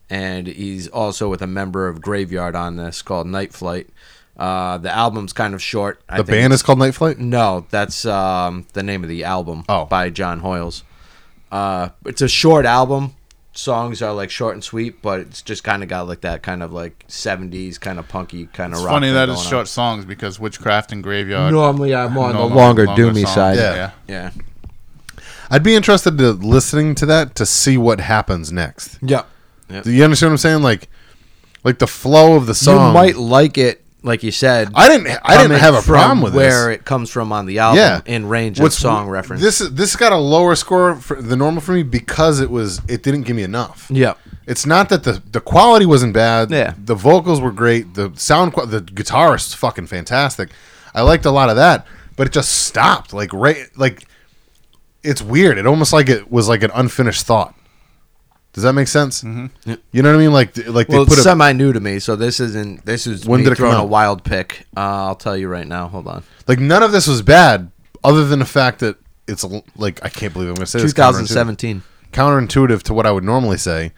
and 0.09 0.47
he's 0.47 0.87
also 0.87 1.29
with 1.29 1.41
a 1.41 1.47
member 1.47 1.87
of 1.87 2.01
Graveyard 2.01 2.55
on 2.55 2.75
this 2.77 3.01
called 3.01 3.27
Night 3.27 3.53
Flight. 3.53 3.87
Uh, 4.35 4.77
the 4.79 4.91
album's 4.91 5.31
kind 5.33 5.53
of 5.53 5.61
short. 5.61 6.01
I 6.09 6.17
The 6.17 6.23
think 6.23 6.35
band 6.35 6.53
is 6.53 6.63
called 6.63 6.79
Night 6.79 6.95
Flight. 6.95 7.19
No, 7.19 7.65
that's 7.69 8.03
um, 8.05 8.65
the 8.73 8.81
name 8.83 9.03
of 9.03 9.09
the 9.09 9.23
album 9.23 9.63
Oh. 9.69 9.85
by 9.85 10.09
John 10.09 10.41
Hoyles. 10.41 10.83
Uh, 11.51 11.89
it's 12.05 12.21
a 12.21 12.27
short 12.27 12.65
album. 12.65 13.13
Songs 13.55 14.01
are 14.01 14.11
like 14.13 14.31
short 14.31 14.55
and 14.55 14.63
sweet, 14.63 15.03
but 15.03 15.19
it's 15.19 15.43
just 15.43 15.63
kind 15.63 15.83
of 15.83 15.89
got 15.89 16.07
like 16.07 16.21
that 16.21 16.41
kind 16.41 16.63
of 16.63 16.73
like 16.73 17.05
70s 17.07 17.79
kind 17.79 17.99
of 17.99 18.07
punky 18.07 18.47
kind 18.47 18.73
of 18.73 18.77
It's 18.79 18.85
rock. 18.85 18.95
funny 18.95 19.11
that 19.11 19.29
it's 19.29 19.45
on. 19.45 19.49
short 19.51 19.67
songs 19.67 20.05
because 20.05 20.39
Witchcraft 20.39 20.91
and 20.91 21.03
Graveyard. 21.03 21.51
Normally, 21.53 21.93
I'm 21.93 22.17
on 22.17 22.33
the 22.33 22.39
longer, 22.41 22.87
longer 22.87 23.03
doomy 23.03 23.21
songs, 23.21 23.29
side. 23.35 23.57
Yeah. 23.57 23.75
yeah. 23.75 23.91
Yeah. 24.07 24.31
I'd 25.51 25.61
be 25.61 25.75
interested 25.75 26.17
to 26.17 26.31
listening 26.31 26.95
to 26.95 27.05
that 27.05 27.35
to 27.35 27.45
see 27.45 27.77
what 27.77 27.99
happens 27.99 28.51
next. 28.51 28.97
Yeah. 29.03 29.23
Do 29.83 29.91
you 29.91 30.03
understand 30.03 30.29
what 30.31 30.33
I'm 30.33 30.37
saying? 30.39 30.63
Like, 30.63 30.89
like 31.63 31.77
the 31.77 31.87
flow 31.87 32.35
of 32.35 32.47
the 32.47 32.55
song. 32.55 32.87
You 32.87 32.93
might 32.93 33.15
like 33.17 33.57
it, 33.59 33.82
like 34.03 34.21
you 34.21 34.31
said. 34.31 34.69
I 34.75 34.87
didn't. 34.89 35.17
I 35.23 35.41
didn't 35.41 35.59
have 35.59 35.73
a 35.73 35.81
problem 35.81 36.21
with 36.21 36.35
where 36.35 36.67
this. 36.69 36.79
it 36.79 36.85
comes 36.85 37.09
from 37.09 37.31
on 37.31 37.45
the 37.45 37.59
album. 37.59 37.77
yeah, 37.77 38.01
in 38.05 38.27
range 38.27 38.59
What's 38.59 38.75
of 38.75 38.81
song 38.81 39.09
reference. 39.09 39.41
This 39.41 39.61
is 39.61 39.73
this 39.73 39.95
got 39.95 40.11
a 40.11 40.17
lower 40.17 40.55
score 40.55 40.95
for, 40.95 41.21
the 41.21 41.35
normal 41.35 41.61
for 41.61 41.71
me 41.71 41.83
because 41.83 42.39
it 42.39 42.51
was 42.51 42.81
it 42.87 43.01
didn't 43.01 43.23
give 43.23 43.35
me 43.35 43.43
enough. 43.43 43.87
yeah. 43.89 44.13
It's 44.45 44.65
not 44.65 44.89
that 44.89 45.03
the 45.05 45.23
the 45.31 45.39
quality 45.39 45.85
wasn't 45.85 46.13
bad. 46.13 46.51
Yeah. 46.51 46.73
the 46.77 46.95
vocals 46.95 47.39
were 47.39 47.53
great. 47.53 47.93
The 47.93 48.11
sound, 48.15 48.51
the 48.67 48.81
guitarist's 48.81 49.53
fucking 49.53 49.87
fantastic. 49.87 50.49
I 50.93 51.01
liked 51.01 51.25
a 51.25 51.31
lot 51.31 51.49
of 51.49 51.55
that, 51.55 51.87
but 52.17 52.27
it 52.27 52.33
just 52.33 52.51
stopped. 52.65 53.13
Like 53.13 53.31
right, 53.31 53.69
like 53.77 54.05
it's 55.01 55.21
weird. 55.21 55.57
It 55.57 55.65
almost 55.65 55.93
like 55.93 56.09
it 56.09 56.29
was 56.29 56.49
like 56.49 56.61
an 56.61 56.71
unfinished 56.73 57.25
thought. 57.25 57.55
Does 58.53 58.63
that 58.63 58.73
make 58.73 58.87
sense? 58.87 59.23
Mm-hmm. 59.23 59.73
You 59.91 60.03
know 60.03 60.09
what 60.11 60.15
I 60.15 60.19
mean? 60.19 60.31
Like 60.33 60.55
like 60.67 60.87
Well, 60.87 60.99
they 61.05 61.09
put 61.09 61.13
it's 61.13 61.19
a 61.21 61.23
semi 61.23 61.51
new 61.53 61.73
to 61.73 61.79
me, 61.79 61.99
so 61.99 62.15
this 62.15 62.39
isn't. 62.39 62.85
This 62.85 63.07
is 63.07 63.25
When 63.25 63.39
me 63.39 63.45
did 63.45 63.53
it 63.53 63.55
come 63.57 63.69
throwing 63.69 63.79
a 63.79 63.85
wild 63.85 64.23
pick. 64.23 64.65
Uh, 64.77 64.79
I'll 65.07 65.15
tell 65.15 65.35
you 65.35 65.47
right 65.47 65.67
now. 65.67 65.87
Hold 65.87 66.07
on. 66.07 66.23
like 66.47 66.59
none 66.59 66.83
of 66.83 66.91
this 66.91 67.07
was 67.07 67.21
bad, 67.21 67.71
other 68.03 68.25
than 68.25 68.39
the 68.39 68.45
fact 68.45 68.79
that 68.79 68.97
it's 69.27 69.43
a- 69.43 69.63
like 69.75 70.03
I 70.05 70.09
can't 70.09 70.33
believe 70.33 70.49
I'm 70.49 70.55
going 70.55 70.65
to 70.65 70.71
say 70.71 70.79
this. 70.81 70.93
2017. 70.93 71.81
counterintuitive, 72.11 72.47
counterintuitive 72.47 72.83
to 72.83 72.93
what 72.93 73.05
I 73.05 73.11
would 73.11 73.23
normally 73.23 73.57
say. 73.57 73.91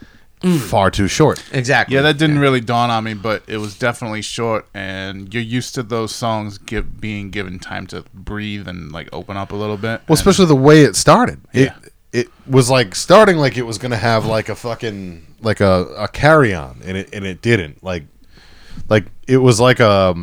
Far 0.69 0.91
too 0.91 1.07
short. 1.07 1.43
Exactly. 1.51 1.95
Yeah, 1.95 2.03
that 2.03 2.19
didn't 2.19 2.37
really 2.37 2.61
dawn 2.61 2.91
on 2.91 3.03
me, 3.03 3.15
but 3.15 3.41
it 3.47 3.57
was 3.57 3.79
definitely 3.79 4.21
short, 4.21 4.67
and 4.75 5.33
you're 5.33 5.41
used 5.41 5.73
to 5.73 5.81
those 5.81 6.13
songs 6.13 6.59
give, 6.59 7.01
being 7.01 7.31
given 7.31 7.57
time 7.57 7.87
to 7.87 8.03
breathe 8.13 8.67
and 8.67 8.91
like 8.91 9.09
open 9.11 9.37
up 9.37 9.51
a 9.51 9.55
little 9.55 9.77
bit. 9.77 10.01
Well, 10.07 10.13
especially 10.13 10.45
the 10.45 10.55
way 10.55 10.83
it 10.83 10.95
started. 10.95 11.41
It 11.51 11.71
Yeah. 11.71 11.75
It 12.15 12.29
was 12.47 12.69
like 12.69 12.95
starting 12.95 13.37
like 13.37 13.57
it 13.57 13.63
was 13.63 13.77
gonna 13.77 13.97
have 13.97 14.25
like 14.25 14.49
a 14.49 14.55
fucking 14.55 15.25
like 15.41 15.59
a, 15.59 15.85
a 15.97 16.07
carry 16.07 16.53
on, 16.53 16.81
and 16.85 16.95
it 16.97 17.13
and 17.13 17.25
it 17.25 17.41
didn't. 17.41 17.83
Like 17.83 18.03
like 18.89 19.05
it 19.27 19.37
was 19.37 19.59
like 19.59 19.79
a 19.79 20.15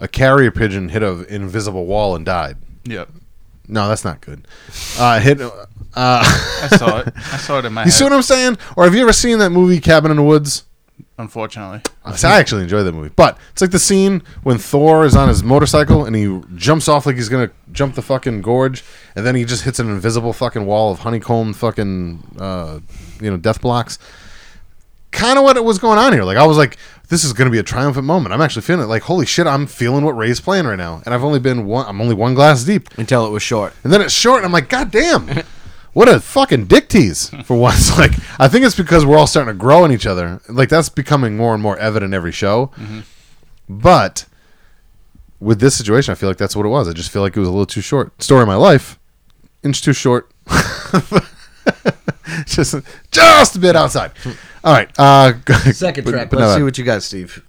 a 0.00 0.08
carrier 0.08 0.50
pigeon 0.50 0.88
hit 0.88 1.02
an 1.02 1.24
invisible 1.28 1.86
wall 1.86 2.14
and 2.16 2.24
died. 2.24 2.56
Yep, 2.84 3.08
No, 3.68 3.88
that's 3.88 4.04
not 4.04 4.20
good. 4.20 4.46
Uh, 4.98 5.20
hit. 5.20 5.40
Uh, 5.40 5.52
I 5.94 6.68
saw 6.78 7.00
it. 7.00 7.12
I 7.16 7.36
saw 7.36 7.58
it 7.58 7.64
in 7.64 7.72
my 7.72 7.80
you 7.84 7.84
head. 7.90 7.92
see 7.92 8.04
what 8.04 8.12
I'm 8.12 8.22
saying? 8.22 8.56
Or 8.76 8.84
have 8.84 8.94
you 8.94 9.02
ever 9.02 9.12
seen 9.12 9.38
that 9.40 9.50
movie 9.50 9.80
Cabin 9.80 10.10
in 10.10 10.16
the 10.18 10.22
Woods? 10.22 10.64
Unfortunately, 11.20 11.82
I 12.04 12.38
actually 12.38 12.62
enjoy 12.62 12.82
that 12.82 12.92
movie, 12.92 13.12
but 13.14 13.38
it's 13.52 13.60
like 13.60 13.70
the 13.70 13.78
scene 13.78 14.22
when 14.42 14.58
Thor 14.58 15.04
is 15.04 15.14
on 15.14 15.28
his 15.28 15.42
motorcycle 15.44 16.04
and 16.04 16.16
he 16.16 16.40
jumps 16.56 16.88
off 16.88 17.06
like 17.06 17.16
he's 17.16 17.28
gonna 17.28 17.50
jump 17.72 17.94
the 17.94 18.02
fucking 18.02 18.42
gorge, 18.42 18.82
and 19.14 19.24
then 19.26 19.34
he 19.34 19.44
just 19.44 19.64
hits 19.64 19.78
an 19.78 19.88
invisible 19.90 20.32
fucking 20.32 20.66
wall 20.66 20.90
of 20.92 21.00
honeycomb 21.00 21.52
fucking 21.52 22.36
uh, 22.38 22.80
you 23.20 23.30
know 23.30 23.36
death 23.36 23.60
blocks. 23.60 23.98
Kind 25.12 25.38
of 25.38 25.44
what 25.44 25.56
it 25.56 25.64
was 25.64 25.78
going 25.78 25.98
on 25.98 26.12
here. 26.12 26.22
Like 26.22 26.36
I 26.36 26.46
was 26.46 26.56
like, 26.56 26.76
this 27.08 27.24
is 27.24 27.32
gonna 27.32 27.50
be 27.50 27.58
a 27.58 27.62
triumphant 27.64 28.06
moment. 28.06 28.32
I'm 28.32 28.40
actually 28.40 28.62
feeling 28.62 28.84
it. 28.84 28.88
Like 28.88 29.02
holy 29.02 29.26
shit, 29.26 29.46
I'm 29.46 29.66
feeling 29.66 30.04
what 30.04 30.16
Ray's 30.16 30.40
playing 30.40 30.66
right 30.66 30.76
now, 30.78 31.02
and 31.04 31.12
I've 31.14 31.24
only 31.24 31.40
been 31.40 31.66
one. 31.66 31.86
I'm 31.86 32.00
only 32.00 32.14
one 32.14 32.34
glass 32.34 32.62
deep, 32.64 32.88
Until 32.96 33.26
it 33.26 33.30
was 33.30 33.42
short. 33.42 33.74
and 33.84 33.92
then 33.92 34.00
it's 34.00 34.14
short, 34.14 34.38
and 34.38 34.46
I'm 34.46 34.52
like, 34.52 34.68
god 34.68 34.90
damn. 34.90 35.28
What 35.92 36.08
a 36.08 36.20
fucking 36.20 36.66
dick 36.66 36.88
tease 36.88 37.28
for 37.44 37.56
once. 37.56 37.90
Like, 37.98 38.12
I 38.38 38.48
think 38.48 38.64
it's 38.64 38.76
because 38.76 39.04
we're 39.04 39.18
all 39.18 39.26
starting 39.26 39.52
to 39.52 39.58
grow 39.58 39.84
in 39.84 39.92
each 39.92 40.06
other. 40.06 40.40
Like, 40.48 40.68
that's 40.68 40.88
becoming 40.88 41.36
more 41.36 41.52
and 41.54 41.62
more 41.62 41.76
evident 41.78 42.14
every 42.14 42.32
show. 42.32 42.70
But 43.68 44.26
with 45.40 45.60
this 45.60 45.74
situation, 45.76 46.12
I 46.12 46.14
feel 46.14 46.28
like 46.28 46.38
that's 46.38 46.54
what 46.56 46.64
it 46.66 46.70
was. 46.70 46.88
I 46.88 46.92
just 46.92 47.10
feel 47.10 47.22
like 47.22 47.36
it 47.36 47.40
was 47.40 47.48
a 47.48 47.52
little 47.52 47.66
too 47.66 47.80
short. 47.80 48.22
Story 48.22 48.42
of 48.42 48.48
my 48.48 48.54
life, 48.56 48.98
inch 49.62 49.82
too 49.82 49.92
short. 49.92 50.30
just 52.46 52.74
just 53.10 53.56
a 53.56 53.58
bit 53.58 53.76
outside. 53.76 54.12
All 54.64 54.72
right. 54.72 54.90
Uh, 54.98 55.32
Second 55.72 56.06
track. 56.06 56.30
but 56.30 56.38
no, 56.38 56.42
Let's 56.46 56.52
that- 56.52 56.56
see 56.58 56.62
what 56.62 56.78
you 56.78 56.84
got, 56.84 57.02
Steve. 57.02 57.44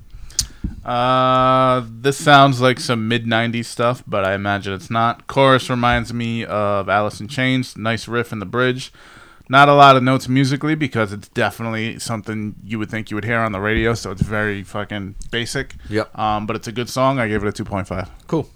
Uh, 0.85 1.85
this 1.89 2.17
sounds 2.17 2.59
like 2.59 2.79
some 2.79 3.07
mid 3.07 3.25
'90s 3.25 3.65
stuff, 3.65 4.03
but 4.07 4.25
I 4.25 4.33
imagine 4.33 4.73
it's 4.73 4.89
not. 4.89 5.27
Chorus 5.27 5.69
reminds 5.69 6.13
me 6.13 6.43
of 6.45 6.89
Alice 6.89 7.19
in 7.19 7.27
Chains. 7.27 7.77
Nice 7.77 8.07
riff 8.07 8.31
in 8.31 8.39
the 8.39 8.45
bridge. 8.45 8.91
Not 9.49 9.67
a 9.67 9.73
lot 9.73 9.97
of 9.97 10.03
notes 10.03 10.29
musically 10.29 10.75
because 10.75 11.11
it's 11.11 11.27
definitely 11.27 11.99
something 11.99 12.55
you 12.63 12.79
would 12.79 12.89
think 12.89 13.11
you 13.11 13.15
would 13.15 13.25
hear 13.25 13.39
on 13.39 13.51
the 13.51 13.59
radio. 13.59 13.93
So 13.93 14.11
it's 14.11 14.21
very 14.21 14.63
fucking 14.63 15.15
basic. 15.29 15.75
Yep. 15.89 16.17
Um, 16.17 16.47
but 16.47 16.55
it's 16.55 16.69
a 16.69 16.71
good 16.71 16.89
song. 16.89 17.19
I 17.19 17.27
gave 17.27 17.43
it 17.43 17.59
a 17.59 17.63
2.5. 17.63 18.09
Cool. 18.27 18.49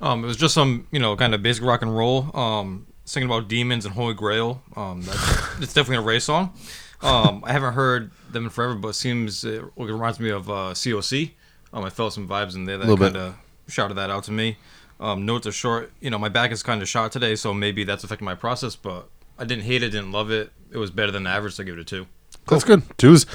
Um, 0.00 0.22
it 0.22 0.28
was 0.28 0.36
just 0.36 0.54
some, 0.54 0.86
you 0.92 1.00
know, 1.00 1.16
kind 1.16 1.34
of 1.34 1.42
basic 1.42 1.64
rock 1.64 1.82
and 1.82 1.96
roll. 1.96 2.30
Um, 2.36 2.86
singing 3.04 3.28
about 3.28 3.48
demons 3.48 3.84
and 3.84 3.94
Holy 3.94 4.14
Grail. 4.14 4.62
Um, 4.76 5.02
that's, 5.02 5.60
it's 5.60 5.74
definitely 5.74 5.96
a 5.96 6.06
Ray 6.06 6.20
song. 6.20 6.54
Um, 7.02 7.42
I 7.44 7.52
haven't 7.52 7.74
heard 7.74 8.12
them 8.34 8.44
in 8.44 8.50
forever, 8.50 8.74
but 8.74 8.88
it 8.88 8.94
seems 8.94 9.44
it, 9.44 9.62
it 9.64 9.70
reminds 9.76 10.20
me 10.20 10.28
of 10.30 10.50
uh, 10.50 10.72
COC. 10.74 11.30
Um, 11.72 11.84
I 11.84 11.90
felt 11.90 12.12
some 12.12 12.28
vibes 12.28 12.54
in 12.54 12.64
there 12.66 12.76
that 12.76 12.86
Little 12.86 12.96
bit. 12.98 13.14
kind 13.14 13.28
of 13.28 13.34
shouted 13.72 13.94
that 13.94 14.10
out 14.10 14.24
to 14.24 14.32
me. 14.32 14.58
Um, 15.00 15.26
notes 15.26 15.46
are 15.46 15.52
short. 15.52 15.90
You 16.00 16.10
know, 16.10 16.18
my 16.18 16.28
back 16.28 16.52
is 16.52 16.62
kind 16.62 16.82
of 16.82 16.88
shot 16.88 17.10
today, 17.10 17.34
so 17.34 17.52
maybe 17.52 17.82
that's 17.84 18.04
affecting 18.04 18.26
my 18.26 18.34
process. 18.34 18.76
But 18.76 19.08
I 19.38 19.44
didn't 19.44 19.64
hate 19.64 19.82
it, 19.82 19.90
didn't 19.90 20.12
love 20.12 20.30
it. 20.30 20.52
It 20.70 20.78
was 20.78 20.90
better 20.90 21.10
than 21.10 21.26
average, 21.26 21.54
so 21.54 21.62
I 21.62 21.66
give 21.66 21.76
it 21.76 21.80
a 21.80 21.84
two. 21.84 22.06
That's 22.46 22.64
good. 22.64 22.82
Two's 22.98 23.26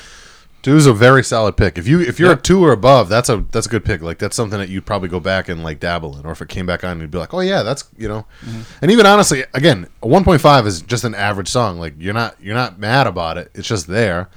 two's 0.62 0.86
a 0.86 0.94
very 0.94 1.24
solid 1.24 1.56
pick. 1.58 1.78
If 1.78 1.88
you 1.88 2.00
if 2.02 2.20
you're 2.20 2.34
a 2.34 2.36
two 2.36 2.64
or 2.64 2.72
above, 2.72 3.10
that's 3.10 3.30
a 3.30 3.46
that's 3.52 3.66
a 3.66 3.70
good 3.70 3.84
pick. 3.84 4.02
Like 4.02 4.20
that's 4.20 4.36
something 4.36 4.60
that 4.60 4.70
you'd 4.70 4.86
probably 4.86 5.10
go 5.10 5.20
back 5.20 5.50
and 5.50 5.64
like 5.64 5.80
dabble 5.80 6.18
in, 6.18 6.26
or 6.26 6.32
if 6.32 6.42
it 6.42 6.50
came 6.50 6.66
back 6.66 6.84
on, 6.84 7.00
you'd 7.02 7.12
be 7.12 7.18
like, 7.18 7.34
oh 7.34 7.40
yeah, 7.40 7.64
that's 7.64 7.90
you 7.98 8.08
know. 8.08 8.26
And 8.82 8.92
even 8.92 9.06
honestly, 9.06 9.44
again, 9.54 9.88
a 10.02 10.08
one 10.08 10.24
point 10.24 10.42
five 10.42 10.66
is 10.68 10.82
just 10.82 11.04
an 11.04 11.16
average 11.16 11.48
song. 11.50 11.80
Like 11.80 11.96
you're 11.98 12.14
not 12.14 12.36
you're 12.42 12.56
not 12.56 12.80
mad 12.80 13.08
about 13.08 13.38
it. 13.38 13.52
It's 13.54 13.68
just 13.68 13.88
there. 13.88 14.30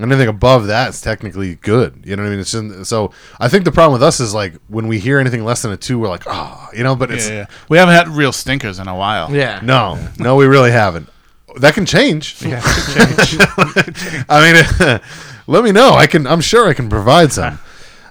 Anything 0.00 0.28
above 0.28 0.66
that 0.68 0.90
is 0.90 1.00
technically 1.00 1.56
good. 1.56 2.02
You 2.04 2.16
know 2.16 2.22
what 2.22 2.28
I 2.28 2.30
mean? 2.30 2.40
It's 2.40 2.52
just, 2.52 2.86
so 2.88 3.12
I 3.38 3.48
think 3.48 3.64
the 3.64 3.72
problem 3.72 3.92
with 3.92 4.02
us 4.02 4.20
is 4.20 4.32
like 4.32 4.54
when 4.68 4.88
we 4.88 4.98
hear 4.98 5.18
anything 5.18 5.44
less 5.44 5.62
than 5.62 5.72
a 5.72 5.76
two, 5.76 5.98
we're 5.98 6.08
like, 6.08 6.24
oh, 6.26 6.68
you 6.72 6.82
know. 6.82 6.96
But 6.96 7.10
it's 7.10 7.28
Yeah, 7.28 7.34
yeah. 7.34 7.46
We 7.68 7.78
haven't 7.78 7.94
had 7.94 8.08
real 8.08 8.32
stinkers 8.32 8.78
in 8.78 8.88
a 8.88 8.94
while. 8.94 9.30
Yeah. 9.34 9.60
no, 9.62 9.98
no, 10.18 10.36
we 10.36 10.46
really 10.46 10.70
haven't. 10.72 11.08
That 11.56 11.74
can 11.74 11.84
change. 11.84 12.40
Yeah, 12.42 12.60
it 12.64 13.74
could 13.84 13.94
change. 13.94 14.24
I 14.28 14.52
mean, 14.52 15.00
let 15.46 15.64
me 15.64 15.72
know. 15.72 15.90
I 15.94 16.06
can. 16.06 16.26
I'm 16.26 16.40
sure 16.40 16.68
I 16.68 16.74
can 16.74 16.88
provide 16.88 17.32
some. 17.32 17.58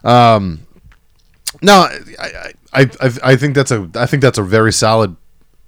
Um, 0.03 0.65
no, 1.61 1.87
I, 2.19 2.51
I, 2.73 2.81
I, 3.01 3.11
I 3.23 3.35
think 3.35 3.55
that's 3.55 3.71
a. 3.71 3.89
I 3.95 4.05
think 4.05 4.21
that's 4.21 4.37
a 4.37 4.43
very 4.43 4.73
solid, 4.73 5.15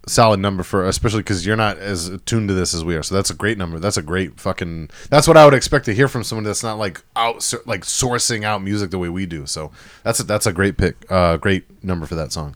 solid 0.08 0.40
number 0.40 0.64
for, 0.64 0.88
especially 0.88 1.20
because 1.20 1.46
you're 1.46 1.56
not 1.56 1.78
as 1.78 2.08
attuned 2.08 2.48
to 2.50 2.54
this 2.54 2.74
as 2.74 2.84
we 2.84 2.96
are. 2.96 3.04
So 3.04 3.16
that's 3.16 3.30
a 3.30 3.36
great 3.36 3.58
number. 3.58 3.80
That's 3.80 3.98
a 3.98 4.02
great 4.02 4.40
fucking. 4.40 4.90
That's 5.10 5.28
what 5.28 5.38
I 5.38 5.46
would 5.46 5.54
expect 5.54 5.86
to 5.86 5.94
hear 5.94 6.08
from 6.08 6.24
someone 6.24 6.44
that's 6.44 6.64
not 6.64 6.78
like 6.78 7.02
out, 7.16 7.36
like 7.66 7.82
sourcing 7.82 8.44
out 8.44 8.62
music 8.62 8.92
the 8.92 8.98
way 8.98 9.10
we 9.10 9.26
do. 9.26 9.46
So 9.46 9.72
that's 10.04 10.20
a, 10.20 10.24
that's 10.24 10.46
a 10.46 10.54
great 10.54 10.78
pick. 10.78 10.96
Uh, 11.12 11.38
great 11.38 11.84
number 11.84 12.06
for 12.06 12.16
that 12.16 12.32
song. 12.32 12.56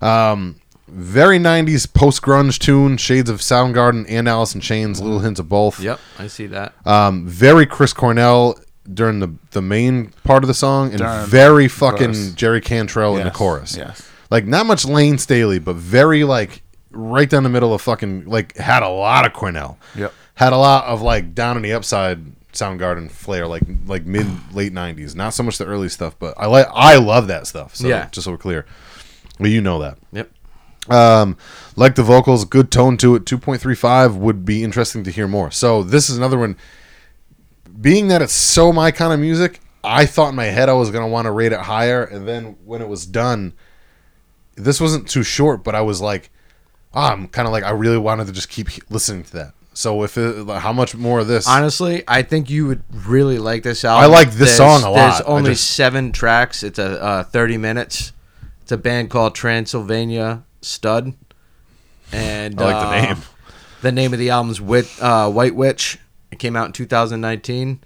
Um, 0.00 0.60
very 0.86 1.38
90s 1.38 1.92
post 1.92 2.22
grunge 2.22 2.58
tune, 2.58 2.96
shades 2.96 3.28
of 3.28 3.40
Soundgarden 3.40 4.06
and 4.08 4.26
Alice 4.28 4.54
in 4.54 4.60
Chains, 4.60 5.00
little 5.00 5.18
hints 5.18 5.38
of 5.40 5.48
both. 5.48 5.80
Yep, 5.80 6.00
I 6.18 6.28
see 6.28 6.46
that. 6.46 6.74
Um, 6.86 7.26
very 7.26 7.66
Chris 7.66 7.92
Cornell 7.92 8.58
during 8.90 9.18
the 9.20 9.34
the 9.50 9.60
main 9.60 10.12
part 10.24 10.42
of 10.44 10.48
the 10.48 10.54
song, 10.54 10.90
and 10.90 10.98
During 10.98 11.26
very 11.26 11.68
fucking 11.68 12.14
verse. 12.14 12.32
Jerry 12.32 12.60
Cantrell 12.62 13.18
in 13.18 13.24
the 13.24 13.30
chorus. 13.30 13.76
yes. 13.76 14.08
like 14.30 14.46
not 14.46 14.64
much 14.64 14.86
Layne 14.86 15.18
Staley, 15.18 15.58
but 15.58 15.76
very 15.76 16.24
like 16.24 16.62
right 16.98 17.28
down 17.30 17.42
the 17.44 17.48
middle 17.48 17.72
of 17.72 17.80
fucking 17.82 18.24
like 18.26 18.56
had 18.56 18.82
a 18.82 18.88
lot 18.88 19.24
of 19.26 19.32
Cornell. 19.32 19.78
Yep. 19.94 20.12
had 20.34 20.52
a 20.52 20.56
lot 20.58 20.84
of 20.84 21.00
like 21.02 21.34
down 21.34 21.56
in 21.56 21.62
the 21.62 21.72
upside 21.72 22.20
Soundgarden 22.52 23.10
flair, 23.10 23.46
like 23.46 23.62
like 23.86 24.04
mid 24.04 24.26
late 24.54 24.72
nineties. 24.72 25.14
Not 25.14 25.30
so 25.34 25.42
much 25.42 25.58
the 25.58 25.66
early 25.66 25.88
stuff, 25.88 26.16
but 26.18 26.34
I 26.36 26.46
like 26.46 26.66
I 26.72 26.96
love 26.96 27.28
that 27.28 27.46
stuff. 27.46 27.76
So 27.76 27.86
Yeah. 27.88 28.08
just 28.10 28.24
so 28.24 28.32
we're 28.32 28.38
clear, 28.38 28.66
well, 29.38 29.48
you 29.50 29.60
know 29.60 29.78
that. 29.80 29.98
Yep. 30.12 30.30
Um, 30.90 31.36
like 31.76 31.94
the 31.96 32.02
vocals, 32.02 32.44
good 32.46 32.70
tone 32.72 32.96
to 32.98 33.14
it. 33.14 33.26
Two 33.26 33.38
point 33.38 33.60
three 33.60 33.74
five 33.74 34.16
would 34.16 34.44
be 34.44 34.64
interesting 34.64 35.04
to 35.04 35.10
hear 35.10 35.28
more. 35.28 35.50
So 35.50 35.82
this 35.82 36.08
is 36.10 36.16
another 36.16 36.38
one. 36.38 36.56
Being 37.80 38.08
that 38.08 38.22
it's 38.22 38.32
so 38.32 38.72
my 38.72 38.90
kind 38.90 39.12
of 39.12 39.20
music, 39.20 39.60
I 39.84 40.06
thought 40.06 40.30
in 40.30 40.34
my 40.34 40.46
head 40.46 40.68
I 40.68 40.72
was 40.72 40.90
gonna 40.90 41.06
want 41.06 41.26
to 41.26 41.30
rate 41.30 41.52
it 41.52 41.60
higher, 41.60 42.02
and 42.02 42.26
then 42.26 42.56
when 42.64 42.80
it 42.82 42.88
was 42.88 43.06
done, 43.06 43.52
this 44.56 44.80
wasn't 44.80 45.08
too 45.08 45.22
short. 45.22 45.62
But 45.62 45.74
I 45.76 45.82
was 45.82 46.00
like, 46.00 46.30
I'm 46.94 47.28
kind 47.28 47.46
of 47.46 47.52
like 47.52 47.64
I 47.64 47.70
really 47.70 47.98
wanted 47.98 48.26
to 48.28 48.32
just 48.32 48.48
keep 48.48 48.68
listening 48.90 49.22
to 49.24 49.32
that. 49.34 49.52
So 49.74 50.02
if 50.02 50.18
it, 50.18 50.44
like, 50.46 50.60
how 50.62 50.72
much 50.72 50.96
more 50.96 51.20
of 51.20 51.28
this? 51.28 51.46
Honestly, 51.46 52.02
I 52.08 52.22
think 52.22 52.50
you 52.50 52.66
would 52.66 52.82
really 53.06 53.38
like 53.38 53.62
this 53.62 53.84
album. 53.84 54.02
I 54.04 54.06
like 54.12 54.30
this 54.30 54.56
There's- 54.56 54.56
song 54.56 54.80
a 54.80 54.92
There's 54.94 55.20
lot. 55.20 55.22
I 55.22 55.24
only 55.24 55.50
just- 55.52 55.70
seven 55.70 56.10
tracks. 56.10 56.62
It's 56.64 56.78
a 56.80 57.00
uh, 57.02 57.22
30 57.24 57.58
minutes. 57.58 58.12
It's 58.62 58.72
a 58.72 58.76
band 58.76 59.10
called 59.10 59.34
Transylvania 59.36 60.42
Stud, 60.62 61.14
and 62.12 62.60
I 62.60 62.64
like 62.64 62.74
the 62.82 62.88
uh, 62.88 63.14
name. 63.14 63.22
The 63.80 63.92
name 63.92 64.12
of 64.12 64.18
the 64.18 64.30
album's 64.30 64.60
Wit, 64.60 64.88
uh, 65.00 65.30
White 65.30 65.54
Witch. 65.54 65.98
It 66.32 66.38
came 66.40 66.56
out 66.56 66.66
in 66.66 66.72
2019. 66.72 67.80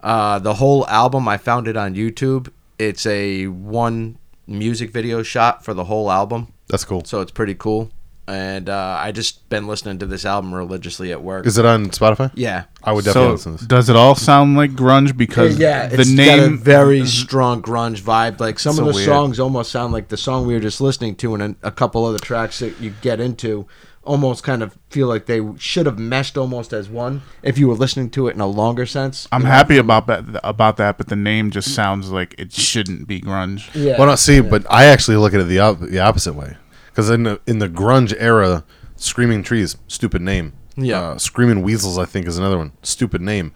Uh, 0.00 0.38
the 0.38 0.54
whole 0.54 0.86
album, 0.88 1.28
I 1.28 1.36
found 1.36 1.68
it 1.68 1.76
on 1.76 1.94
YouTube. 1.94 2.48
It's 2.78 3.04
a 3.06 3.46
one 3.48 4.18
music 4.46 4.90
video 4.90 5.22
shot 5.22 5.64
for 5.64 5.74
the 5.74 5.84
whole 5.84 6.10
album, 6.10 6.52
That's 6.68 6.84
cool. 6.84 7.04
so 7.04 7.20
it's 7.20 7.30
pretty 7.30 7.54
cool. 7.54 7.90
And 8.26 8.70
uh, 8.70 8.96
I 9.00 9.12
just 9.12 9.46
been 9.50 9.66
listening 9.66 9.98
to 9.98 10.06
this 10.06 10.24
album 10.24 10.54
religiously 10.54 11.12
at 11.12 11.22
work. 11.22 11.44
Is 11.46 11.58
it 11.58 11.66
on 11.66 11.86
Spotify? 11.90 12.30
yeah, 12.34 12.64
I 12.82 12.92
would 12.92 13.04
definitely 13.04 13.28
So 13.28 13.32
listen 13.32 13.52
to 13.52 13.58
this. 13.58 13.66
does 13.66 13.88
it 13.90 13.96
all 13.96 14.14
sound 14.14 14.56
like 14.56 14.70
grunge? 14.72 15.14
Because 15.14 15.58
yeah, 15.58 15.88
the 15.88 16.00
it's 16.00 16.10
name 16.10 16.38
got 16.38 16.52
a 16.52 16.56
very 16.56 17.04
strong 17.04 17.60
grunge 17.60 18.00
vibe. 18.00 18.40
Like 18.40 18.58
some 18.58 18.74
So 18.76 18.82
of 18.82 18.88
the 18.88 18.94
weird. 18.94 19.06
songs 19.06 19.38
almost 19.38 19.70
sound 19.70 19.92
like 19.92 20.08
the 20.08 20.16
song 20.16 20.46
we 20.46 20.54
were 20.54 20.60
just 20.60 20.80
listening 20.80 21.16
to, 21.16 21.34
and 21.34 21.42
a, 21.62 21.68
a 21.68 21.70
couple 21.70 22.04
other 22.06 22.18
tracks 22.18 22.60
that 22.60 22.80
you 22.80 22.94
get 23.02 23.20
into 23.20 23.66
almost 24.06 24.42
kind 24.42 24.62
of 24.62 24.76
feel 24.90 25.06
like 25.08 25.24
they 25.24 25.40
should 25.58 25.86
have 25.86 25.98
meshed 25.98 26.36
almost 26.36 26.74
as 26.74 26.90
one 26.90 27.22
if 27.42 27.56
you 27.56 27.66
were 27.66 27.74
listening 27.74 28.10
to 28.10 28.28
it 28.28 28.34
in 28.34 28.40
a 28.40 28.46
longer 28.46 28.84
sense. 28.84 29.26
I'm 29.32 29.44
happy 29.44 29.76
about 29.78 30.06
that 30.06 30.24
about 30.42 30.76
that, 30.78 30.96
but 30.98 31.08
the 31.08 31.16
name 31.16 31.50
just 31.50 31.74
sounds 31.74 32.10
like 32.10 32.34
it 32.38 32.52
shouldn't 32.52 33.06
be 33.06 33.20
grunge. 33.20 33.68
Yeah. 33.74 33.98
Well, 33.98 34.06
no, 34.08 34.14
see, 34.16 34.40
but 34.40 34.66
I 34.70 34.86
actually 34.86 35.16
look 35.18 35.34
at 35.34 35.40
it 35.40 35.44
the 35.44 35.58
op- 35.60 35.80
the 35.80 36.00
opposite 36.00 36.34
way 36.34 36.56
because 36.94 37.10
in 37.10 37.24
the 37.24 37.40
in 37.46 37.58
the 37.58 37.68
grunge 37.68 38.14
era, 38.18 38.64
Screaming 38.96 39.42
Trees, 39.42 39.76
stupid 39.88 40.22
name. 40.22 40.52
Yeah. 40.76 41.00
uh, 41.00 41.18
Screaming 41.18 41.62
Weasels, 41.62 41.98
I 41.98 42.04
think, 42.04 42.26
is 42.26 42.38
another 42.38 42.56
one. 42.58 42.72
Stupid 42.82 43.20
name. 43.20 43.52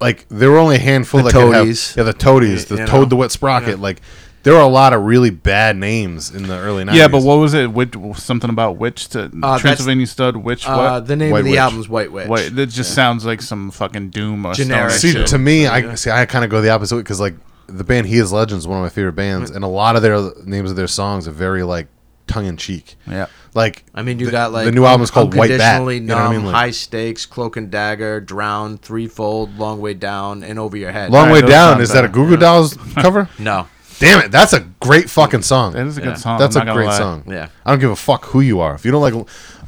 Like 0.00 0.26
there 0.28 0.50
were 0.50 0.58
only 0.58 0.76
a 0.76 0.80
handful 0.80 1.20
The 1.22 1.24
that 1.24 1.32
could 1.32 1.40
have 1.52 1.52
Toadies. 1.64 1.94
yeah 1.96 2.02
the 2.02 2.12
Toadies, 2.12 2.64
the 2.66 2.74
You 2.76 2.80
know? 2.82 2.86
Toad 2.86 3.10
the 3.10 3.16
Wet 3.16 3.30
Sprocket. 3.30 3.78
Like 3.78 4.02
there 4.42 4.52
were 4.52 4.60
a 4.60 4.66
lot 4.66 4.92
of 4.92 5.02
really 5.02 5.30
bad 5.30 5.76
names 5.76 6.30
in 6.34 6.42
the 6.48 6.58
early 6.58 6.84
90s. 6.84 6.94
Yeah, 6.94 7.08
but 7.08 7.22
what 7.22 7.36
was 7.36 7.54
it? 7.54 7.72
Which, 7.72 7.94
something 8.16 8.50
about 8.50 8.76
witch 8.76 9.08
to 9.10 9.28
that's- 9.28 9.60
Transylvania 9.62 10.06
Stud? 10.06 10.36
Witch 10.36 10.68
Uh, 10.68 10.74
what? 10.76 11.06
the 11.06 11.16
name 11.16 11.30
White 11.30 11.38
of 11.40 11.44
the 11.46 11.50
Witch. 11.52 11.58
album's 11.60 11.88
White 11.88 12.12
Witch. 12.12 12.28
Wait, 12.28 12.54
that 12.54 12.66
just 12.66 12.92
sounds 12.94 13.24
like 13.24 13.40
some 13.40 13.70
fucking 13.70 14.10
doom 14.10 14.44
or 14.44 14.52
Generic 14.52 14.92
See, 14.92 15.12
shit. 15.12 15.28
to 15.28 15.38
me, 15.38 15.66
I 15.66 15.94
see. 15.94 16.10
I 16.10 16.26
kind 16.26 16.44
of 16.44 16.50
go 16.50 16.60
the 16.60 16.68
opposite 16.70 16.96
way 16.96 17.00
because 17.02 17.20
like 17.20 17.36
the 17.68 17.84
band 17.84 18.06
He 18.06 18.18
Is 18.18 18.32
Legend 18.32 18.58
is 18.58 18.66
one 18.68 18.76
of 18.78 18.82
my 18.84 18.90
favorite 18.90 19.14
bands, 19.14 19.50
and 19.50 19.64
a 19.64 19.68
lot 19.68 19.96
of 19.96 20.02
their 20.02 20.20
names 20.44 20.68
of 20.70 20.76
their 20.76 20.88
songs 20.88 21.26
are 21.26 21.30
very 21.32 21.62
like 21.62 21.86
tongue 22.26 22.46
in 22.46 22.56
cheek. 22.56 22.96
Yeah. 23.06 23.26
Like 23.54 23.84
I 23.94 24.02
mean, 24.02 24.18
you 24.18 24.26
the- 24.26 24.32
got 24.32 24.52
like 24.52 24.64
the 24.64 24.72
new 24.72 24.84
album 24.84 25.02
is 25.04 25.10
called 25.10 25.34
White 25.34 25.48
Bat. 25.50 25.60
Unconditionally 25.60 25.94
You 25.96 26.00
know 26.02 26.14
what 26.16 26.20
I 26.22 26.24
Numb, 26.32 26.36
mean? 26.36 26.44
Like, 26.46 26.54
High 26.54 26.70
Stakes, 26.72 27.26
Cloak 27.26 27.56
and 27.56 27.70
Dagger, 27.70 28.20
Drown, 28.20 28.78
Threefold, 28.78 29.58
Long 29.58 29.80
Way 29.80 29.94
Down, 29.94 30.42
and 30.42 30.58
Over 30.58 30.76
Your 30.76 30.90
Head. 30.92 31.10
Long 31.10 31.28
Alright, 31.28 31.44
Way 31.44 31.50
Down 31.50 31.80
is 31.80 31.90
that 31.90 32.04
a 32.04 32.08
better. 32.08 32.12
Goo 32.12 32.28
Goo 32.30 32.36
Dolls 32.36 32.74
cover? 32.96 33.28
no. 33.38 33.68
Damn 34.00 34.24
it, 34.24 34.32
that's 34.32 34.52
a 34.52 34.60
great 34.80 35.08
fucking 35.08 35.42
song. 35.42 35.72
That 35.74 35.86
is 35.86 35.98
a 35.98 36.00
Yeah. 36.00 36.06
good 36.08 36.18
song. 36.18 36.38
That's 36.40 36.56
I'm 36.56 36.68
a 36.68 36.72
great 36.72 36.86
lie. 36.88 36.98
song. 36.98 37.22
Yeah. 37.28 37.48
I 37.64 37.70
don't 37.70 37.78
give 37.78 37.92
a 37.92 37.96
fuck 37.96 38.24
who 38.26 38.40
you 38.40 38.58
are. 38.58 38.74
If 38.74 38.84
you 38.84 38.90
don't 38.90 39.00
like 39.00 39.14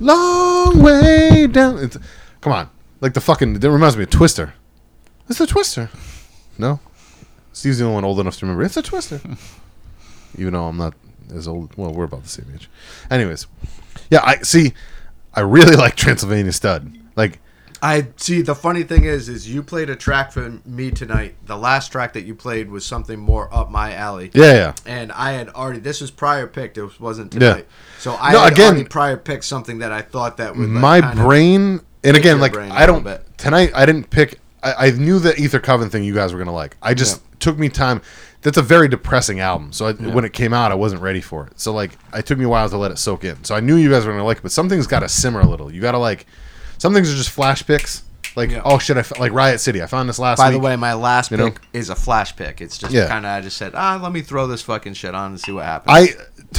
Long 0.00 0.82
Way 0.82 1.46
Down, 1.46 1.78
it's, 1.78 1.96
come 2.40 2.52
on. 2.52 2.68
Like 3.00 3.14
the 3.14 3.20
fucking, 3.20 3.60
that 3.60 3.70
reminds 3.70 3.96
me 3.96 4.02
of 4.02 4.10
Twister. 4.10 4.54
It's 5.28 5.40
a 5.40 5.46
Twister. 5.46 5.90
No? 6.58 6.80
Steve's 7.52 7.78
the 7.78 7.84
only 7.84 7.94
one 7.94 8.04
old 8.04 8.18
enough 8.18 8.36
to 8.38 8.46
remember. 8.46 8.64
It's 8.64 8.76
a 8.76 8.82
Twister. 8.82 9.20
Even 10.38 10.54
though 10.54 10.64
I'm 10.66 10.76
not 10.76 10.94
as 11.34 11.46
old. 11.48 11.72
Well, 11.76 11.92
we're 11.92 12.04
about 12.04 12.22
the 12.22 12.28
same 12.28 12.46
age. 12.54 12.68
Anyways. 13.10 13.46
Yeah, 14.10 14.20
I 14.22 14.38
see. 14.38 14.72
I 15.34 15.40
really 15.40 15.76
like 15.84 15.96
Transylvania 15.96 16.52
Stud. 16.52 16.96
Like, 17.16 17.40
I 17.82 18.08
see. 18.16 18.40
The 18.42 18.54
funny 18.54 18.82
thing 18.84 19.04
is, 19.04 19.28
is 19.28 19.52
you 19.52 19.62
played 19.62 19.90
a 19.90 19.96
track 19.96 20.32
for 20.32 20.60
me 20.64 20.90
tonight. 20.90 21.34
The 21.44 21.56
last 21.58 21.92
track 21.92 22.14
that 22.14 22.24
you 22.24 22.34
played 22.34 22.70
was 22.70 22.86
something 22.86 23.18
more 23.18 23.52
up 23.54 23.70
my 23.70 23.92
alley. 23.94 24.30
yeah, 24.32 24.52
yeah. 24.54 24.72
And 24.86 25.12
I 25.12 25.32
had 25.32 25.50
already. 25.50 25.80
This 25.80 26.00
was 26.00 26.10
prior 26.10 26.46
picked. 26.46 26.78
It 26.78 26.98
wasn't 27.00 27.32
tonight. 27.32 27.66
Yeah. 27.68 28.00
So 28.00 28.16
I 28.18 28.32
No, 28.32 28.40
had 28.40 28.52
again- 28.52 28.66
already 28.74 28.84
prior 28.88 29.16
picked 29.16 29.44
something 29.44 29.78
that 29.80 29.92
I 29.92 30.02
thought 30.02 30.38
that 30.38 30.56
would. 30.56 30.68
Like, 30.70 30.80
my 30.80 31.14
brain 31.14 31.80
and 32.04 32.16
again 32.16 32.38
like 32.40 32.56
I 32.56 32.86
don't 32.86 33.04
tonight 33.36 33.72
i 33.74 33.84
didn't 33.84 34.10
pick 34.10 34.38
I, 34.62 34.86
I 34.86 34.90
knew 34.92 35.18
the 35.18 35.34
ether 35.40 35.58
coven 35.58 35.90
thing 35.90 36.04
you 36.04 36.14
guys 36.14 36.32
were 36.32 36.38
gonna 36.38 36.52
like 36.52 36.76
i 36.80 36.94
just 36.94 37.20
took 37.40 37.58
me 37.58 37.68
time 37.68 38.00
that's 38.46 38.58
a 38.58 38.62
very 38.62 38.86
depressing 38.86 39.40
album. 39.40 39.72
So 39.72 39.86
I, 39.88 39.92
when 39.94 40.24
it 40.24 40.32
came 40.32 40.52
out, 40.54 40.70
I 40.70 40.76
wasn't 40.76 41.02
ready 41.02 41.20
for 41.20 41.48
it. 41.48 41.58
So 41.58 41.72
like, 41.72 41.90
it 42.14 42.26
took 42.26 42.38
me 42.38 42.44
a 42.44 42.48
while 42.48 42.68
to 42.68 42.76
let 42.76 42.92
it 42.92 42.98
soak 42.98 43.24
in. 43.24 43.42
So 43.42 43.56
I 43.56 43.60
knew 43.60 43.74
you 43.74 43.90
guys 43.90 44.06
were 44.06 44.12
gonna 44.12 44.24
like 44.24 44.36
it, 44.36 44.42
but 44.44 44.52
something's 44.52 44.86
got 44.86 45.00
to 45.00 45.08
simmer 45.08 45.40
a 45.40 45.46
little. 45.48 45.72
You 45.74 45.80
got 45.80 45.92
to 45.92 45.98
like, 45.98 46.26
some 46.78 46.94
things 46.94 47.12
are 47.12 47.16
just 47.16 47.30
flash 47.30 47.66
picks. 47.66 48.04
Like, 48.36 48.50
Yeah. 48.50 48.62
oh 48.64 48.78
shit, 48.78 48.96
I 48.98 49.00
f- 49.00 49.18
like 49.18 49.32
Riot 49.32 49.58
City. 49.60 49.82
I 49.82 49.86
found 49.86 50.08
this 50.08 50.18
last. 50.20 50.38
By 50.38 50.50
the 50.52 50.60
way, 50.60 50.76
my 50.76 50.92
last 50.94 51.30
you 51.32 51.38
know? 51.38 51.50
pick 51.50 51.60
is 51.72 51.90
a 51.90 51.94
flash 51.96 52.36
pick. 52.36 52.60
It's 52.60 52.78
just 52.78 52.92
Yeah. 52.92 53.08
kind 53.08 53.26
of 53.26 53.30
I 53.32 53.40
just 53.40 53.56
said, 53.56 53.72
ah, 53.74 53.98
let 54.00 54.12
me 54.12 54.20
throw 54.22 54.46
this 54.46 54.62
fucking 54.62 54.94
shit 54.94 55.14
on 55.14 55.32
and 55.32 55.40
see 55.40 55.50
what 55.52 55.64
happens. 55.64 55.92
I 55.96 56.06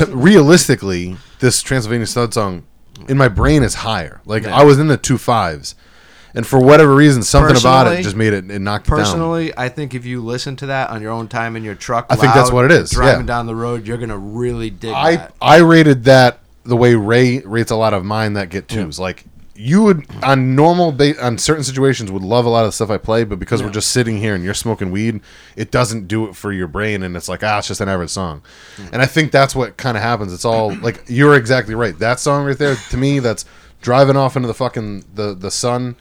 t- 0.05 0.11
realistically, 0.11 1.15
this 1.39 1.61
Transylvania 1.61 2.07
Stud 2.07 2.33
song 2.33 2.63
in 3.07 3.17
my 3.17 3.27
brain 3.27 3.63
is 3.63 3.75
higher. 3.75 4.21
Like 4.25 4.43
Yeah. 4.43 4.55
I 4.57 4.63
was 4.63 4.79
in 4.79 4.87
the 4.87 4.97
two 4.97 5.17
fives, 5.17 5.75
and 6.37 6.47
for 6.47 6.59
whatever 6.59 6.93
reason, 6.95 7.23
something 7.23 7.57
about 7.57 7.87
it 7.87 7.89
Personally- 7.89 8.03
just 8.03 8.15
made 8.15 8.33
it, 8.33 8.49
it 8.49 8.59
knocked 8.59 8.87
it 8.87 8.91
down. 8.91 8.99
Personally, 8.99 9.51
I 9.57 9.69
think 9.69 9.93
if 9.93 10.05
you 10.05 10.21
listen 10.23 10.55
to 10.57 10.67
that 10.67 10.89
on 10.91 11.01
your 11.01 11.11
own 11.11 11.27
time 11.27 11.55
in 11.55 11.63
your 11.63 11.75
truck, 11.75 12.05
I 12.09 12.15
think 12.15 12.33
that's 12.33 12.49
loud, 12.49 12.55
what 12.55 12.65
it 12.65 12.71
is, 12.71 12.91
Driving 12.91 13.21
yeah. 13.21 13.25
down 13.27 13.47
the 13.47 13.55
road, 13.55 13.85
you're 13.87 13.97
gonna 13.97 14.17
really 14.17 14.69
dig 14.69 14.93
I 14.93 15.15
that. 15.17 15.33
I 15.41 15.57
rated 15.57 16.03
that 16.05 16.39
the 16.63 16.77
way 16.77 16.95
Ray 16.95 17.39
rates 17.39 17.71
a 17.71 17.75
lot 17.75 17.93
of 17.93 18.05
mine 18.05 18.33
that 18.33 18.49
get 18.49 18.67
twos. 18.67 18.99
Like 18.99 19.25
you 19.59 19.81
would 19.81 20.05
on 20.21 20.55
normal 20.55 20.91
ba- 20.91 21.19
on 21.25 21.37
certain 21.39 21.63
situations 21.63 22.11
would 22.11 22.21
love 22.21 22.45
a 22.45 22.49
lot 22.49 22.63
of 22.63 22.67
the 22.67 22.71
stuff 22.73 22.91
I 22.91 22.97
play, 22.97 23.23
but 23.23 23.39
because 23.39 23.63
we're 23.63 23.71
just 23.71 23.89
sitting 23.89 24.17
here 24.17 24.35
and 24.35 24.43
you're 24.43 24.53
smoking 24.53 24.91
weed, 24.91 25.19
it 25.55 25.71
doesn't 25.71 26.07
do 26.07 26.27
it 26.27 26.35
for 26.35 26.51
your 26.51 26.67
brain, 26.67 27.01
and 27.01 27.17
it's 27.17 27.27
like 27.27 27.43
ah, 27.43 27.57
it's 27.57 27.67
just 27.67 27.81
an 27.81 27.89
average 27.89 28.11
song. 28.11 28.43
And 28.91 29.01
I 29.01 29.07
think 29.07 29.31
that's 29.31 29.55
what 29.55 29.75
kind 29.77 29.97
of 29.97 30.03
happens. 30.03 30.31
It's 30.31 30.45
all 30.45 30.75
like 30.81 31.03
you're 31.07 31.35
exactly 31.35 31.73
right. 31.73 31.97
That 31.97 32.19
song 32.19 32.45
right 32.45 32.57
there 32.57 32.75
to 32.75 32.97
me, 32.97 33.17
that's 33.17 33.45
driving 33.81 34.15
off 34.15 34.35
into 34.35 34.47
the 34.47 34.53
fucking 34.53 35.05
the 35.15 35.33
the 35.33 35.49
sun, 35.49 35.95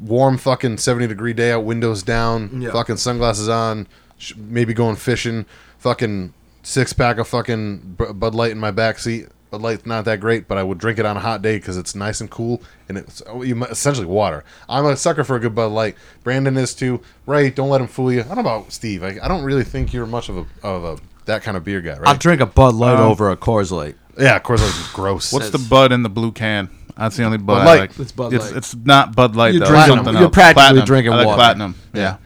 warm 0.00 0.38
fucking 0.38 0.78
seventy 0.78 1.06
degree 1.06 1.32
day 1.32 1.52
out, 1.52 1.64
windows 1.64 2.02
down, 2.02 2.62
Yeah. 2.62 2.70
fucking 2.72 2.96
sunglasses 2.98 3.48
on, 3.48 3.86
sh- 4.18 4.34
maybe 4.36 4.74
going 4.74 4.96
fishing, 4.96 5.46
fucking 5.78 6.32
six 6.62 6.92
pack 6.92 7.18
of 7.18 7.28
fucking 7.28 7.96
B- 7.98 8.12
Bud 8.12 8.34
Light 8.34 8.50
in 8.52 8.58
my 8.58 8.70
back 8.70 8.98
seat. 8.98 9.28
Bud 9.50 9.62
Light's 9.62 9.86
not 9.86 10.04
that 10.04 10.20
great, 10.20 10.46
but 10.46 10.58
I 10.58 10.62
would 10.62 10.76
drink 10.76 10.98
it 10.98 11.06
on 11.06 11.16
a 11.16 11.20
hot 11.20 11.40
day 11.40 11.56
because 11.56 11.78
it's 11.78 11.94
nice 11.94 12.20
and 12.20 12.28
cool, 12.30 12.60
and 12.88 12.98
it's 12.98 13.22
oh, 13.26 13.42
you 13.42 13.62
essentially 13.64 14.06
water. 14.06 14.44
I'm 14.68 14.84
a 14.84 14.94
sucker 14.96 15.24
for 15.24 15.36
a 15.36 15.40
good 15.40 15.54
Bud 15.54 15.72
Light. 15.72 15.96
Brandon 16.22 16.56
is 16.58 16.74
too. 16.74 17.00
Ray, 17.26 17.48
don't 17.50 17.70
let 17.70 17.80
him 17.80 17.86
fool 17.86 18.12
you. 18.12 18.20
I 18.20 18.24
don't 18.24 18.34
know 18.34 18.40
about 18.42 18.72
Steve. 18.72 19.02
I, 19.02 19.16
I 19.22 19.26
don't 19.28 19.42
really 19.44 19.64
think 19.64 19.94
you're 19.94 20.04
much 20.06 20.28
of 20.28 20.36
a 20.36 20.46
of 20.66 20.84
a 20.84 20.98
that 21.24 21.42
kind 21.42 21.56
of 21.56 21.64
beer 21.64 21.80
guy, 21.80 21.98
right? 21.98 22.08
I'll 22.08 22.16
drink 22.16 22.40
a 22.42 22.46
Bud 22.46 22.74
Light 22.74 22.96
Um, 22.96 23.10
over 23.10 23.30
a 23.30 23.36
Coors 23.36 23.70
Light. 23.70 23.96
yeah, 24.18 24.36
of 24.36 24.42
course, 24.42 24.60
it's 24.62 24.92
gross. 24.92 25.32
What's 25.32 25.48
the 25.50 25.58
Bud 25.58 25.92
in 25.92 26.02
the 26.02 26.08
blue 26.10 26.32
can? 26.32 26.68
That's 26.98 27.16
the 27.16 27.24
only 27.24 27.38
Bud, 27.38 27.46
Bud 27.54 27.60
I 27.60 27.64
Light. 27.64 27.80
like. 27.80 28.00
It's 28.00 28.12
Bud 28.12 28.32
Light. 28.32 28.56
it's 28.56 28.74
not 28.74 29.14
Bud 29.14 29.36
Light 29.36 29.54
You're 29.54 29.60
though. 29.60 29.66
drinking- 29.70 29.94
Something 29.96 30.14
you're 30.14 30.22
else. 30.24 30.34
practically 30.34 30.62
Platinum. 30.62 30.84
drinking 30.84 31.12
I 31.12 31.16
like 31.16 31.26
water. 31.26 31.36
platinum. 31.36 31.74
Yeah. 31.94 32.16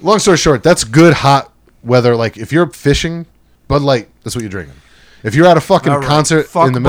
Long 0.00 0.18
story 0.18 0.36
short, 0.36 0.62
that's 0.64 0.82
good 0.84 1.14
hot 1.14 1.52
weather. 1.84 2.16
Like 2.16 2.36
if 2.36 2.52
you're 2.52 2.66
fishing, 2.66 3.26
Bud 3.68 3.82
Light, 3.82 4.08
that's 4.24 4.34
what 4.34 4.42
you're 4.42 4.50
drinking. 4.50 4.74
If 5.22 5.36
you're 5.36 5.46
at 5.46 5.56
a 5.56 5.60
fucking 5.60 5.92
All 5.92 6.00
right, 6.00 6.06
concert 6.08 6.48
fuck 6.48 6.66
in 6.66 6.72
the 6.72 6.80
middle 6.80 6.80